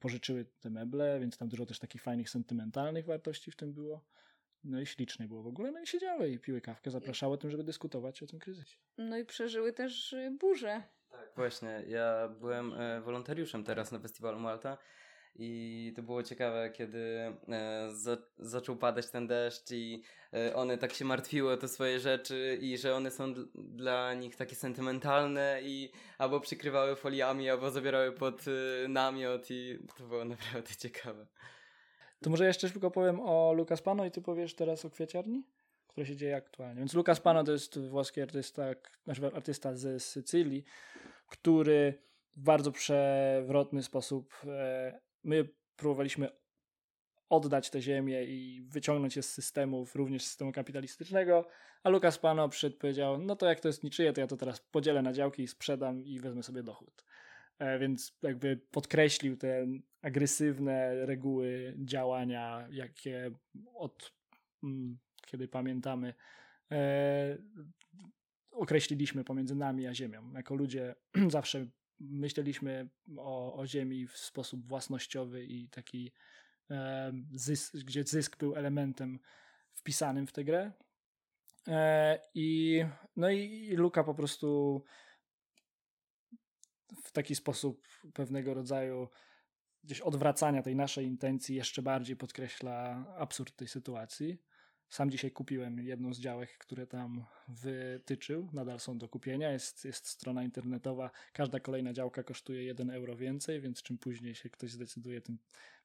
pożyczyły 0.00 0.44
te 0.44 0.70
meble, 0.70 1.20
więc 1.20 1.36
tam 1.38 1.48
dużo 1.48 1.66
też 1.66 1.78
takich 1.78 2.02
fajnych, 2.02 2.30
sentymentalnych 2.30 3.06
wartości 3.06 3.50
w 3.50 3.56
tym 3.56 3.72
było. 3.72 4.04
No 4.64 4.80
i 4.80 4.86
ślicznie 4.86 5.28
było 5.28 5.42
w 5.42 5.46
ogóle, 5.46 5.72
no 5.72 5.80
i 5.80 5.86
siedziały 5.86 6.30
i 6.30 6.38
piły 6.38 6.60
kawkę, 6.60 6.90
zapraszały 6.90 7.34
o 7.34 7.36
tym, 7.36 7.50
żeby 7.50 7.64
dyskutować 7.64 8.22
o 8.22 8.26
tym 8.26 8.38
kryzysie. 8.38 8.78
No 8.98 9.18
i 9.18 9.24
przeżyły 9.24 9.72
też 9.72 10.12
y, 10.12 10.30
burzę. 10.40 10.82
Tak, 11.10 11.32
właśnie. 11.36 11.84
Ja 11.88 12.28
byłem 12.28 12.72
e, 12.72 13.00
wolontariuszem 13.00 13.64
teraz 13.64 13.92
na 13.92 13.98
festiwalu 13.98 14.40
Malta 14.40 14.78
i 15.34 15.92
to 15.96 16.02
było 16.02 16.22
ciekawe, 16.22 16.70
kiedy 16.70 16.98
e, 17.48 17.88
za, 17.92 18.16
zaczął 18.38 18.76
padać 18.76 19.10
ten 19.10 19.26
deszcz 19.26 19.70
i 19.70 20.02
e, 20.34 20.54
one 20.54 20.78
tak 20.78 20.92
się 20.92 21.04
martwiły 21.04 21.52
o 21.52 21.56
te 21.56 21.68
swoje 21.68 22.00
rzeczy 22.00 22.58
i 22.60 22.78
że 22.78 22.94
one 22.94 23.10
są 23.10 23.34
dla 23.54 24.14
nich 24.14 24.36
takie 24.36 24.56
sentymentalne 24.56 25.60
i 25.62 25.92
albo 26.18 26.40
przykrywały 26.40 26.96
foliami, 26.96 27.50
albo 27.50 27.70
zabierały 27.70 28.12
pod 28.12 28.44
namiot 28.88 29.50
i 29.50 29.78
to 29.98 30.04
było 30.04 30.24
naprawdę 30.24 30.74
ciekawe. 30.78 31.26
To 32.20 32.30
może 32.30 32.46
jeszcze 32.46 32.70
tylko 32.70 32.90
powiem 32.90 33.20
o 33.20 33.52
Lucas 33.52 33.82
Pano 33.82 34.04
i 34.04 34.10
ty 34.10 34.22
powiesz 34.22 34.54
teraz 34.54 34.84
o 34.84 34.90
kwieciarni, 34.90 35.46
która 35.88 36.06
się 36.06 36.16
dzieje 36.16 36.36
aktualnie. 36.36 36.78
Więc 36.78 36.94
Lucas 36.94 37.20
Pano 37.20 37.44
to 37.44 37.52
jest 37.52 37.78
włoski 37.78 38.20
artysta, 38.20 38.62
znaczy 39.04 39.26
artysta 39.34 39.74
z 39.74 40.04
Sycylii, 40.04 40.64
który 41.28 41.94
w 42.36 42.40
bardzo 42.42 42.72
przewrotny 42.72 43.82
sposób 43.82 44.34
e, 44.46 45.00
my 45.24 45.48
próbowaliśmy 45.76 46.28
oddać 47.28 47.70
tę 47.70 47.82
ziemię 47.82 48.24
i 48.24 48.62
wyciągnąć 48.62 49.16
je 49.16 49.22
z 49.22 49.30
systemów, 49.30 49.94
również 49.94 50.24
systemu 50.24 50.52
kapitalistycznego, 50.52 51.44
a 51.82 51.88
Lucas 51.88 52.18
Pano 52.18 52.48
przyszedł 52.48 52.76
powiedział, 52.78 53.18
no 53.18 53.36
to 53.36 53.46
jak 53.46 53.60
to 53.60 53.68
jest 53.68 53.84
niczyje, 53.84 54.12
to 54.12 54.20
ja 54.20 54.26
to 54.26 54.36
teraz 54.36 54.60
podzielę 54.60 55.02
na 55.02 55.12
działki 55.12 55.48
sprzedam 55.48 56.02
i 56.02 56.20
wezmę 56.20 56.42
sobie 56.42 56.62
dochód. 56.62 57.04
E, 57.58 57.78
więc 57.78 58.18
jakby 58.22 58.56
podkreślił 58.70 59.36
te 59.36 59.66
agresywne 60.02 61.06
reguły 61.06 61.74
działania, 61.78 62.68
jakie 62.70 63.30
od 63.74 64.12
mm, 64.62 64.98
kiedy 65.26 65.48
pamiętamy, 65.48 66.14
e, 66.70 67.38
określiliśmy 68.50 69.24
pomiędzy 69.24 69.54
nami 69.54 69.86
a 69.86 69.94
Ziemią. 69.94 70.32
Jako 70.32 70.54
ludzie 70.54 70.94
zawsze 71.28 71.66
myśleliśmy 72.00 72.88
o, 73.16 73.54
o 73.54 73.66
Ziemi 73.66 74.06
w 74.06 74.16
sposób 74.16 74.68
własnościowy 74.68 75.44
i 75.44 75.68
taki, 75.68 76.12
e, 76.70 77.12
zysk, 77.32 77.76
gdzie 77.76 78.04
zysk 78.04 78.38
był 78.38 78.54
elementem 78.54 79.18
wpisanym 79.74 80.26
w 80.26 80.32
tę 80.32 80.44
grę. 80.44 80.72
I, 82.34 82.84
no 83.16 83.30
i 83.30 83.74
Luka 83.76 84.04
po 84.04 84.14
prostu 84.14 84.82
w 87.04 87.12
taki 87.12 87.34
sposób 87.34 87.88
pewnego 88.14 88.54
rodzaju 88.54 89.08
gdzieś 89.84 90.00
odwracania 90.00 90.62
tej 90.62 90.76
naszej 90.76 91.06
intencji 91.06 91.56
jeszcze 91.56 91.82
bardziej 91.82 92.16
podkreśla 92.16 93.04
absurd 93.18 93.56
tej 93.56 93.68
sytuacji. 93.68 94.38
Sam 94.90 95.10
dzisiaj 95.10 95.30
kupiłem 95.30 95.80
jedną 95.80 96.14
z 96.14 96.20
działek, 96.20 96.58
które 96.58 96.86
tam 96.86 97.24
wytyczył. 97.48 98.48
Nadal 98.52 98.80
są 98.80 98.98
do 98.98 99.08
kupienia. 99.08 99.52
Jest, 99.52 99.84
jest 99.84 100.06
strona 100.08 100.42
internetowa. 100.42 101.10
Każda 101.32 101.60
kolejna 101.60 101.92
działka 101.92 102.22
kosztuje 102.22 102.64
1 102.64 102.90
euro 102.90 103.16
więcej, 103.16 103.60
więc 103.60 103.82
czym 103.82 103.98
później 103.98 104.34
się 104.34 104.50
ktoś 104.50 104.70
zdecyduje, 104.70 105.20
tym 105.20 105.38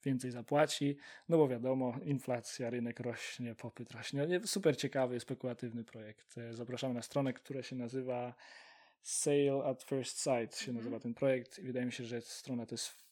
więcej 0.04 0.32
zapłaci. 0.32 0.98
No 1.30 1.38
bo 1.38 1.48
wiadomo, 1.48 1.96
inflacja, 2.04 2.70
rynek 2.70 3.00
rośnie, 3.00 3.56
popyt 3.56 3.92
rośnie. 3.92 4.28
Super 4.46 4.78
ciekawy, 4.78 5.20
spekulatywny 5.20 5.84
projekt. 5.84 6.36
Zapraszamy 6.52 6.94
na 6.94 7.02
stronę, 7.02 7.34
która 7.34 7.64
się 7.64 7.76
nazywa 7.76 8.36
Sale 9.04 9.64
at 9.66 9.84
First 9.84 10.20
Sight 10.20 10.58
się 10.60 10.72
mm. 10.72 10.76
nazywa 10.76 11.00
ten 11.00 11.14
projekt 11.14 11.60
i 11.60 11.62
wydaje 11.62 11.86
mi 11.86 11.92
się, 11.92 12.06
że 12.06 12.22
strona 12.22 12.66
to 12.66 12.76
jest 12.76 13.04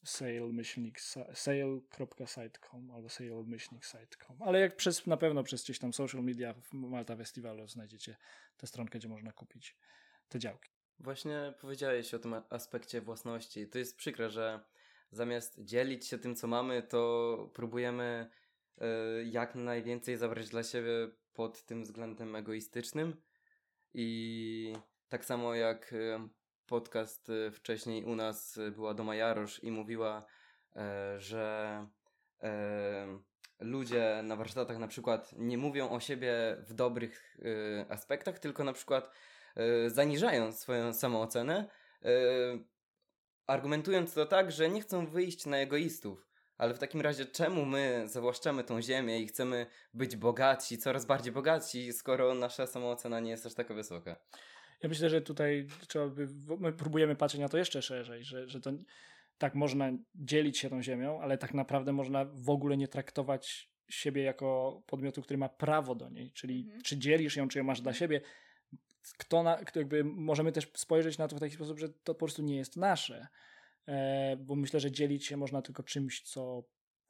sale-site.com 1.33 2.91
albo 2.91 3.09
sale-site.com. 3.09 4.41
Ale 4.41 4.59
jak 4.59 4.75
przez, 4.75 5.07
na 5.07 5.17
pewno 5.17 5.43
przez 5.43 5.63
gdzieś 5.63 5.79
tam 5.79 5.93
social 5.93 6.23
media 6.23 6.53
w 6.53 6.73
Malta 6.73 7.15
Festiwalu 7.15 7.67
znajdziecie 7.67 8.17
tę 8.57 8.67
stronkę, 8.67 8.99
gdzie 8.99 9.07
można 9.07 9.31
kupić 9.31 9.77
te 10.29 10.39
działki. 10.39 10.71
Właśnie 10.99 11.53
powiedziałeś 11.61 12.13
o 12.13 12.19
tym 12.19 12.35
aspekcie 12.49 13.01
własności. 13.01 13.67
To 13.67 13.79
jest 13.79 13.97
przykre, 13.97 14.29
że 14.29 14.59
zamiast 15.11 15.63
dzielić 15.63 16.07
się 16.07 16.17
tym, 16.17 16.35
co 16.35 16.47
mamy, 16.47 16.83
to 16.83 17.51
próbujemy 17.53 18.29
y, 18.77 18.85
jak 19.25 19.55
najwięcej 19.55 20.17
zabrać 20.17 20.49
dla 20.49 20.63
siebie 20.63 21.09
pod 21.33 21.65
tym 21.65 21.83
względem 21.83 22.35
egoistycznym 22.35 23.21
i 23.93 24.73
tak 25.11 25.25
samo 25.25 25.55
jak 25.55 25.93
e, 25.93 26.27
podcast 26.65 27.29
e, 27.29 27.51
wcześniej 27.51 28.03
u 28.03 28.15
nas 28.15 28.57
e, 28.57 28.71
była 28.71 28.93
Doma 28.93 29.15
Jarosz 29.15 29.63
i 29.63 29.71
mówiła, 29.71 30.25
że 31.17 31.87
ludzie 33.59 34.21
na 34.23 34.35
warsztatach 34.35 34.77
na 34.77 34.87
przykład 34.87 35.33
nie 35.37 35.57
mówią 35.57 35.89
o 35.89 35.99
siebie 35.99 36.33
w 36.59 36.73
dobrych 36.73 37.37
aspektach, 37.89 38.39
tylko 38.39 38.63
na 38.63 38.73
przykład 38.73 39.11
zaniżają 39.87 40.51
swoją 40.51 40.93
samoocenę, 40.93 41.69
argumentując 43.47 44.13
to 44.13 44.25
tak, 44.25 44.51
że 44.51 44.69
nie 44.69 44.81
chcą 44.81 45.07
wyjść 45.07 45.45
na 45.45 45.57
egoistów. 45.57 46.27
Ale 46.57 46.73
w 46.73 46.79
takim 46.79 47.01
razie, 47.01 47.25
czemu 47.25 47.65
my 47.65 48.03
zawłaszczamy 48.05 48.63
tą 48.63 48.81
ziemię 48.81 49.19
i 49.19 49.27
chcemy 49.27 49.65
być 49.93 50.15
bogaci, 50.15 50.77
coraz 50.77 51.05
bardziej 51.05 51.33
bogaci, 51.33 51.93
skoro 51.93 52.33
nasza 52.33 52.67
samoocena 52.67 53.19
nie 53.19 53.31
jest 53.31 53.45
aż 53.45 53.53
taka 53.53 53.73
wysoka? 53.73 54.15
Ja 54.83 54.89
myślę, 54.89 55.09
że 55.09 55.21
tutaj 55.21 55.67
trzeba 55.87 56.07
by, 56.07 56.27
my 56.59 56.73
próbujemy 56.73 57.15
patrzeć 57.15 57.41
na 57.41 57.49
to 57.49 57.57
jeszcze 57.57 57.81
szerzej, 57.81 58.23
że, 58.23 58.49
że 58.49 58.61
to 58.61 58.71
tak 59.37 59.55
można 59.55 59.91
dzielić 60.15 60.57
się 60.57 60.69
tą 60.69 60.83
ziemią, 60.83 61.21
ale 61.21 61.37
tak 61.37 61.53
naprawdę 61.53 61.93
można 61.93 62.25
w 62.25 62.49
ogóle 62.49 62.77
nie 62.77 62.87
traktować 62.87 63.71
siebie 63.89 64.23
jako 64.23 64.81
podmiotu, 64.85 65.21
który 65.21 65.37
ma 65.37 65.49
prawo 65.49 65.95
do 65.95 66.09
niej, 66.09 66.31
czyli 66.31 66.61
mhm. 66.61 66.81
czy 66.81 66.97
dzielisz 66.97 67.35
ją, 67.35 67.47
czy 67.47 67.57
ją 67.57 67.63
masz 67.63 67.81
dla 67.81 67.93
siebie. 67.93 68.21
Kto, 69.17 69.43
na, 69.43 69.57
kto 69.57 69.79
jakby 69.79 70.03
możemy 70.03 70.51
też 70.51 70.71
spojrzeć 70.75 71.17
na 71.17 71.27
to 71.27 71.35
w 71.35 71.39
taki 71.39 71.55
sposób, 71.55 71.79
że 71.79 71.89
to 71.89 72.13
po 72.13 72.19
prostu 72.19 72.41
nie 72.41 72.55
jest 72.55 72.77
nasze, 72.77 73.27
e, 73.87 74.37
bo 74.37 74.55
myślę, 74.55 74.79
że 74.79 74.91
dzielić 74.91 75.25
się 75.25 75.37
można 75.37 75.61
tylko 75.61 75.83
czymś, 75.83 76.21
co 76.21 76.63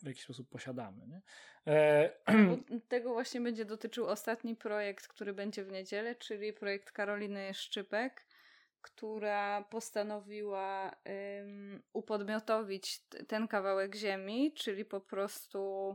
w 0.03 0.07
jakiś 0.07 0.23
sposób 0.23 0.49
posiadamy. 0.49 1.07
Nie? 1.07 1.21
E... 1.67 2.09
Tego 2.89 3.13
właśnie 3.13 3.41
będzie 3.41 3.65
dotyczył 3.65 4.05
ostatni 4.05 4.55
projekt, 4.55 5.07
który 5.07 5.33
będzie 5.33 5.63
w 5.63 5.71
niedzielę, 5.71 6.15
czyli 6.15 6.53
projekt 6.53 6.91
Karoliny 6.91 7.53
Szczypek, 7.53 8.25
która 8.81 9.61
postanowiła 9.61 10.95
um, 11.05 11.81
upodmiotowić 11.93 12.99
ten 13.27 13.47
kawałek 13.47 13.95
ziemi, 13.95 14.53
czyli 14.53 14.85
po 14.85 15.01
prostu 15.01 15.87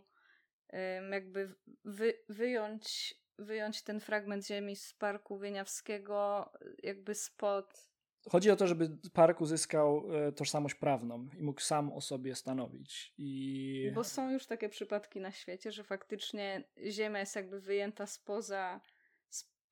um, 0.73 1.13
jakby 1.13 1.55
wy, 1.85 2.15
wyjąć, 2.29 3.15
wyjąć 3.39 3.83
ten 3.83 4.01
fragment 4.01 4.47
ziemi 4.47 4.77
z 4.77 4.95
Parku 4.95 5.39
Wieniawskiego 5.39 6.53
jakby 6.83 7.15
spod 7.15 7.96
Chodzi 8.31 8.51
o 8.51 8.57
to, 8.57 8.67
żeby 8.67 8.91
park 9.13 9.41
uzyskał 9.41 10.05
e, 10.15 10.33
tożsamość 10.33 10.75
prawną 10.75 11.29
i 11.39 11.43
mógł 11.43 11.61
sam 11.61 11.93
o 11.93 12.01
sobie 12.01 12.35
stanowić. 12.35 13.15
I... 13.19 13.91
Bo 13.95 14.05
są 14.05 14.31
już 14.31 14.47
takie 14.47 14.69
przypadki 14.69 15.21
na 15.21 15.33
świecie, 15.33 15.73
że 15.73 15.85
faktycznie 15.85 16.65
ziemia 16.91 17.21
jest 17.21 17.37
jakby 17.37 17.61
wyjęta 17.61 18.07
spoza, 18.07 18.81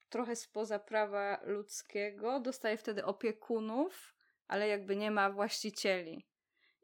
trochę 0.09 0.37
spoza 0.37 0.79
prawa 0.79 1.41
ludzkiego, 1.45 2.41
dostaje 2.41 2.77
wtedy 2.77 3.05
opiekunów, 3.05 4.15
ale 4.47 4.69
jakby 4.69 4.97
nie 4.97 5.11
ma 5.11 5.31
właścicieli. 5.31 6.27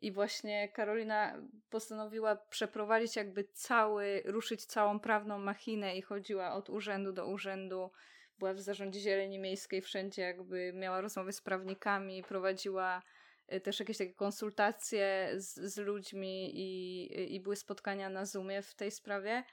I 0.00 0.12
właśnie 0.12 0.68
Karolina 0.68 1.42
postanowiła 1.70 2.36
przeprowadzić 2.36 3.16
jakby 3.16 3.44
cały, 3.44 4.22
ruszyć 4.24 4.64
całą 4.64 5.00
prawną 5.00 5.38
machinę 5.38 5.96
i 5.96 6.02
chodziła 6.02 6.54
od 6.54 6.70
urzędu 6.70 7.12
do 7.12 7.26
urzędu 7.26 7.90
była 8.40 8.54
w 8.54 8.60
zarządzie 8.60 9.00
zieleni 9.00 9.38
miejskiej, 9.38 9.82
wszędzie 9.82 10.22
jakby 10.22 10.72
miała 10.72 11.00
rozmowy 11.00 11.32
z 11.32 11.40
prawnikami, 11.40 12.22
prowadziła 12.22 13.02
y, 13.52 13.60
też 13.60 13.80
jakieś 13.80 13.98
takie 13.98 14.14
konsultacje 14.14 15.30
z, 15.36 15.54
z 15.54 15.78
ludźmi 15.78 16.50
i, 16.54 17.34
i 17.34 17.40
były 17.40 17.56
spotkania 17.56 18.08
na 18.08 18.24
Zoomie 18.24 18.62
w 18.62 18.74
tej 18.74 18.90
sprawie. 18.90 19.44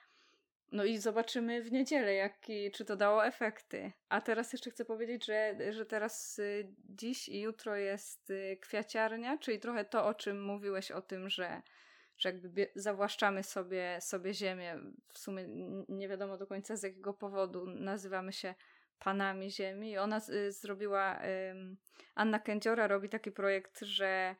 No 0.71 0.85
i 0.85 0.97
zobaczymy 0.97 1.61
w 1.61 1.71
niedzielę, 1.71 2.13
jaki, 2.13 2.71
czy 2.71 2.85
to 2.85 2.95
dało 2.95 3.25
efekty. 3.25 3.91
A 4.09 4.21
teraz 4.21 4.53
jeszcze 4.53 4.71
chcę 4.71 4.85
powiedzieć, 4.85 5.25
że, 5.25 5.55
że 5.69 5.85
teraz 5.85 6.39
y, 6.39 6.73
dziś 6.89 7.29
i 7.29 7.41
jutro 7.41 7.75
jest 7.75 8.29
y, 8.29 8.57
kwiaciarnia, 8.61 9.37
czyli 9.37 9.59
trochę 9.59 9.85
to, 9.85 10.05
o 10.05 10.13
czym 10.13 10.43
mówiłeś, 10.45 10.91
o 10.91 11.01
tym, 11.01 11.29
że, 11.29 11.61
że 12.17 12.29
jakby 12.29 12.71
zawłaszczamy 12.75 13.43
sobie, 13.43 13.97
sobie 14.01 14.33
ziemię. 14.33 14.79
W 15.13 15.19
sumie 15.19 15.45
nie 15.89 16.07
wiadomo 16.07 16.37
do 16.37 16.47
końca 16.47 16.75
z 16.75 16.83
jakiego 16.83 17.13
powodu 17.13 17.65
nazywamy 17.67 18.33
się 18.33 18.55
panami 18.99 19.51
ziemi. 19.51 19.97
Ona 19.97 20.21
y, 20.29 20.51
zrobiła, 20.51 21.19
Anna 22.15 22.39
Kędziora 22.39 22.87
robi 22.87 23.09
taki 23.09 23.31
projekt, 23.31 23.79
że 23.79 24.35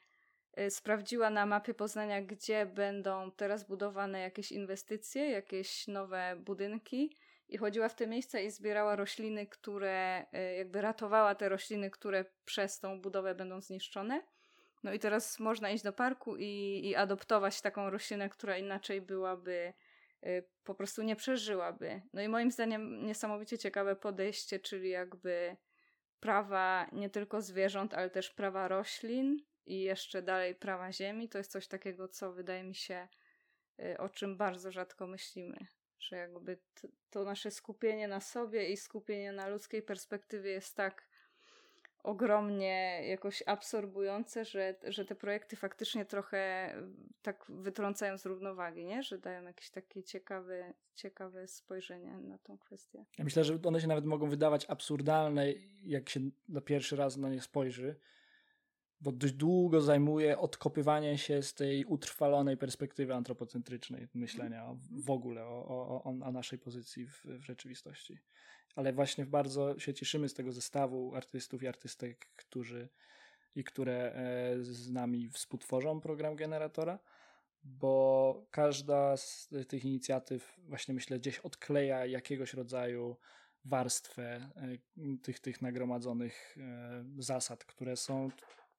y, 0.59 0.71
sprawdziła 0.71 1.29
na 1.29 1.45
mapie 1.45 1.73
Poznania, 1.73 2.21
gdzie 2.21 2.65
będą 2.65 3.31
teraz 3.31 3.67
budowane 3.67 4.19
jakieś 4.19 4.51
inwestycje, 4.51 5.29
jakieś 5.29 5.87
nowe 5.87 6.35
budynki 6.39 7.17
i 7.49 7.57
chodziła 7.57 7.89
w 7.89 7.95
te 7.95 8.07
miejsca 8.07 8.39
i 8.39 8.51
zbierała 8.51 8.95
rośliny, 8.95 9.47
które 9.47 10.25
y, 10.33 10.55
jakby 10.55 10.81
ratowała 10.81 11.35
te 11.35 11.49
rośliny, 11.49 11.89
które 11.89 12.25
przez 12.45 12.79
tą 12.79 13.01
budowę 13.01 13.35
będą 13.35 13.61
zniszczone. 13.61 14.21
No 14.83 14.93
i 14.93 14.99
teraz 14.99 15.39
można 15.39 15.69
iść 15.69 15.83
do 15.83 15.93
parku 15.93 16.37
i, 16.37 16.81
i 16.83 16.95
adoptować 16.95 17.61
taką 17.61 17.89
roślinę, 17.89 18.29
która 18.29 18.57
inaczej 18.57 19.01
byłaby 19.01 19.73
po 20.63 20.75
prostu 20.75 21.03
nie 21.03 21.15
przeżyłaby. 21.15 22.01
No 22.13 22.21
i 22.21 22.27
moim 22.27 22.51
zdaniem 22.51 23.05
niesamowicie 23.05 23.57
ciekawe 23.57 23.95
podejście, 23.95 24.59
czyli 24.59 24.89
jakby 24.89 25.57
prawa 26.19 26.89
nie 26.91 27.09
tylko 27.09 27.41
zwierząt, 27.41 27.93
ale 27.93 28.09
też 28.09 28.29
prawa 28.29 28.67
roślin 28.67 29.45
i 29.65 29.81
jeszcze 29.81 30.21
dalej 30.21 30.55
prawa 30.55 30.91
ziemi. 30.91 31.29
To 31.29 31.37
jest 31.37 31.51
coś 31.51 31.67
takiego, 31.67 32.07
co 32.07 32.33
wydaje 32.33 32.63
mi 32.63 32.75
się, 32.75 33.07
y, 33.79 33.97
o 33.97 34.09
czym 34.09 34.37
bardzo 34.37 34.71
rzadko 34.71 35.07
myślimy. 35.07 35.57
Że 35.99 36.15
jakby 36.15 36.59
to 37.09 37.23
nasze 37.23 37.51
skupienie 37.51 38.07
na 38.07 38.21
sobie 38.21 38.69
i 38.69 38.77
skupienie 38.77 39.31
na 39.31 39.47
ludzkiej 39.47 39.81
perspektywie 39.81 40.51
jest 40.51 40.75
tak 40.75 41.07
ogromnie 42.07 43.01
jakoś 43.07 43.43
absorbujące, 43.45 44.45
że, 44.45 44.75
że 44.83 45.05
te 45.05 45.15
projekty 45.15 45.55
faktycznie 45.55 46.05
trochę 46.05 46.73
tak 47.21 47.45
wytrącają 47.49 48.17
z 48.17 48.25
równowagi, 48.25 48.85
nie? 48.85 49.03
że 49.03 49.17
dają 49.17 49.43
jakieś 49.43 49.69
takie 49.69 50.03
ciekawe, 50.03 50.73
ciekawe 50.95 51.47
spojrzenie 51.47 52.17
na 52.17 52.37
tą 52.37 52.57
kwestię. 52.57 53.05
Ja 53.17 53.23
myślę, 53.23 53.43
że 53.43 53.59
one 53.63 53.81
się 53.81 53.87
nawet 53.87 54.05
mogą 54.05 54.29
wydawać 54.29 54.65
absurdalne, 54.69 55.45
jak 55.83 56.09
się 56.09 56.19
na 56.49 56.61
pierwszy 56.61 56.95
raz 56.95 57.17
na 57.17 57.29
nie 57.29 57.41
spojrzy, 57.41 57.95
bo 59.01 59.11
dość 59.11 59.33
długo 59.33 59.81
zajmuje 59.81 60.37
odkopywanie 60.37 61.17
się 61.17 61.43
z 61.43 61.53
tej 61.53 61.85
utrwalonej 61.85 62.57
perspektywy 62.57 63.13
antropocentrycznej 63.13 64.07
myślenia 64.13 64.75
w 64.91 65.09
ogóle 65.09 65.45
o, 65.45 65.65
o, 65.67 66.03
o, 66.03 66.25
o 66.25 66.31
naszej 66.31 66.59
pozycji 66.59 67.07
w, 67.07 67.25
w 67.25 67.43
rzeczywistości. 67.43 68.17
Ale 68.75 68.93
właśnie 68.93 69.25
bardzo 69.25 69.79
się 69.79 69.93
cieszymy 69.93 70.29
z 70.29 70.33
tego 70.33 70.51
zestawu 70.51 71.15
artystów 71.15 71.63
i 71.63 71.67
artystek, 71.67 72.29
którzy 72.35 72.89
i 73.55 73.63
które 73.63 74.13
e, 74.13 74.63
z 74.63 74.91
nami 74.91 75.29
współtworzą 75.29 76.01
program 76.01 76.35
generatora, 76.35 76.99
bo 77.63 78.45
każda 78.51 79.17
z 79.17 79.49
tych 79.67 79.85
inicjatyw 79.85 80.57
właśnie 80.57 80.93
myślę 80.93 81.19
gdzieś 81.19 81.39
odkleja 81.39 82.05
jakiegoś 82.05 82.53
rodzaju 82.53 83.17
warstwę 83.65 84.49
e, 84.55 85.17
tych, 85.17 85.39
tych 85.39 85.61
nagromadzonych 85.61 86.57
e, 86.57 87.05
zasad, 87.17 87.65
które 87.65 87.95
są 87.95 88.29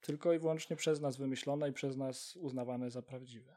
tylko 0.01 0.33
i 0.33 0.39
wyłącznie 0.39 0.77
przez 0.77 1.01
nas 1.01 1.17
wymyślone 1.17 1.69
i 1.69 1.73
przez 1.73 1.97
nas 1.97 2.37
uznawane 2.37 2.91
za 2.91 3.03
prawdziwe. 3.03 3.57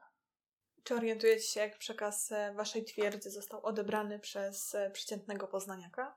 Czy 0.83 0.95
orientujecie 0.95 1.47
się, 1.47 1.59
jak 1.59 1.77
przekaz 1.77 2.33
waszej 2.55 2.83
twierdzy 2.83 3.31
został 3.31 3.65
odebrany 3.65 4.19
przez 4.19 4.75
przeciętnego 4.93 5.47
poznaniaka? 5.47 6.15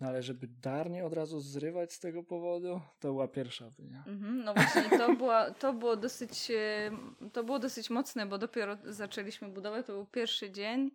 No 0.00 0.08
ale 0.08 0.22
żeby 0.22 0.46
Darnie 0.46 1.04
od 1.04 1.12
razu 1.12 1.40
zrywać 1.40 1.92
z 1.92 2.00
tego 2.00 2.22
powodu, 2.22 2.80
to 3.00 3.08
była 3.08 3.28
pierwsza 3.28 3.66
opinia. 3.66 4.04
Mhm, 4.06 4.44
no 4.44 4.54
właśnie, 4.54 4.98
to, 4.98 5.14
była, 5.16 5.50
to, 5.50 5.72
było 5.72 5.96
dosyć, 5.96 6.50
e, 6.50 6.90
to 7.32 7.44
było 7.44 7.58
dosyć 7.58 7.90
mocne, 7.90 8.26
bo 8.26 8.38
dopiero 8.38 8.76
zaczęliśmy 8.84 9.48
budowę, 9.48 9.84
to 9.84 9.92
był 9.92 10.06
pierwszy 10.06 10.50
dzień, 10.50 10.90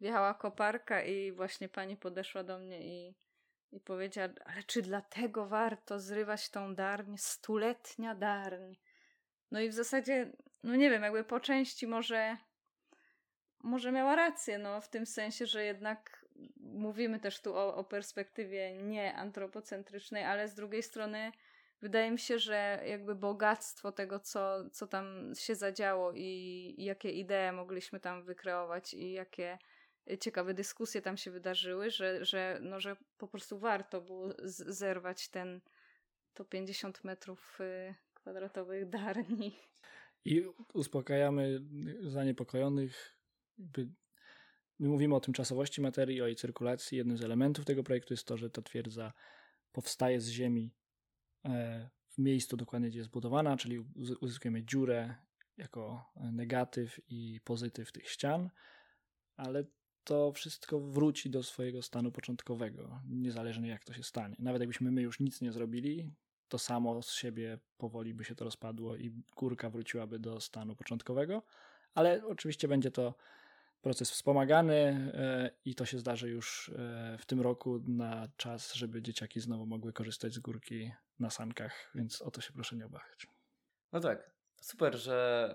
wjechała 0.00 0.34
koparka 0.34 1.02
i 1.02 1.32
właśnie 1.32 1.68
pani 1.68 1.96
podeszła 1.96 2.44
do 2.44 2.58
mnie 2.58 2.86
i, 2.86 3.14
i 3.74 3.80
powiedziała, 3.80 4.28
ale 4.44 4.62
czy 4.62 4.82
dlatego 4.82 5.46
warto 5.46 6.00
zrywać 6.00 6.50
tą 6.50 6.74
darń, 6.74 7.16
stuletnia 7.16 8.14
darń? 8.14 8.74
No 9.50 9.60
i 9.60 9.68
w 9.68 9.74
zasadzie, 9.74 10.32
no 10.62 10.76
nie 10.76 10.90
wiem, 10.90 11.02
jakby 11.02 11.24
po 11.24 11.40
części 11.40 11.86
może 11.86 12.36
może 13.64 13.92
miała 13.92 14.16
rację, 14.16 14.58
no 14.58 14.80
w 14.80 14.88
tym 14.88 15.06
sensie, 15.06 15.46
że 15.46 15.64
jednak 15.64 16.26
mówimy 16.60 17.20
też 17.20 17.40
tu 17.40 17.56
o, 17.56 17.74
o 17.76 17.84
perspektywie 17.84 18.72
nie 18.72 19.14
antropocentrycznej, 19.14 20.24
ale 20.24 20.48
z 20.48 20.54
drugiej 20.54 20.82
strony 20.82 21.32
wydaje 21.82 22.10
mi 22.10 22.18
się, 22.18 22.38
że 22.38 22.82
jakby 22.86 23.14
bogactwo 23.14 23.92
tego, 23.92 24.20
co, 24.20 24.70
co 24.70 24.86
tam 24.86 25.32
się 25.38 25.54
zadziało 25.54 26.12
i, 26.12 26.74
i 26.78 26.84
jakie 26.84 27.10
idee 27.10 27.52
mogliśmy 27.52 28.00
tam 28.00 28.22
wykreować 28.22 28.94
i 28.94 29.12
jakie 29.12 29.58
ciekawe 30.20 30.54
dyskusje 30.54 31.02
tam 31.02 31.16
się 31.16 31.30
wydarzyły, 31.30 31.90
że, 31.90 32.24
że, 32.24 32.58
no, 32.62 32.80
że 32.80 32.96
po 33.18 33.28
prostu 33.28 33.58
warto 33.58 34.00
było 34.00 34.28
zerwać 34.44 35.28
ten 35.28 35.60
to 36.34 36.44
50 36.44 37.04
metrów 37.04 37.60
y, 37.60 37.94
kwadratowych 38.14 38.88
darni. 38.88 39.56
I 40.24 40.42
uspokajamy 40.74 41.60
zaniepokojonych. 42.02 43.18
My 44.78 44.88
mówimy 44.88 45.14
o 45.14 45.20
tymczasowości 45.20 45.80
materii, 45.80 46.22
o 46.22 46.26
jej 46.26 46.36
cyrkulacji. 46.36 46.98
Jednym 46.98 47.16
z 47.16 47.24
elementów 47.24 47.64
tego 47.64 47.82
projektu 47.82 48.14
jest 48.14 48.26
to, 48.26 48.36
że 48.36 48.50
ta 48.50 48.62
twierdza 48.62 49.12
powstaje 49.72 50.20
z 50.20 50.28
ziemi 50.28 50.74
e, 51.44 51.90
w 52.08 52.18
miejscu 52.18 52.56
dokładnie, 52.56 52.88
gdzie 52.88 52.98
jest 52.98 53.10
budowana, 53.10 53.56
czyli 53.56 53.78
uzyskujemy 54.20 54.64
dziurę 54.64 55.14
jako 55.56 56.12
negatyw 56.32 57.00
i 57.08 57.40
pozytyw 57.44 57.92
tych 57.92 58.08
ścian, 58.08 58.50
ale 59.36 59.64
to 60.04 60.32
wszystko 60.32 60.80
wróci 60.80 61.30
do 61.30 61.42
swojego 61.42 61.82
stanu 61.82 62.12
początkowego, 62.12 63.00
niezależnie 63.08 63.68
jak 63.68 63.84
to 63.84 63.92
się 63.92 64.02
stanie. 64.02 64.36
Nawet 64.38 64.60
jakbyśmy 64.60 64.90
my 64.90 65.02
już 65.02 65.20
nic 65.20 65.40
nie 65.40 65.52
zrobili, 65.52 66.10
to 66.48 66.58
samo 66.58 67.02
z 67.02 67.12
siebie 67.12 67.58
powoli 67.78 68.14
by 68.14 68.24
się 68.24 68.34
to 68.34 68.44
rozpadło 68.44 68.96
i 68.96 69.10
górka 69.36 69.70
wróciłaby 69.70 70.18
do 70.18 70.40
stanu 70.40 70.76
początkowego, 70.76 71.42
ale 71.94 72.26
oczywiście 72.26 72.68
będzie 72.68 72.90
to 72.90 73.14
proces 73.82 74.10
wspomagany 74.10 74.74
e, 75.14 75.50
i 75.64 75.74
to 75.74 75.86
się 75.86 75.98
zdarzy 75.98 76.28
już 76.28 76.68
e, 76.68 77.16
w 77.18 77.26
tym 77.26 77.40
roku 77.40 77.80
na 77.86 78.28
czas, 78.36 78.74
żeby 78.74 79.02
dzieciaki 79.02 79.40
znowu 79.40 79.66
mogły 79.66 79.92
korzystać 79.92 80.34
z 80.34 80.38
górki 80.38 80.92
na 81.18 81.30
sankach, 81.30 81.90
więc 81.94 82.22
o 82.22 82.30
to 82.30 82.40
się 82.40 82.52
proszę 82.52 82.76
nie 82.76 82.86
obawiać. 82.86 83.26
No 83.92 84.00
tak, 84.00 84.30
super, 84.60 84.96
że 84.98 85.48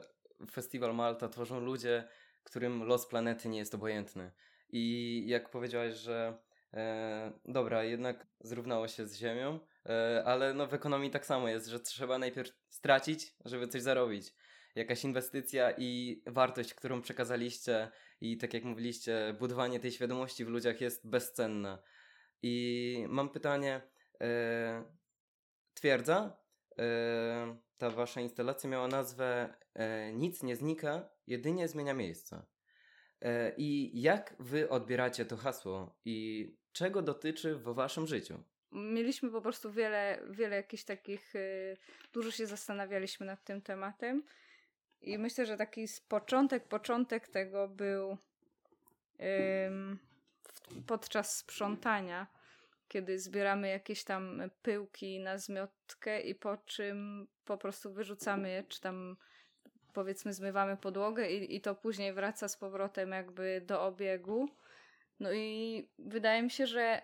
Festiwal 0.52 0.96
Malta 0.96 1.30
tworzą 1.30 1.60
ludzie, 1.60 2.08
którym 2.44 2.84
los 2.84 3.08
planety 3.08 3.50
nie 3.50 3.58
jest 3.58 3.76
obojętny. 3.76 4.32
I 4.70 5.24
jak 5.28 5.50
powiedziałaś, 5.50 5.94
że 5.94 6.38
e, 6.74 7.32
dobra, 7.46 7.84
jednak 7.84 8.28
zrównało 8.40 8.88
się 8.88 9.08
z 9.08 9.16
Ziemią, 9.16 9.60
e, 9.86 10.24
ale 10.26 10.54
no 10.54 10.68
w 10.68 10.74
ekonomii 10.74 11.12
tak 11.12 11.26
samo 11.26 11.50
jest, 11.50 11.68
że 11.68 11.80
trzeba 11.80 12.18
najpierw 12.18 12.52
stracić, 12.70 13.36
żeby 13.46 13.68
coś 13.68 13.82
zarobić. 13.82 14.34
Jakaś 14.76 15.04
inwestycja 15.04 15.72
i 15.78 16.22
wartość, 16.28 16.74
którą 16.74 17.02
przekazaliście, 17.02 17.92
i 18.22 18.38
tak 18.38 18.54
jak 18.54 18.64
mówiliście, 18.64 19.36
budowanie 19.40 19.80
tej 19.80 19.92
świadomości 19.92 20.46
w 20.46 20.50
ludziach 20.50 20.82
jest 20.82 21.08
bezcenne. 21.08 21.78
I 22.42 23.06
mam 23.10 23.30
pytanie. 23.30 23.82
E, 24.22 24.84
twierdza, 25.74 26.38
e, 26.80 27.58
ta 27.78 27.90
wasza 27.90 28.22
instalacja 28.22 28.70
miała 28.70 28.88
nazwę 28.88 29.54
e, 29.74 30.14
Nic 30.14 30.44
nie 30.44 30.56
znika, 30.56 31.10
jedynie 31.30 31.68
zmienia 31.68 31.94
miejsce. 31.94 32.46
I 33.58 34.02
jak 34.02 34.36
wy 34.40 34.70
odbieracie 34.70 35.26
to 35.26 35.38
hasło 35.38 35.96
i 36.06 36.48
czego 36.72 37.02
dotyczy 37.02 37.56
w 37.56 37.64
waszym 37.64 38.08
życiu? 38.08 38.44
Mieliśmy 38.72 39.32
po 39.32 39.42
prostu 39.42 39.72
wiele, 39.72 40.20
wiele 40.30 40.56
jakichś 40.56 40.84
takich, 40.84 41.36
y, 41.36 41.78
dużo 42.14 42.32
się 42.32 42.48
zastanawialiśmy 42.48 43.26
nad 43.26 43.44
tym 43.44 43.62
tematem 43.62 44.24
i 45.02 45.18
myślę, 45.18 45.46
że 45.46 45.58
taki 45.58 45.86
początek, 46.08 46.68
początek 46.68 47.28
tego 47.28 47.68
był 47.68 48.18
podczas 50.88 51.38
sprzątania, 51.38 52.28
kiedy 52.88 53.20
zbieramy 53.20 53.70
jakieś 53.70 54.04
tam 54.04 54.42
pyłki 54.62 55.20
na 55.20 55.38
zmiotkę 55.38 56.22
i 56.22 56.36
po 56.36 56.58
czym 56.58 57.28
po 57.46 57.58
prostu 57.58 57.94
wyrzucamy 57.94 58.50
je, 58.50 58.64
czy 58.64 58.82
tam 58.82 59.18
powiedzmy 60.00 60.34
zmywamy 60.34 60.78
podłogę 60.78 61.32
i, 61.32 61.56
i 61.56 61.62
to 61.62 61.76
później 61.76 62.14
wraca 62.14 62.48
z 62.48 62.58
powrotem 62.58 63.12
jakby 63.12 63.62
do 63.66 63.84
obiegu. 63.84 64.50
No 65.20 65.34
i 65.34 65.88
wydaje 65.98 66.44
mi 66.44 66.52
się, 66.52 66.68
że 66.68 67.02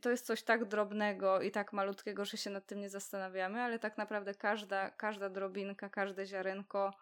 to 0.00 0.10
jest 0.10 0.26
coś 0.26 0.42
tak 0.42 0.64
drobnego 0.64 1.40
i 1.40 1.50
tak 1.50 1.72
malutkiego, 1.72 2.24
że 2.24 2.36
się 2.36 2.50
nad 2.50 2.66
tym 2.66 2.80
nie 2.80 2.90
zastanawiamy, 2.90 3.60
ale 3.60 3.78
tak 3.78 3.98
naprawdę 3.98 4.34
każda, 4.34 4.90
każda 4.90 5.30
drobinka, 5.30 5.88
każde 5.88 6.26
ziarenko 6.26 6.94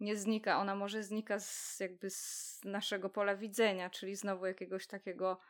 nie 0.00 0.16
znika. 0.16 0.58
Ona 0.58 0.74
może 0.74 1.02
znika 1.02 1.40
z, 1.40 1.80
jakby 1.80 2.10
z 2.10 2.60
naszego 2.64 3.10
pola 3.10 3.36
widzenia, 3.36 3.90
czyli 3.90 4.16
znowu 4.16 4.46
jakiegoś 4.46 4.86
takiego 4.86 5.40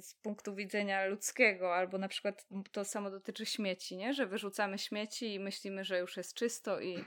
z 0.00 0.14
punktu 0.14 0.54
widzenia 0.54 1.06
ludzkiego, 1.06 1.74
albo 1.74 1.98
na 1.98 2.08
przykład 2.08 2.46
to 2.72 2.84
samo 2.84 3.10
dotyczy 3.10 3.46
śmieci, 3.46 3.96
nie? 3.96 4.14
że 4.14 4.26
wyrzucamy 4.26 4.78
śmieci 4.78 5.34
i 5.34 5.40
myślimy, 5.40 5.84
że 5.84 5.98
już 5.98 6.16
jest 6.16 6.34
czysto 6.34 6.80
i, 6.80 7.04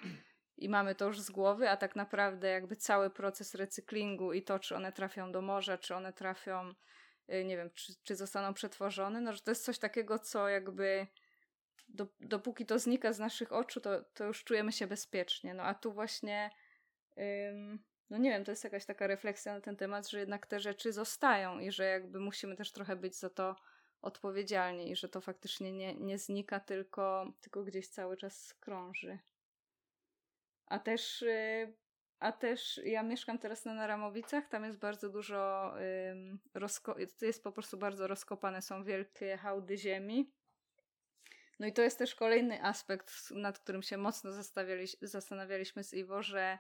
i 0.62 0.70
mamy 0.70 0.96
to 0.96 1.06
już 1.06 1.20
z 1.20 1.32
głowy, 1.32 1.70
a 1.70 1.78
tak 1.78 1.96
naprawdę 1.96 2.50
jakby 2.50 2.76
cały 2.76 3.10
proces 3.10 3.56
recyklingu 3.56 4.34
i 4.34 4.44
to, 4.44 4.60
czy 4.60 4.76
one 4.76 4.92
trafią 4.92 5.32
do 5.32 5.42
morza, 5.42 5.78
czy 5.78 5.96
one 5.96 6.14
trafią, 6.14 6.74
y, 7.34 7.46
nie 7.46 7.58
wiem, 7.58 7.70
czy, 7.74 7.94
czy 8.04 8.16
zostaną 8.16 8.54
przetworzone, 8.54 9.22
no 9.22 9.34
że 9.34 9.42
to 9.42 9.52
jest 9.52 9.66
coś 9.66 9.80
takiego, 9.80 10.20
co 10.20 10.50
jakby 10.50 11.08
do, 11.90 12.08
dopóki 12.20 12.66
to 12.66 12.80
znika 12.80 13.14
z 13.14 13.20
naszych 13.20 13.52
oczu, 13.54 13.82
to, 13.82 14.04
to 14.04 14.26
już 14.26 14.44
czujemy 14.44 14.72
się 14.72 14.88
bezpiecznie. 14.88 15.54
No 15.54 15.64
a 15.64 15.74
tu 15.74 15.94
właśnie 15.94 16.50
ym, 17.50 17.84
no 18.10 18.18
nie 18.18 18.30
wiem, 18.30 18.46
to 18.46 18.52
jest 18.52 18.64
jakaś 18.64 18.86
taka 18.86 19.08
refleksja 19.08 19.54
na 19.54 19.62
ten 19.62 19.76
temat, 19.76 20.10
że 20.10 20.20
jednak 20.20 20.48
te 20.48 20.60
rzeczy 20.60 20.94
zostają 20.94 21.60
i 21.60 21.72
że 21.72 21.86
jakby 21.86 22.20
musimy 22.20 22.56
też 22.56 22.72
trochę 22.72 22.96
być 22.96 23.16
za 23.16 23.30
to 23.30 23.56
odpowiedzialni 24.02 24.92
i 24.92 24.96
że 24.96 25.10
to 25.10 25.22
faktycznie 25.22 25.72
nie, 25.72 25.96
nie 25.96 26.18
znika, 26.18 26.60
tylko, 26.60 27.34
tylko 27.42 27.64
gdzieś 27.64 27.88
cały 27.88 28.18
czas 28.18 28.54
krąży. 28.54 29.20
A 30.72 30.80
też, 30.80 31.22
yy, 31.22 31.74
a 32.20 32.32
też 32.32 32.82
ja 32.84 33.04
mieszkam 33.04 33.40
teraz 33.40 33.66
na 33.66 33.74
Naramowicach, 33.74 34.48
tam 34.48 34.64
jest 34.64 34.80
bardzo 34.80 35.10
dużo, 35.10 35.74
to 37.20 37.26
jest 37.26 37.44
po 37.44 37.52
prostu 37.52 37.78
bardzo 37.78 38.08
rozkopane, 38.08 38.62
są 38.62 38.84
wielkie 38.84 39.38
hałdy 39.38 39.78
ziemi. 39.78 40.32
No 41.60 41.68
i 41.68 41.74
to 41.74 41.82
jest 41.82 41.98
też 41.98 42.16
kolejny 42.16 42.64
aspekt, 42.64 43.32
nad 43.32 43.60
którym 43.60 43.84
się 43.84 43.98
mocno 43.98 44.32
zastanawialiśmy 45.02 45.84
z 45.84 45.94
Iwo, 45.94 46.24
że 46.24 46.58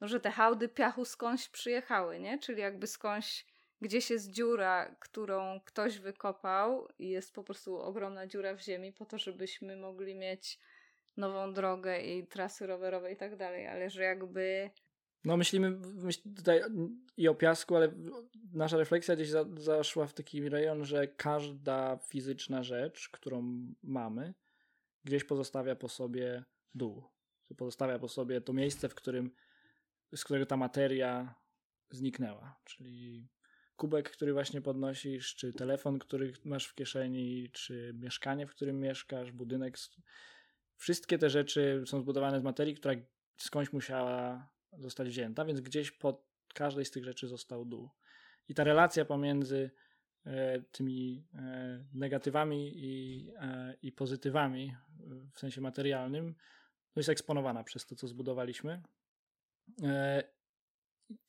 no, 0.00 0.08
że 0.08 0.20
te 0.20 0.30
hałdy 0.30 0.68
piachu 0.68 1.04
skądś 1.04 1.48
przyjechały, 1.48 2.20
nie? 2.20 2.38
Czyli 2.38 2.60
jakby 2.60 2.86
skądś 2.86 3.46
gdzieś 3.80 4.10
jest 4.10 4.30
dziura, 4.30 4.96
którą 5.00 5.60
ktoś 5.64 5.98
wykopał 5.98 6.88
i 6.98 7.08
jest 7.08 7.34
po 7.34 7.44
prostu 7.44 7.76
ogromna 7.76 8.26
dziura 8.26 8.54
w 8.54 8.60
ziemi 8.60 8.92
po 8.92 9.06
to, 9.06 9.18
żebyśmy 9.18 9.76
mogli 9.76 10.14
mieć 10.14 10.58
nową 11.16 11.54
drogę 11.54 12.00
i 12.00 12.26
trasy 12.26 12.66
rowerowe 12.66 13.12
i 13.12 13.16
tak 13.16 13.36
dalej, 13.36 13.66
ale 13.66 13.90
że 13.90 14.02
jakby... 14.02 14.70
No 15.24 15.36
myślimy 15.36 15.70
myśl 15.94 16.20
tutaj 16.36 16.60
i 17.16 17.28
o 17.28 17.34
piasku, 17.34 17.76
ale 17.76 17.92
nasza 18.52 18.76
refleksja 18.76 19.16
gdzieś 19.16 19.28
za, 19.28 19.44
zaszła 19.56 20.06
w 20.06 20.14
taki 20.14 20.48
rejon, 20.48 20.84
że 20.84 21.08
każda 21.08 21.96
fizyczna 21.96 22.62
rzecz, 22.62 23.08
którą 23.08 23.42
mamy, 23.82 24.34
gdzieś 25.04 25.24
pozostawia 25.24 25.76
po 25.76 25.88
sobie 25.88 26.44
dół. 26.74 27.04
Pozostawia 27.56 27.98
po 27.98 28.08
sobie 28.08 28.40
to 28.40 28.52
miejsce, 28.52 28.88
w 28.88 28.94
którym 28.94 29.30
z 30.16 30.24
którego 30.24 30.46
ta 30.46 30.56
materia 30.56 31.34
zniknęła. 31.90 32.60
Czyli 32.64 33.28
kubek, 33.76 34.10
który 34.10 34.32
właśnie 34.32 34.62
podnosisz, 34.62 35.34
czy 35.34 35.52
telefon, 35.52 35.98
który 35.98 36.32
masz 36.44 36.66
w 36.66 36.74
kieszeni, 36.74 37.50
czy 37.52 37.94
mieszkanie, 37.94 38.46
w 38.46 38.50
którym 38.50 38.80
mieszkasz, 38.80 39.32
budynek. 39.32 39.76
Wszystkie 40.76 41.18
te 41.18 41.30
rzeczy 41.30 41.82
są 41.86 42.00
zbudowane 42.00 42.40
z 42.40 42.42
materii, 42.42 42.74
która 42.74 42.94
skądś 43.36 43.72
musiała 43.72 44.48
zostać 44.78 45.08
wzięta, 45.08 45.44
więc 45.44 45.60
gdzieś 45.60 45.90
pod 45.90 46.26
każdej 46.54 46.84
z 46.84 46.90
tych 46.90 47.04
rzeczy 47.04 47.28
został 47.28 47.64
dół. 47.64 47.90
I 48.48 48.54
ta 48.54 48.64
relacja 48.64 49.04
pomiędzy 49.04 49.70
e, 50.26 50.62
tymi 50.62 51.26
e, 51.34 51.84
negatywami 51.94 52.72
i, 52.74 53.28
e, 53.36 53.76
i 53.82 53.92
pozytywami 53.92 54.76
w 55.32 55.38
sensie 55.38 55.60
materialnym 55.60 56.34
jest 56.96 57.08
eksponowana 57.08 57.64
przez 57.64 57.86
to, 57.86 57.96
co 57.96 58.08
zbudowaliśmy. 58.08 58.82
E, 59.82 60.22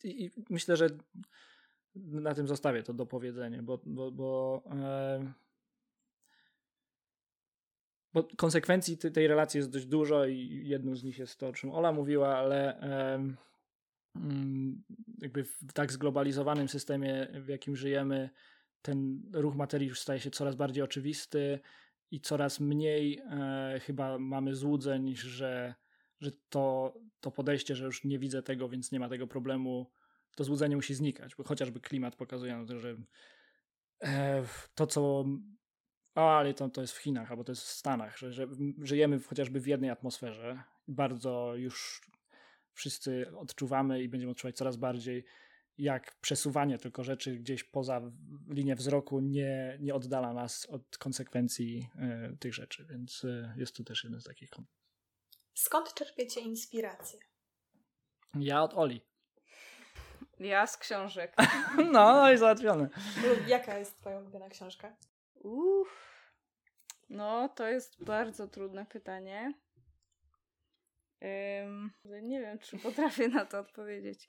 I 0.04 0.32
myślę, 0.50 0.78
że 0.78 0.88
na 1.96 2.36
tym 2.36 2.48
zostawię 2.48 2.84
to 2.84 2.94
dopowiedzenie, 2.94 3.64
bo, 3.64 3.82
bo, 3.86 4.12
bo, 4.12 4.64
bo 8.14 8.28
konsekwencji 8.38 8.98
tej 8.98 9.28
relacji 9.28 9.58
jest 9.58 9.72
dość 9.72 9.86
dużo 9.86 10.26
i 10.26 10.62
jedną 10.64 10.96
z 10.96 11.04
nich 11.04 11.20
jest 11.20 11.40
to, 11.40 11.48
o 11.48 11.54
czym 11.54 11.72
Ola 11.72 11.92
mówiła, 11.92 12.38
ale 12.38 12.80
mm, 14.16 14.84
jakby 15.22 15.44
w 15.44 15.74
tak 15.74 15.92
zglobalizowanym 15.92 16.70
systemie, 16.70 17.28
w 17.34 17.48
jakim 17.48 17.76
żyjemy, 17.76 18.30
ten 18.82 19.22
ruch 19.34 19.56
materii 19.56 19.88
już 19.88 20.00
staje 20.00 20.20
się 20.20 20.32
coraz 20.32 20.56
bardziej 20.56 20.84
oczywisty 20.84 21.60
i 22.12 22.22
coraz 22.22 22.60
mniej 22.60 23.20
e, 23.20 23.80
chyba 23.80 24.20
mamy 24.20 24.56
złudzeń, 24.56 25.16
że 25.16 25.76
że 26.20 26.32
to, 26.50 26.94
to 27.20 27.32
podejście, 27.32 27.76
że 27.76 27.86
już 27.86 28.04
nie 28.04 28.20
widzę 28.20 28.44
tego, 28.44 28.70
więc 28.70 28.92
nie 28.92 29.00
ma 29.00 29.10
tego 29.10 29.28
problemu, 29.28 29.92
to 30.36 30.44
złudzenie 30.44 30.76
musi 30.76 30.94
znikać, 30.94 31.36
bo 31.36 31.44
chociażby 31.44 31.80
klimat 31.80 32.16
pokazuje 32.16 32.54
nam 32.54 32.68
to, 32.68 32.80
że 32.80 32.96
e, 34.04 34.44
to, 34.76 34.88
co 34.88 35.26
ale 36.22 36.54
to, 36.54 36.70
to 36.70 36.82
jest 36.82 36.94
w 36.94 36.98
Chinach, 36.98 37.32
albo 37.32 37.44
to 37.44 37.52
jest 37.52 37.64
w 37.64 37.72
Stanach, 37.72 38.18
że, 38.18 38.34
że 38.34 38.48
żyjemy 38.82 39.20
chociażby 39.20 39.60
w 39.60 39.68
jednej 39.68 39.90
atmosferze. 39.90 40.64
Bardzo 40.88 41.56
już 41.56 42.02
wszyscy 42.74 43.32
odczuwamy 43.38 44.04
i 44.04 44.10
będziemy 44.10 44.32
odczuwać 44.32 44.56
coraz 44.56 44.78
bardziej, 44.78 45.26
jak 45.78 46.20
przesuwanie 46.22 46.78
tylko 46.78 47.04
rzeczy 47.04 47.36
gdzieś 47.36 47.64
poza 47.64 48.02
linię 48.50 48.76
wzroku 48.76 49.20
nie, 49.20 49.78
nie 49.82 49.96
oddala 49.96 50.34
nas 50.34 50.66
od 50.66 50.98
konsekwencji 50.98 51.90
y, 52.34 52.38
tych 52.38 52.54
rzeczy. 52.54 52.86
Więc 52.86 53.24
y, 53.24 53.54
jest 53.58 53.76
tu 53.76 53.84
też 53.84 54.04
jeden 54.04 54.22
z 54.22 54.24
takich 54.24 54.50
Skąd 55.54 55.94
czerpiecie 55.94 56.42
inspirację? 56.42 57.20
Ja 58.36 58.64
od 58.64 58.74
Oli. 58.74 59.02
Ja 60.40 60.68
z 60.68 60.78
książek. 60.78 61.36
no, 61.78 62.14
no 62.14 62.32
i 62.32 62.38
załatwione. 62.38 62.90
Jaka 63.48 63.78
jest 63.78 63.98
twoja 63.98 64.20
ulubiona 64.20 64.50
książka? 64.50 64.96
Uff. 65.34 66.07
No, 67.10 67.50
to 67.50 67.68
jest 67.68 68.04
bardzo 68.04 68.48
trudne 68.48 68.86
pytanie. 68.86 69.54
Um, 71.22 71.92
nie 72.22 72.42
wiem, 72.42 72.60
czy 72.60 72.78
potrafię 72.78 73.28
na 73.28 73.46
to 73.46 73.60
odpowiedzieć. 73.60 74.28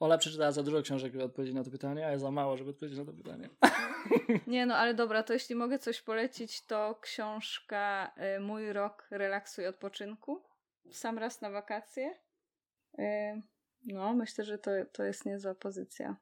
Ola 0.00 0.18
przeczytała 0.18 0.52
za 0.52 0.62
dużo 0.62 0.82
książek, 0.82 1.12
żeby 1.12 1.24
odpowiedzieć 1.24 1.54
na 1.54 1.64
to 1.64 1.70
pytanie, 1.70 2.06
a 2.06 2.10
ja 2.10 2.18
za 2.18 2.30
mało, 2.30 2.56
żeby 2.56 2.70
odpowiedzieć 2.70 2.98
na 2.98 3.04
to 3.04 3.12
pytanie. 3.12 3.48
Nie 4.46 4.66
no, 4.66 4.76
ale 4.76 4.94
dobra, 4.94 5.22
to 5.22 5.32
jeśli 5.32 5.54
mogę 5.54 5.78
coś 5.78 6.02
polecić, 6.02 6.66
to 6.66 6.98
książka 7.02 8.12
y, 8.36 8.40
Mój 8.40 8.72
rok 8.72 9.06
relaksu 9.10 9.62
i 9.62 9.66
odpoczynku. 9.66 10.42
Sam 10.90 11.18
raz 11.18 11.40
na 11.40 11.50
wakacje. 11.50 12.14
Y, 12.98 13.42
No, 13.86 14.14
myślę, 14.14 14.44
że 14.44 14.58
to, 14.58 14.70
to 14.92 15.04
jest 15.04 15.24
niezła 15.24 15.54
pozycja. 15.54 16.16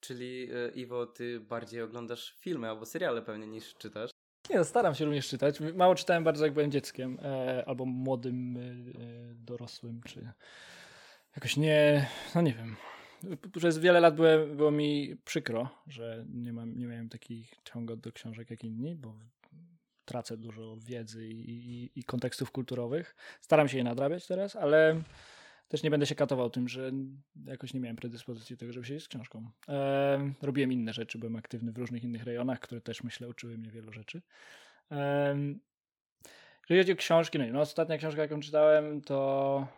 Czyli 0.00 0.48
e, 0.52 0.68
Iwo, 0.68 1.06
ty 1.06 1.40
bardziej 1.40 1.82
oglądasz 1.82 2.36
filmy 2.40 2.68
albo 2.68 2.86
seriale 2.86 3.22
pewnie 3.22 3.46
niż 3.46 3.74
czytasz? 3.74 4.10
Nie, 4.50 4.64
staram 4.64 4.94
się 4.94 5.04
również 5.04 5.28
czytać. 5.28 5.60
Mało 5.60 5.94
czytałem 5.94 6.24
bardzo 6.24 6.44
jak 6.44 6.54
byłem 6.54 6.70
dzieckiem, 6.70 7.18
e, 7.22 7.64
albo 7.66 7.84
młodym, 7.84 8.56
e, 8.56 9.34
dorosłym, 9.34 10.00
czy 10.04 10.32
jakoś 11.36 11.56
nie, 11.56 12.06
no 12.34 12.40
nie 12.42 12.52
wiem. 12.54 12.76
Przez 13.58 13.78
wiele 13.78 14.00
lat 14.00 14.14
było, 14.14 14.46
było 14.56 14.70
mi 14.70 15.16
przykro, 15.24 15.68
że 15.86 16.24
nie, 16.28 16.52
mam, 16.52 16.78
nie 16.78 16.86
miałem 16.86 17.08
takich 17.08 17.54
ciągot 17.64 18.00
do 18.00 18.12
książek 18.12 18.50
jak 18.50 18.64
inni, 18.64 18.94
bo 18.94 19.14
tracę 20.04 20.36
dużo 20.36 20.76
wiedzy 20.76 21.28
i, 21.28 21.50
i, 21.50 21.90
i 22.00 22.04
kontekstów 22.04 22.50
kulturowych. 22.50 23.16
Staram 23.40 23.68
się 23.68 23.78
je 23.78 23.84
nadrabiać 23.84 24.26
teraz, 24.26 24.56
ale 24.56 25.02
też 25.68 25.82
nie 25.82 25.90
będę 25.90 26.06
się 26.06 26.14
katował 26.14 26.50
tym, 26.50 26.68
że 26.68 26.92
jakoś 27.44 27.74
nie 27.74 27.80
miałem 27.80 27.96
predyspozycji 27.96 28.56
do 28.56 28.60
tego, 28.60 28.72
żeby 28.72 28.86
siedzieć 28.86 29.04
z 29.04 29.08
książką. 29.08 29.50
E, 29.68 30.32
robiłem 30.42 30.72
inne 30.72 30.92
rzeczy, 30.92 31.18
byłem 31.18 31.36
aktywny 31.36 31.72
w 31.72 31.78
różnych 31.78 32.04
innych 32.04 32.24
rejonach, 32.24 32.60
które 32.60 32.80
też 32.80 33.02
myślę 33.02 33.28
uczyły 33.28 33.58
mnie 33.58 33.70
wielu 33.70 33.92
rzeczy. 33.92 34.22
E, 34.90 35.36
jeżeli 36.68 36.80
chodzi 36.80 36.92
o 36.92 36.96
książki, 36.96 37.38
no, 37.38 37.44
no 37.52 37.60
ostatnia 37.60 37.98
książka, 37.98 38.22
jaką 38.22 38.40
czytałem, 38.40 39.00
to 39.00 39.68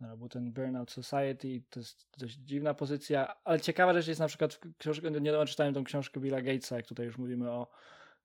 no, 0.00 0.16
był 0.16 0.28
ten 0.28 0.52
Burnout 0.52 0.90
Society, 0.90 1.62
to 1.70 1.80
jest 1.80 2.08
dość 2.18 2.34
dziwna 2.34 2.74
pozycja, 2.74 3.36
ale 3.44 3.60
ciekawa 3.60 3.94
rzecz 3.94 4.06
jest 4.06 4.20
na 4.20 4.26
przykład, 4.26 4.60
książkę, 4.78 5.10
niedawno 5.10 5.46
czytałem 5.46 5.74
tą 5.74 5.84
książkę 5.84 6.20
Billa 6.20 6.42
Gatesa, 6.42 6.76
jak 6.76 6.86
tutaj 6.86 7.06
już 7.06 7.18
mówimy 7.18 7.50
o 7.50 7.66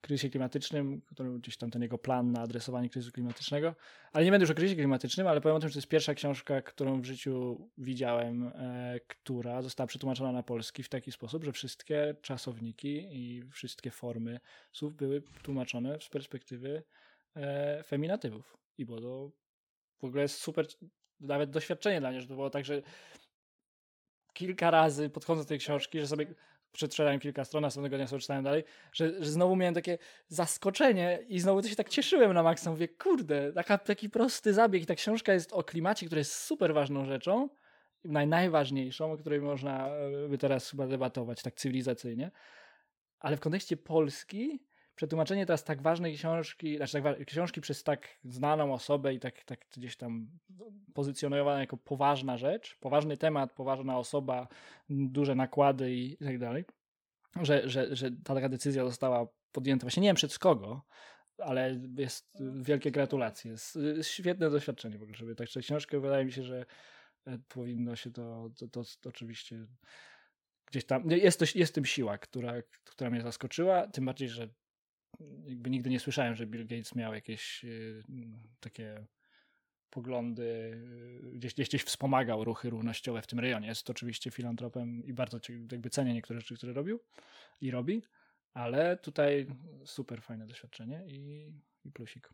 kryzysie 0.06 0.30
klimatycznym, 0.30 1.02
który 1.02 1.40
gdzieś 1.40 1.58
tam 1.58 1.72
ten 1.72 1.82
jego 1.82 1.98
plan 1.98 2.32
na 2.32 2.42
adresowanie 2.42 2.90
kryzysu 2.90 3.12
klimatycznego. 3.12 3.76
Ale 4.14 4.26
nie 4.26 4.32
będę 4.32 4.44
już 4.44 4.52
o 4.52 4.54
kryzysie 4.54 4.76
klimatycznym, 4.76 5.28
ale 5.28 5.42
powiem 5.42 5.58
o 5.58 5.60
tym, 5.60 5.70
że 5.70 5.74
to 5.74 5.78
jest 5.78 5.88
pierwsza 5.88 6.14
książka, 6.14 6.62
którą 6.62 7.02
w 7.02 7.06
życiu 7.06 7.68
widziałem, 7.78 8.48
e, 8.48 9.00
która 9.08 9.62
została 9.62 9.88
przetłumaczona 9.88 10.32
na 10.32 10.44
polski 10.44 10.84
w 10.84 10.90
taki 10.90 11.12
sposób, 11.12 11.44
że 11.44 11.52
wszystkie 11.52 12.16
czasowniki 12.22 13.08
i 13.12 13.44
wszystkie 13.52 13.92
formy 13.92 14.40
słów 14.72 14.96
były 14.96 15.22
tłumaczone 15.44 15.98
z 16.02 16.10
perspektywy 16.10 16.84
e, 17.36 17.84
feminatywów. 17.84 18.58
I 18.78 18.86
było 18.86 19.02
to 19.02 19.32
w 20.00 20.04
ogóle 20.04 20.28
super, 20.28 20.68
nawet 21.20 21.50
doświadczenie 21.50 22.00
dla 22.00 22.12
mnie, 22.12 22.22
że 22.22 22.28
to 22.28 22.36
było 22.36 22.50
tak, 22.50 22.66
że 22.66 22.82
kilka 24.34 24.72
razy 24.72 25.10
podchodząc 25.10 25.46
do 25.46 25.50
tej 25.50 25.60
książki, 25.60 26.00
że 26.00 26.08
sobie 26.08 26.26
przeczytałem 26.76 27.20
kilka 27.20 27.46
stron, 27.46 27.62
następnego 27.62 27.98
dnia 27.98 28.08
sobie 28.08 28.22
czytałem 28.22 28.44
dalej, 28.44 28.64
że, 28.94 29.24
że 29.24 29.32
znowu 29.32 29.56
miałem 29.56 29.74
takie 29.76 29.98
zaskoczenie 30.28 31.20
i 31.28 31.40
znowu 31.40 31.62
to 31.62 31.68
się 31.68 31.76
tak 31.76 31.90
cieszyłem 31.90 32.34
na 32.34 32.44
maksa. 32.44 32.72
Mówię, 32.72 32.88
kurde, 32.88 33.54
taka, 33.54 33.78
taki 33.78 34.10
prosty 34.10 34.54
zabieg 34.54 34.84
i 34.84 34.86
ta 34.86 34.96
książka 34.96 35.34
jest 35.34 35.54
o 35.54 35.64
klimacie, 35.64 36.06
która 36.06 36.20
jest 36.20 36.36
super 36.36 36.74
ważną 36.74 37.06
rzeczą, 37.06 37.50
naj, 38.04 38.28
najważniejszą, 38.28 39.12
o 39.12 39.18
której 39.18 39.42
można 39.42 39.88
e, 39.88 40.30
by 40.30 40.38
teraz 40.38 40.72
chyba 40.72 40.88
debatować 40.88 41.42
tak 41.42 41.56
cywilizacyjnie, 41.56 42.32
ale 43.20 43.38
w 43.38 43.40
kontekście 43.40 43.78
Polski 43.78 44.60
przetłumaczenie 44.96 45.46
teraz 45.46 45.64
tak 45.64 45.82
ważnej 45.82 46.16
książki, 46.16 46.78
znaczy 46.78 47.02
tak, 47.02 47.26
książki 47.26 47.62
przez 47.62 47.84
tak 47.84 48.08
znaną 48.24 48.74
osobę 48.74 49.14
i 49.14 49.20
tak, 49.20 49.44
tak 49.44 49.66
gdzieś 49.78 49.98
tam 49.98 50.28
pozycjonowana 50.94 51.60
jako 51.60 51.78
poważna 51.78 52.38
rzecz, 52.38 52.78
poważny 52.80 53.18
temat, 53.18 53.54
poważna 53.54 53.98
osoba, 53.98 54.48
duże 54.90 55.36
nakłady 55.36 55.96
i 55.96 56.18
tak 56.18 56.40
dalej, 56.40 56.66
że, 57.42 57.70
że, 57.70 57.96
że 57.96 58.12
ta 58.12 58.36
taka 58.36 58.50
decyzja 58.50 58.86
została 58.86 59.28
podjęta. 59.52 59.86
Właśnie 59.86 60.02
nie 60.02 60.10
wiem 60.10 60.16
przed 60.16 60.40
kogo, 60.40 60.82
ale 61.38 61.80
jest 61.98 62.38
wielkie 62.62 62.92
gratulacje. 62.92 63.52
Jest, 63.52 63.76
jest 63.76 64.10
świetne 64.10 64.50
doświadczenie 64.50 64.98
w 64.98 65.04
ogóle, 65.04 65.18
żeby 65.18 65.36
tak 65.36 65.48
książkę. 65.62 66.00
Wydaje 66.00 66.26
mi 66.26 66.32
się, 66.32 66.44
że 66.44 66.66
e, 67.26 67.40
powinno 67.48 67.96
się 67.96 68.12
to, 68.12 68.50
to, 68.58 68.68
to, 68.68 68.84
to 69.02 69.10
oczywiście 69.10 69.68
gdzieś 70.66 70.86
tam, 70.86 71.12
jest, 71.12 71.40
to, 71.40 71.46
jest 71.56 71.76
tym 71.76 71.86
siła, 71.86 72.18
która, 72.18 72.54
która 72.84 73.10
mnie 73.10 73.22
zaskoczyła, 73.22 73.88
tym 73.88 74.06
bardziej, 74.06 74.30
że 74.30 74.50
jakby 75.46 75.70
nigdy 75.70 75.90
nie 75.90 76.00
słyszałem, 76.00 76.36
że 76.36 76.48
Bill 76.48 76.68
Gates 76.68 76.96
miał 76.96 77.14
jakieś 77.14 77.66
y, 77.66 78.04
takie 78.60 79.06
poglądy, 79.90 80.44
y, 81.24 81.32
gdzieś, 81.34 81.54
gdzieś, 81.54 81.84
wspomagał 81.84 82.44
ruchy 82.44 82.70
równościowe 82.70 83.22
w 83.22 83.28
tym 83.28 83.40
rejonie. 83.40 83.68
Jest 83.68 83.90
oczywiście 83.90 84.32
filantropem 84.32 85.04
i 85.06 85.14
bardzo 85.14 85.40
jakby 85.72 85.90
cenię 85.90 86.14
niektóre 86.14 86.40
rzeczy, 86.40 86.56
które 86.56 86.74
robił 86.74 87.00
i 87.62 87.72
robi, 87.72 88.04
ale 88.54 88.98
tutaj 88.98 89.48
super 89.86 90.22
fajne 90.22 90.48
doświadczenie 90.48 91.04
i, 91.08 91.52
i 91.86 91.92
plusik. 91.92 92.30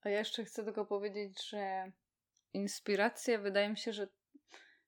A 0.00 0.08
ja 0.08 0.18
jeszcze 0.18 0.44
chcę 0.44 0.64
tylko 0.64 0.86
powiedzieć, 0.86 1.48
że 1.48 1.92
inspiracja 2.52 3.38
wydaje 3.38 3.68
mi 3.68 3.76
się, 3.76 3.92
że, 3.92 4.08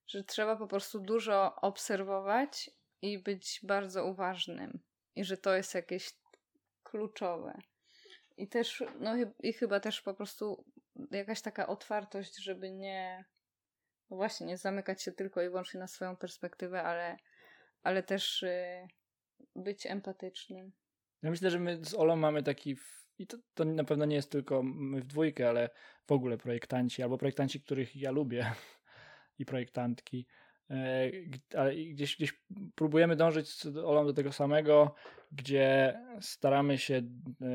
że 0.07 0.25
trzeba 0.25 0.57
po 0.57 0.67
prostu 0.67 1.01
dużo 1.01 1.57
obserwować 1.57 2.71
i 3.03 3.19
być 3.19 3.61
bardzo 3.63 4.07
uważnym. 4.07 4.81
I 5.17 5.25
że 5.25 5.37
to 5.37 5.57
jest 5.57 5.75
jakieś 5.75 6.13
kluczowe. 6.91 7.59
I 8.37 8.49
też, 8.49 8.85
no 9.01 9.15
i 9.43 9.53
chyba 9.53 9.81
też 9.81 10.03
po 10.03 10.15
prostu 10.15 10.65
jakaś 11.11 11.43
taka 11.43 11.67
otwartość, 11.67 12.43
żeby 12.43 12.71
nie, 12.71 13.25
no 14.11 14.17
właśnie, 14.17 14.47
nie 14.47 14.57
zamykać 14.57 15.03
się 15.03 15.13
tylko 15.13 15.43
i 15.43 15.49
wyłącznie 15.49 15.81
na 15.81 15.87
swoją 15.87 16.17
perspektywę, 16.17 16.83
ale, 16.83 17.17
ale 17.83 18.03
też 18.03 18.43
y, 18.43 18.87
być 19.57 19.87
empatycznym. 19.87 20.73
Ja 21.23 21.31
myślę, 21.31 21.51
że 21.51 21.59
my 21.59 21.85
z 21.85 21.95
Olą 21.95 22.17
mamy 22.17 22.43
taki, 22.43 22.77
i 23.19 23.27
to, 23.27 23.37
to 23.55 23.65
na 23.65 23.85
pewno 23.85 24.05
nie 24.05 24.17
jest 24.17 24.31
tylko 24.31 24.63
my 24.63 25.01
w 25.01 25.07
dwójkę, 25.07 25.49
ale 25.49 25.71
w 26.07 26.13
ogóle 26.13 26.39
projektanci, 26.39 27.03
albo 27.03 27.19
projektanci, 27.19 27.61
których 27.61 27.97
ja 27.97 28.11
lubię 28.11 28.53
i 29.39 29.47
projektantki, 29.47 30.27
ale 31.57 31.77
gdzieś, 31.77 32.17
gdzieś 32.17 32.43
próbujemy 32.75 33.17
dążyć 33.17 33.49
z 33.49 33.77
Olą 33.77 34.07
do 34.07 34.13
tego 34.13 34.33
samego, 34.33 34.95
gdzie 35.33 36.01
staramy 36.21 36.79
się 36.79 36.95
e, 36.95 37.03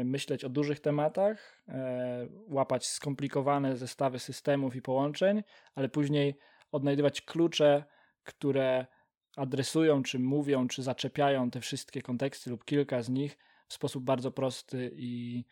myśleć 0.03 0.43
o 0.45 0.49
dużych 0.49 0.79
tematach, 0.79 1.63
e, 1.67 2.27
łapać 2.47 2.87
skomplikowane 2.87 3.77
zestawy 3.77 4.19
systemów 4.19 4.75
i 4.75 4.81
połączeń, 4.81 5.43
ale 5.75 5.89
później 5.89 6.37
odnajdywać 6.71 7.21
klucze, 7.21 7.83
które 8.23 8.85
adresują, 9.37 10.03
czy 10.03 10.19
mówią, 10.19 10.67
czy 10.67 10.83
zaczepiają 10.83 11.51
te 11.51 11.61
wszystkie 11.61 12.01
konteksty 12.01 12.49
lub 12.49 12.65
kilka 12.65 13.01
z 13.01 13.09
nich 13.09 13.37
w 13.67 13.73
sposób 13.73 14.03
bardzo 14.03 14.31
prosty 14.31 14.91
i, 14.95 15.45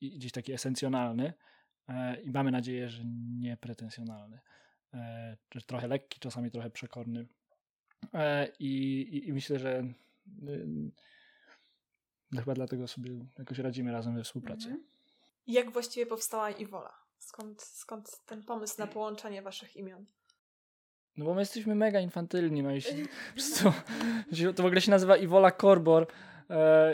i 0.00 0.18
gdzieś 0.18 0.32
taki 0.32 0.52
esencjonalny. 0.52 1.32
I 2.24 2.30
mamy 2.30 2.50
nadzieję, 2.50 2.88
że 2.88 3.02
nie 3.40 3.56
pretensjonalny. 3.56 4.40
E, 4.94 5.36
trochę 5.66 5.88
lekki, 5.88 6.20
czasami 6.20 6.50
trochę 6.50 6.70
przekorny. 6.70 7.26
E, 8.14 8.48
I, 8.58 9.00
i, 9.00 9.28
i 9.28 9.32
myślę, 9.32 9.58
że 9.58 9.84
no 12.32 12.40
chyba 12.40 12.54
dlatego 12.54 12.88
sobie 12.88 13.10
jakoś 13.38 13.58
radzimy 13.58 13.92
razem 13.92 14.14
we 14.14 14.24
współpracy. 14.24 14.68
Mhm. 14.68 14.86
Jak 15.46 15.70
właściwie 15.70 16.06
powstała 16.06 16.50
Iwola? 16.50 16.92
Skąd, 17.18 17.62
skąd 17.62 18.20
ten 18.26 18.42
pomysł 18.42 18.74
na 18.78 18.86
połączenie 18.86 19.42
waszych 19.42 19.76
imion? 19.76 20.06
No 21.16 21.24
bo 21.24 21.34
my 21.34 21.40
jesteśmy 21.40 21.74
mega 21.74 22.00
infantylni, 22.00 22.62
no 22.62 22.74
i 22.74 22.80
się, 22.82 22.94
to, 23.62 23.72
to 24.52 24.62
w 24.62 24.66
ogóle 24.66 24.80
się 24.80 24.90
nazywa 24.90 25.16
Iwola 25.16 25.50
Korbor, 25.50 26.06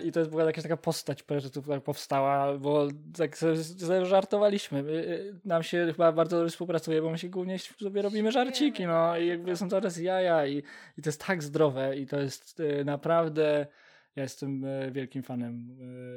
I 0.04 0.12
to 0.12 0.20
jest 0.20 0.30
była 0.30 0.44
jakaś 0.44 0.62
taka 0.62 0.76
postać, 0.76 1.22
która 1.62 1.80
powstała, 1.80 2.58
bo 2.58 2.88
tak 3.18 3.36
żartowaliśmy. 4.02 4.78
E, 4.78 4.84
nam 5.44 5.62
się 5.62 5.86
chyba 5.86 6.12
bardzo 6.12 6.36
dobrze 6.36 6.50
współpracuje, 6.50 7.02
bo 7.02 7.10
my 7.10 7.18
się 7.18 7.28
głównie 7.28 7.58
sobie 7.58 8.02
robimy 8.02 8.32
żarciki, 8.32 8.86
no 8.86 9.18
i 9.18 9.26
jakby 9.26 9.56
są 9.56 9.70
coraz 9.70 9.96
jaja 9.96 10.46
i, 10.46 10.62
i 10.98 11.02
to 11.02 11.08
jest 11.08 11.24
tak 11.26 11.42
zdrowe 11.42 11.96
i 11.96 12.06
to 12.06 12.20
jest 12.20 12.60
e, 12.60 12.84
naprawdę... 12.84 13.66
Ja 14.16 14.22
jestem 14.22 14.66
wielkim 14.92 15.22
fanem 15.22 15.76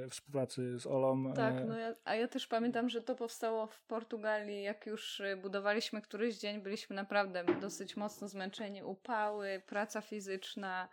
współpracy 0.10 0.80
z 0.80 0.88
Olą. 0.88 1.34
Tak, 1.34 1.54
no 1.68 1.78
ja, 1.78 1.94
a 2.06 2.16
ja 2.16 2.28
też 2.28 2.48
pamiętam, 2.48 2.90
że 2.90 3.02
to 3.02 3.16
powstało 3.16 3.68
w 3.68 3.82
Portugalii, 3.82 4.64
jak 4.64 4.86
już 4.86 5.22
budowaliśmy 5.42 6.02
któryś 6.02 6.38
dzień, 6.38 6.62
byliśmy 6.62 6.96
naprawdę 6.96 7.44
dosyć 7.62 7.98
mocno 7.98 8.28
zmęczeni, 8.28 8.84
upały, 8.84 9.62
praca 9.68 10.02
fizyczna, 10.02 10.90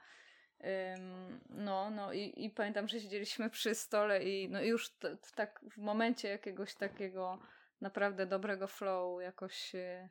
no, 1.49 1.91
no 1.91 2.13
i, 2.13 2.45
i 2.45 2.51
pamiętam, 2.51 2.89
że 2.89 3.01
siedzieliśmy 3.01 3.51
przy 3.51 3.75
stole 3.75 4.25
i 4.25 4.49
no 4.49 4.63
już 4.63 4.91
t, 4.91 5.17
w, 5.23 5.33
tak 5.33 5.61
w 5.71 5.79
momencie 5.79 6.29
jakiegoś 6.29 6.75
takiego 6.75 7.39
naprawdę 7.81 8.27
dobrego 8.27 8.67
flow 8.67 9.23
jakoś 9.23 9.75
y, 9.75 10.09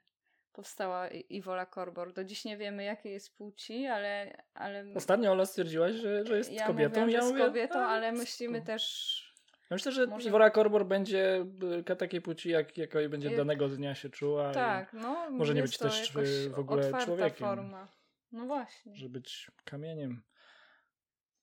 powstała 0.54 1.08
Iwola 1.10 1.66
Korbor. 1.66 2.14
Do 2.14 2.24
dziś 2.24 2.46
nie 2.46 2.58
wiemy 2.58 2.84
jakiej 2.84 3.14
jest 3.14 3.38
płci, 3.38 3.86
ale... 3.86 4.44
ale... 4.54 4.86
Ostatnio 4.96 5.32
Ola 5.32 5.46
stwierdziłaś, 5.46 5.96
że, 5.96 6.26
że 6.26 6.38
jest 6.38 6.52
ja 6.52 6.68
kobietą. 6.68 7.02
Mówiłam, 7.02 7.10
ja 7.10 7.22
że 7.22 7.28
jest 7.28 7.48
kobietą, 7.48 7.80
ale 7.80 8.12
myślimy 8.12 8.62
też... 8.62 9.34
Ja 9.70 9.76
myślę, 9.76 9.92
że 9.92 10.08
może... 10.08 10.30
Iwora 10.30 10.50
Korbor 10.50 10.86
będzie 10.86 11.46
y, 11.90 11.96
takiej 11.96 12.22
płci, 12.22 12.50
jak, 12.50 12.78
jakiej 12.78 13.10
będzie 13.10 13.38
danego 13.38 13.70
dnia 13.70 13.96
się 13.96 14.10
czuła. 14.10 14.52
Tak, 14.52 14.94
no. 14.94 15.32
Może 15.32 15.54
nie 15.54 15.62
być 15.62 15.78
też 15.78 16.14
w 16.50 16.60
ogóle 16.60 16.92
człowiekiem. 17.06 17.48
forma. 17.48 17.88
No 18.32 18.46
właśnie. 18.46 18.96
Że 18.96 19.10
być 19.10 19.52
kamieniem. 19.66 20.24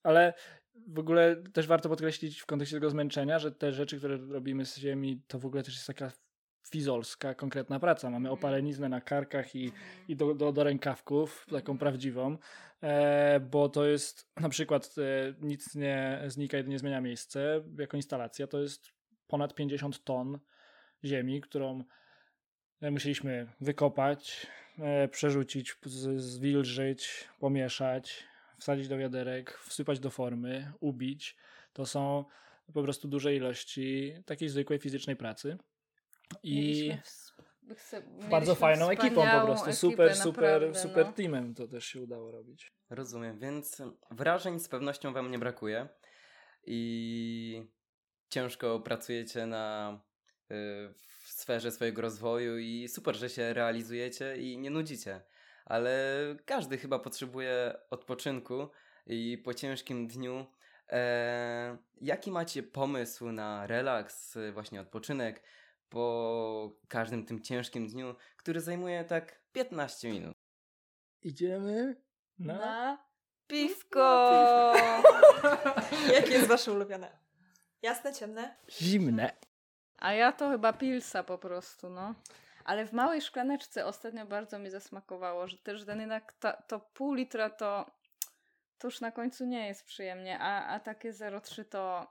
Ale 0.03 0.35
w 0.89 0.99
ogóle 0.99 1.37
też 1.53 1.67
warto 1.67 1.89
podkreślić 1.89 2.41
w 2.41 2.47
kontekście 2.47 2.77
tego 2.77 2.91
zmęczenia, 2.91 3.39
że 3.39 3.53
te 3.53 3.73
rzeczy, 3.73 3.99
które 3.99 4.17
robimy 4.17 4.67
z 4.67 4.79
ziemi, 4.79 5.23
to 5.27 5.39
w 5.39 5.47
ogóle 5.47 5.63
też 5.63 5.75
jest 5.75 5.87
taka 5.87 6.13
fizolska, 6.71 7.35
konkretna 7.35 7.81
praca. 7.81 8.11
Mamy 8.11 8.31
opaleniznę 8.31 8.89
na 8.89 9.01
karkach 9.01 9.55
i, 9.55 9.73
i 10.09 10.17
do, 10.17 10.35
do, 10.35 10.53
do 10.53 10.65
rękawków, 10.65 11.47
taką 11.51 11.79
prawdziwą, 11.79 12.37
e, 12.83 13.41
bo 13.41 13.69
to 13.69 13.87
jest 13.87 14.31
na 14.41 14.49
przykład 14.49 14.95
e, 14.99 15.35
nic 15.41 15.75
nie 15.75 16.23
znika, 16.27 16.57
jedynie 16.57 16.79
zmienia 16.79 17.01
miejsce. 17.01 17.65
Jako 17.79 17.97
instalacja 17.97 18.47
to 18.47 18.61
jest 18.61 18.93
ponad 19.27 19.55
50 19.55 20.05
ton 20.05 20.39
ziemi, 21.05 21.41
którą 21.41 21.85
e, 22.81 22.91
musieliśmy 22.91 23.47
wykopać, 23.61 24.47
e, 24.79 25.09
przerzucić, 25.09 25.77
zwilżyć, 26.17 27.29
pomieszać, 27.39 28.30
wsadzić 28.61 28.89
do 28.89 28.99
wiaderek, 28.99 29.59
wsypać 29.59 30.01
do 30.01 30.11
formy, 30.11 30.73
ubić. 30.81 31.37
To 31.73 31.87
są 31.87 32.25
po 32.75 32.83
prostu 32.83 33.09
duże 33.09 33.35
ilości 33.35 34.15
takiej 34.27 34.49
zwykłej 34.49 34.79
fizycznej 34.79 35.17
pracy. 35.17 35.59
I 36.43 36.93
bardzo 38.31 38.55
fajną 38.55 38.91
ekipą 38.91 39.27
po 39.31 39.47
prostu. 39.47 39.73
Super, 39.73 40.17
super, 40.17 40.45
naprawdę, 40.45 40.79
super 40.79 41.07
no. 41.07 41.13
teamem 41.13 41.55
to 41.55 41.69
też 41.69 41.87
się 41.87 42.01
udało 42.01 42.31
robić. 42.31 42.73
Rozumiem, 42.91 43.39
więc 43.39 43.83
wrażeń 44.11 44.59
z 44.59 44.69
pewnością 44.69 45.13
wam 45.13 45.31
nie 45.31 45.39
brakuje 45.39 45.89
i 46.67 47.63
ciężko 48.29 48.81
pracujecie 48.81 49.47
na 49.47 49.93
y, 50.51 50.55
w 50.95 51.29
sferze 51.29 51.73
swojego 51.73 52.03
rozwoju 52.03 52.59
i 52.59 52.89
super, 52.89 53.17
że 53.17 53.29
się 53.29 53.53
realizujecie 53.53 54.37
i 54.37 54.59
nie 54.59 54.71
nudzicie. 54.71 55.21
Ale 55.71 55.91
każdy 56.45 56.79
chyba 56.79 56.99
potrzebuje 56.99 57.75
odpoczynku 57.91 58.69
i 59.07 59.39
po 59.45 59.55
ciężkim 59.55 60.09
dniu 60.09 60.47
e, 60.89 61.79
jaki 62.01 62.31
macie 62.31 62.63
pomysł 62.63 63.33
na 63.33 63.67
relaks, 63.67 64.39
właśnie 64.53 64.81
odpoczynek? 64.81 65.43
po 65.91 66.73
każdym 66.89 67.27
tym 67.27 67.43
ciężkim 67.43 67.89
dniu, 67.89 68.15
który 68.37 68.61
zajmuje 68.61 69.05
tak 69.05 69.41
15 69.53 70.11
minut. 70.11 70.35
Idziemy 71.23 71.97
na, 72.39 72.55
na 72.55 72.99
piwko. 73.47 74.73
Jakie 76.15 76.33
jest 76.33 76.49
wasze 76.49 76.73
ulubione? 76.73 77.19
Jasne, 77.83 78.13
ciemne? 78.13 78.57
Zimne. 78.71 79.33
A 79.99 80.13
ja 80.13 80.33
to 80.33 80.51
chyba 80.51 80.73
pilsa 80.73 81.23
po 81.23 81.39
prostu, 81.39 81.91
no. 81.91 82.15
Ale 82.65 82.87
w 82.87 82.93
małej 82.93 83.23
szklaneczce 83.23 83.87
ostatnio 83.87 84.27
bardzo 84.27 84.59
mi 84.59 84.71
zasmakowało, 84.71 85.49
że 85.49 85.59
też 85.59 85.85
ten 85.85 86.01
jednak 86.01 86.33
ta, 86.33 86.53
to 86.53 86.81
pół 86.81 87.15
litra 87.15 87.51
to, 87.51 87.87
to 88.79 88.87
już 88.87 89.01
na 89.01 89.13
końcu 89.13 89.47
nie 89.47 89.67
jest 89.69 89.85
przyjemnie, 89.85 90.39
a, 90.39 90.67
a 90.67 90.81
takie 90.81 91.13
0,3 91.13 91.65
to 91.65 92.11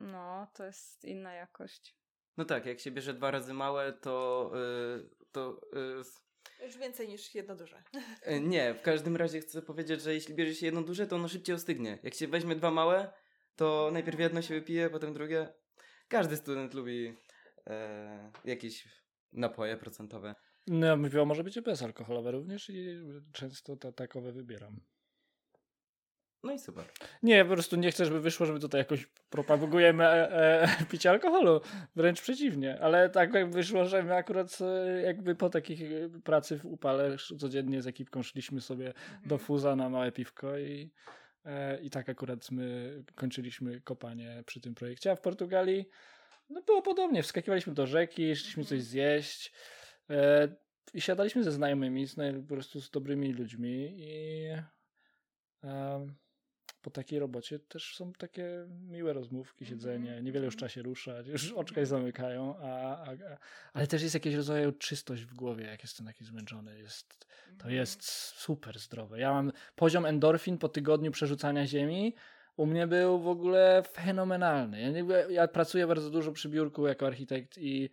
no, 0.00 0.46
to 0.54 0.64
jest 0.64 1.04
inna 1.04 1.34
jakość. 1.34 1.96
No 2.36 2.44
tak, 2.44 2.66
jak 2.66 2.80
się 2.80 2.90
bierze 2.90 3.14
dwa 3.14 3.30
razy 3.30 3.54
małe, 3.54 3.92
to. 3.92 4.50
Yy, 4.54 5.10
to 5.32 5.60
yy, 5.72 6.66
już 6.66 6.78
więcej 6.78 7.08
niż 7.08 7.34
jedno 7.34 7.56
duże. 7.56 7.82
Yy, 8.26 8.40
nie, 8.40 8.74
w 8.74 8.82
każdym 8.82 9.16
razie 9.16 9.40
chcę 9.40 9.62
powiedzieć, 9.62 10.02
że 10.02 10.14
jeśli 10.14 10.34
bierze 10.34 10.54
się 10.54 10.66
jedno 10.66 10.82
duże, 10.82 11.06
to 11.06 11.16
ono 11.16 11.28
szybciej 11.28 11.54
ostygnie. 11.54 11.98
Jak 12.02 12.14
się 12.14 12.28
weźmie 12.28 12.56
dwa 12.56 12.70
małe, 12.70 13.12
to 13.56 13.90
najpierw 13.92 14.20
jedno 14.20 14.42
się 14.42 14.54
wypije, 14.54 14.90
potem 14.90 15.14
drugie. 15.14 15.48
Każdy 16.08 16.36
student 16.36 16.74
lubi 16.74 17.16
e, 17.66 18.32
jakieś 18.44 18.88
napoje 19.32 19.76
procentowe. 19.76 20.34
No, 20.66 20.98
piwo 20.98 21.24
może 21.24 21.44
być 21.44 21.60
bezalkoholowe 21.60 22.30
również 22.30 22.70
i 22.70 23.02
często 23.32 23.76
to 23.76 23.92
takowe 23.92 24.32
wybieram. 24.32 24.80
No 26.42 26.52
i 26.52 26.58
super. 26.58 26.84
Nie, 27.22 27.44
po 27.44 27.52
prostu 27.52 27.76
nie 27.76 27.90
chcę, 27.90 28.04
żeby 28.04 28.20
wyszło, 28.20 28.46
żeby 28.46 28.60
tutaj 28.60 28.78
jakoś 28.78 29.06
propagujemy 29.30 30.04
e, 30.04 30.32
e, 30.62 30.68
picie 30.90 31.10
alkoholu. 31.10 31.60
Wręcz 31.96 32.20
przeciwnie. 32.20 32.80
Ale 32.80 33.10
tak 33.10 33.50
wyszło, 33.50 33.84
że 33.84 34.02
my 34.02 34.14
akurat 34.14 34.58
e, 34.60 35.02
jakby 35.02 35.34
po 35.34 35.50
takich 35.50 35.82
e, 35.82 36.08
pracy 36.24 36.58
w 36.58 36.66
upale 36.66 37.16
codziennie 37.38 37.82
z 37.82 37.86
ekipką 37.86 38.22
szliśmy 38.22 38.60
sobie 38.60 38.86
mhm. 38.86 39.28
do 39.28 39.38
fuza 39.38 39.76
na 39.76 39.88
małe 39.88 40.12
piwko 40.12 40.58
i, 40.58 40.90
e, 41.44 41.80
i 41.80 41.90
tak 41.90 42.08
akurat 42.08 42.50
my 42.50 43.04
kończyliśmy 43.14 43.80
kopanie 43.80 44.42
przy 44.46 44.60
tym 44.60 44.74
projekcie. 44.74 45.10
A 45.10 45.16
w 45.16 45.20
Portugalii 45.20 45.88
no 46.50 46.62
było 46.62 46.82
podobnie. 46.82 47.22
Wskakiwaliśmy 47.22 47.74
do 47.74 47.86
rzeki, 47.86 48.36
szliśmy 48.36 48.64
coś 48.64 48.72
mhm. 48.72 48.88
zjeść 48.88 49.52
e, 50.10 50.48
i 50.94 51.00
siadaliśmy 51.00 51.44
ze 51.44 51.52
znajomymi, 51.52 52.06
z, 52.06 52.16
po 52.48 52.54
prostu 52.54 52.80
z 52.80 52.90
dobrymi 52.90 53.32
ludźmi 53.32 53.96
i 53.98 54.50
po 56.82 56.90
takiej 56.90 57.18
robocie 57.18 57.58
też 57.58 57.96
są 57.96 58.12
takie 58.12 58.66
miłe 58.68 59.12
rozmówki, 59.12 59.66
siedzenie, 59.66 60.10
mm-hmm. 60.10 60.22
niewiele 60.22 60.44
już 60.44 60.56
trzeba 60.56 60.68
się 60.68 60.82
ruszać, 60.82 61.26
już 61.26 61.52
oczka 61.52 61.80
się 61.80 61.86
zamykają, 61.86 62.56
a, 62.58 62.62
a, 62.62 63.12
a, 63.12 63.38
ale 63.72 63.86
też 63.86 64.02
jest 64.02 64.14
jakieś 64.14 64.34
rodzaju 64.34 64.72
czystość 64.72 65.22
w 65.22 65.34
głowie, 65.34 65.64
jak 65.64 65.82
jestem 65.82 66.06
taki 66.06 66.24
zmęczony. 66.24 66.78
Jest, 66.78 67.26
to 67.58 67.70
jest 67.70 68.02
super 68.04 68.78
zdrowe. 68.78 69.20
Ja 69.20 69.32
mam 69.32 69.52
poziom 69.74 70.06
endorfin 70.06 70.58
po 70.58 70.68
tygodniu 70.68 71.10
przerzucania 71.10 71.66
ziemi, 71.66 72.14
u 72.60 72.66
mnie 72.66 72.86
był 72.86 73.20
w 73.20 73.28
ogóle 73.28 73.82
fenomenalny. 73.92 75.04
Ja, 75.08 75.30
ja 75.30 75.48
pracuję 75.48 75.86
bardzo 75.86 76.10
dużo 76.10 76.32
przy 76.32 76.48
biurku 76.48 76.86
jako 76.86 77.06
architekt 77.06 77.58
i, 77.58 77.90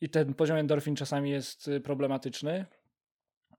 i 0.00 0.08
ten 0.08 0.34
poziom 0.34 0.56
endorfin 0.56 0.96
czasami 0.96 1.30
jest 1.30 1.68
y, 1.68 1.80
problematyczny, 1.80 2.66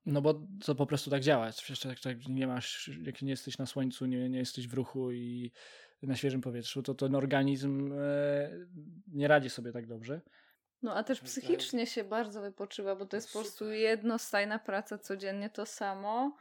no 0.05 0.21
bo 0.21 0.41
to 0.65 0.75
po 0.75 0.85
prostu 0.85 1.09
tak 1.09 1.21
działa. 1.21 1.49
Przecież 1.51 1.85
jak, 1.85 2.05
jak 2.05 2.27
nie 2.27 2.47
masz, 2.47 2.91
jak 3.03 3.21
nie 3.21 3.29
jesteś 3.29 3.57
na 3.57 3.65
słońcu, 3.65 4.05
nie, 4.05 4.29
nie 4.29 4.39
jesteś 4.39 4.67
w 4.67 4.73
ruchu 4.73 5.11
i 5.11 5.51
na 6.03 6.15
świeżym 6.15 6.41
powietrzu, 6.41 6.83
to 6.83 6.93
ten 6.93 7.15
organizm 7.15 7.93
e, 7.93 8.49
nie 9.07 9.27
radzi 9.27 9.49
sobie 9.49 9.71
tak 9.71 9.87
dobrze. 9.87 10.21
No 10.81 10.95
a 10.95 11.03
też 11.03 11.21
psychicznie 11.21 11.87
się 11.87 12.03
bardzo 12.03 12.41
wypoczywa, 12.41 12.95
bo 12.95 13.05
to 13.05 13.17
jest 13.17 13.33
po 13.33 13.39
prostu 13.39 13.71
jednostajna 13.71 14.59
praca 14.59 14.97
codziennie 14.97 15.49
to 15.49 15.65
samo 15.65 16.37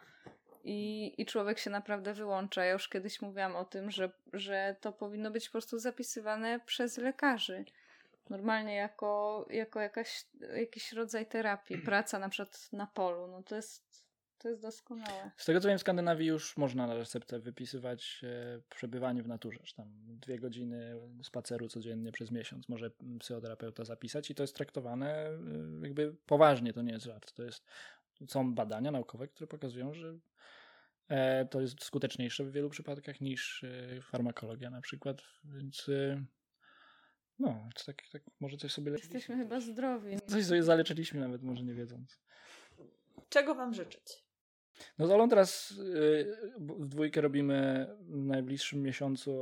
i, 0.65 1.13
i 1.19 1.27
człowiek 1.27 1.59
się 1.59 1.71
naprawdę 1.71 2.15
wyłącza. 2.15 2.65
Ja 2.65 2.73
już 2.73 2.89
kiedyś 2.89 3.23
mówiłam 3.23 3.57
o 3.57 3.65
tym, 3.65 3.91
że, 3.91 4.11
że 4.33 4.77
to 4.81 4.93
powinno 4.93 5.31
być 5.31 5.49
po 5.49 5.53
prostu 5.53 5.79
zapisywane 5.79 6.61
przez 6.67 6.99
lekarzy 6.99 7.65
normalnie 8.31 8.75
jako, 8.75 9.47
jako 9.51 9.81
jakaś, 9.81 10.25
jakiś 10.57 10.93
rodzaj 10.93 11.27
terapii, 11.27 11.79
praca 11.79 12.19
na 12.19 12.29
przykład 12.29 12.73
na 12.73 12.87
polu, 12.87 13.27
no 13.27 13.43
to 13.43 13.57
jest, 13.57 14.07
to 14.39 14.49
jest 14.49 14.63
doskonałe. 14.63 15.31
Z 15.37 15.45
tego 15.45 15.61
co 15.61 15.69
wiem, 15.69 15.79
w 15.79 15.81
Skandynawii 15.81 16.29
już 16.29 16.57
można 16.57 16.87
na 16.87 16.95
receptę 16.95 17.39
wypisywać 17.39 18.21
e, 18.25 18.61
przebywanie 18.69 19.23
w 19.23 19.29
naturze, 19.29 19.59
że 19.65 19.75
tam 19.75 19.87
dwie 20.07 20.39
godziny 20.39 21.01
spaceru 21.23 21.69
codziennie 21.69 22.13
przez 22.13 22.31
miesiąc 22.31 22.69
może 22.69 22.91
psychoterapeuta 23.21 23.85
zapisać 23.85 24.31
i 24.31 24.35
to 24.35 24.43
jest 24.43 24.57
traktowane 24.57 25.27
e, 25.27 25.39
jakby 25.83 26.15
poważnie, 26.27 26.73
to 26.73 26.83
nie 26.83 26.93
jest 26.93 27.05
żart. 27.05 27.33
To 27.33 27.43
jest, 27.43 27.67
są 28.29 28.55
badania 28.55 28.91
naukowe, 28.91 29.29
które 29.29 29.47
pokazują, 29.47 29.95
że 29.95 30.18
e, 31.09 31.47
to 31.47 31.61
jest 31.61 31.85
skuteczniejsze 31.85 32.45
w 32.45 32.53
wielu 32.53 32.71
przypadkach 32.71 33.21
niż 33.21 33.64
e, 33.64 34.01
farmakologia 34.03 34.71
na 34.71 34.81
przykład, 34.81 35.23
więc 35.45 35.89
e, 35.89 36.25
no, 37.39 37.68
tak, 37.87 37.97
tak 38.12 38.23
może 38.41 38.57
coś 38.57 38.73
sobie... 38.73 38.93
Jesteśmy 38.93 39.37
chyba 39.37 39.61
zdrowi. 39.61 40.16
Coś 40.27 40.45
sobie 40.45 40.62
zaleczyliśmy 40.62 41.21
nawet, 41.21 41.43
może 41.43 41.64
nie 41.64 41.75
wiedząc. 41.75 42.18
Czego 43.29 43.55
wam 43.55 43.75
życzyć? 43.75 44.25
No 44.99 45.07
z 45.07 45.11
Olą 45.11 45.29
teraz 45.29 45.75
w 46.59 46.87
dwójkę 46.87 47.21
robimy 47.21 47.87
w 48.01 48.25
najbliższym 48.25 48.83
miesiącu 48.83 49.41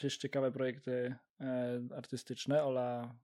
też 0.00 0.16
ciekawe 0.16 0.52
projekty 0.52 1.14
artystyczne. 1.96 2.64
Ola 2.64 3.14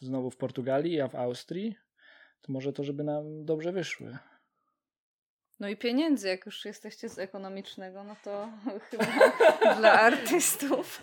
znowu 0.00 0.30
w 0.30 0.36
Portugalii, 0.36 0.92
ja 0.92 1.08
w 1.08 1.14
Austrii. 1.14 1.76
To 2.42 2.52
może 2.52 2.72
to, 2.72 2.84
żeby 2.84 3.04
nam 3.04 3.44
dobrze 3.44 3.72
wyszły. 3.72 4.18
No 5.60 5.68
i 5.68 5.76
pieniędzy, 5.76 6.28
jak 6.28 6.46
już 6.46 6.64
jesteście 6.64 7.08
z 7.08 7.18
ekonomicznego, 7.18 8.04
no 8.04 8.16
to 8.24 8.48
chyba 8.90 9.04
dla 9.76 9.92
artystów 9.92 11.02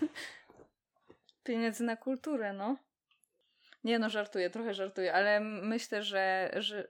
pieniędzy 1.44 1.84
na 1.84 1.96
kulturę, 1.96 2.52
no. 2.52 2.76
Nie 3.84 3.98
no, 3.98 4.10
żartuję, 4.10 4.50
trochę 4.50 4.74
żartuję, 4.74 5.14
ale 5.14 5.40
myślę, 5.40 6.02
że, 6.02 6.50
że, 6.56 6.88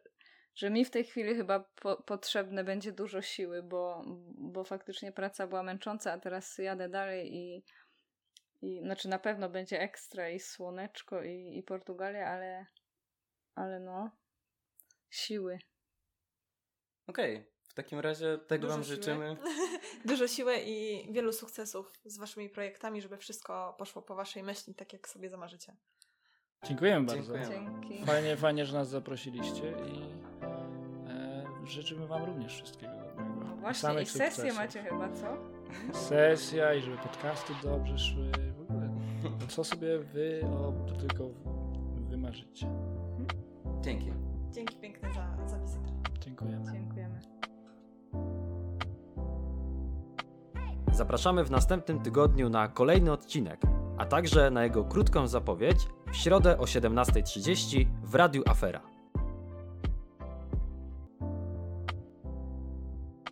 że 0.54 0.70
mi 0.70 0.84
w 0.84 0.90
tej 0.90 1.04
chwili 1.04 1.34
chyba 1.34 1.60
po, 1.60 1.96
potrzebne 1.96 2.64
będzie 2.64 2.92
dużo 2.92 3.22
siły, 3.22 3.62
bo, 3.62 4.02
bo 4.38 4.64
faktycznie 4.64 5.12
praca 5.12 5.46
była 5.46 5.62
męcząca, 5.62 6.12
a 6.12 6.18
teraz 6.18 6.58
jadę 6.58 6.88
dalej 6.88 7.36
i, 7.36 7.64
i 8.62 8.80
znaczy 8.80 9.08
na 9.08 9.18
pewno 9.18 9.48
będzie 9.48 9.80
ekstra 9.80 10.30
i 10.30 10.40
słoneczko 10.40 11.22
i, 11.22 11.58
i 11.58 11.62
Portugalia, 11.62 12.26
ale, 12.26 12.66
ale 13.54 13.80
no, 13.80 14.10
siły. 15.10 15.58
Okej, 17.06 17.36
okay. 17.36 17.50
W 17.62 17.74
takim 17.74 18.00
razie 18.00 18.38
tego 18.38 18.62
Dużo 18.62 18.74
Wam 18.74 18.84
siły. 18.84 18.96
życzymy. 18.96 19.36
Dużo 20.04 20.28
siły 20.28 20.56
i 20.66 21.06
wielu 21.12 21.32
sukcesów 21.32 21.92
z 22.04 22.18
Waszymi 22.18 22.48
projektami, 22.48 23.02
żeby 23.02 23.16
wszystko 23.16 23.74
poszło 23.78 24.02
po 24.02 24.14
Waszej 24.14 24.42
myśli, 24.42 24.74
tak 24.74 24.92
jak 24.92 25.08
sobie 25.08 25.30
zamarzycie. 25.30 25.76
Dziękujemy 26.64 27.06
bardzo. 27.06 27.38
Dzięki. 27.48 28.04
Fajnie, 28.04 28.36
fajnie, 28.36 28.66
że 28.66 28.72
nas 28.78 28.88
zaprosiliście 28.88 29.70
i 29.70 30.02
e, 31.08 31.46
życzymy 31.64 32.06
Wam 32.06 32.24
również 32.24 32.54
wszystkiego 32.54 32.92
dobrego. 32.92 33.44
No 33.44 33.56
właśnie, 33.56 34.02
i 34.02 34.06
sesję 34.06 34.52
macie 34.52 34.82
chyba, 34.82 35.12
co? 35.12 35.36
Sesja 35.98 36.74
i 36.74 36.82
żeby 36.82 36.96
podcasty 36.96 37.52
dobrze 37.62 37.98
szły. 37.98 38.30
W 38.58 38.60
ogóle 38.60 38.90
co 39.48 39.64
sobie 39.64 39.98
wy 39.98 40.40
o, 40.44 40.72
to 40.88 40.94
tylko 40.94 41.24
wymarzycie. 42.08 42.66
Dzięki. 43.80 44.29
Dziękujemy. 46.40 46.72
Dziękujemy. 46.72 47.20
Zapraszamy 50.92 51.44
w 51.44 51.50
następnym 51.50 52.00
tygodniu 52.00 52.48
na 52.48 52.68
kolejny 52.68 53.12
odcinek, 53.12 53.60
a 53.98 54.06
także 54.06 54.50
na 54.50 54.64
jego 54.64 54.84
krótką 54.84 55.26
zapowiedź 55.26 55.78
w 56.12 56.16
środę 56.16 56.58
o 56.58 56.64
17.30 56.64 57.86
w 58.02 58.14
Radiu 58.14 58.42
Afera. 58.46 58.89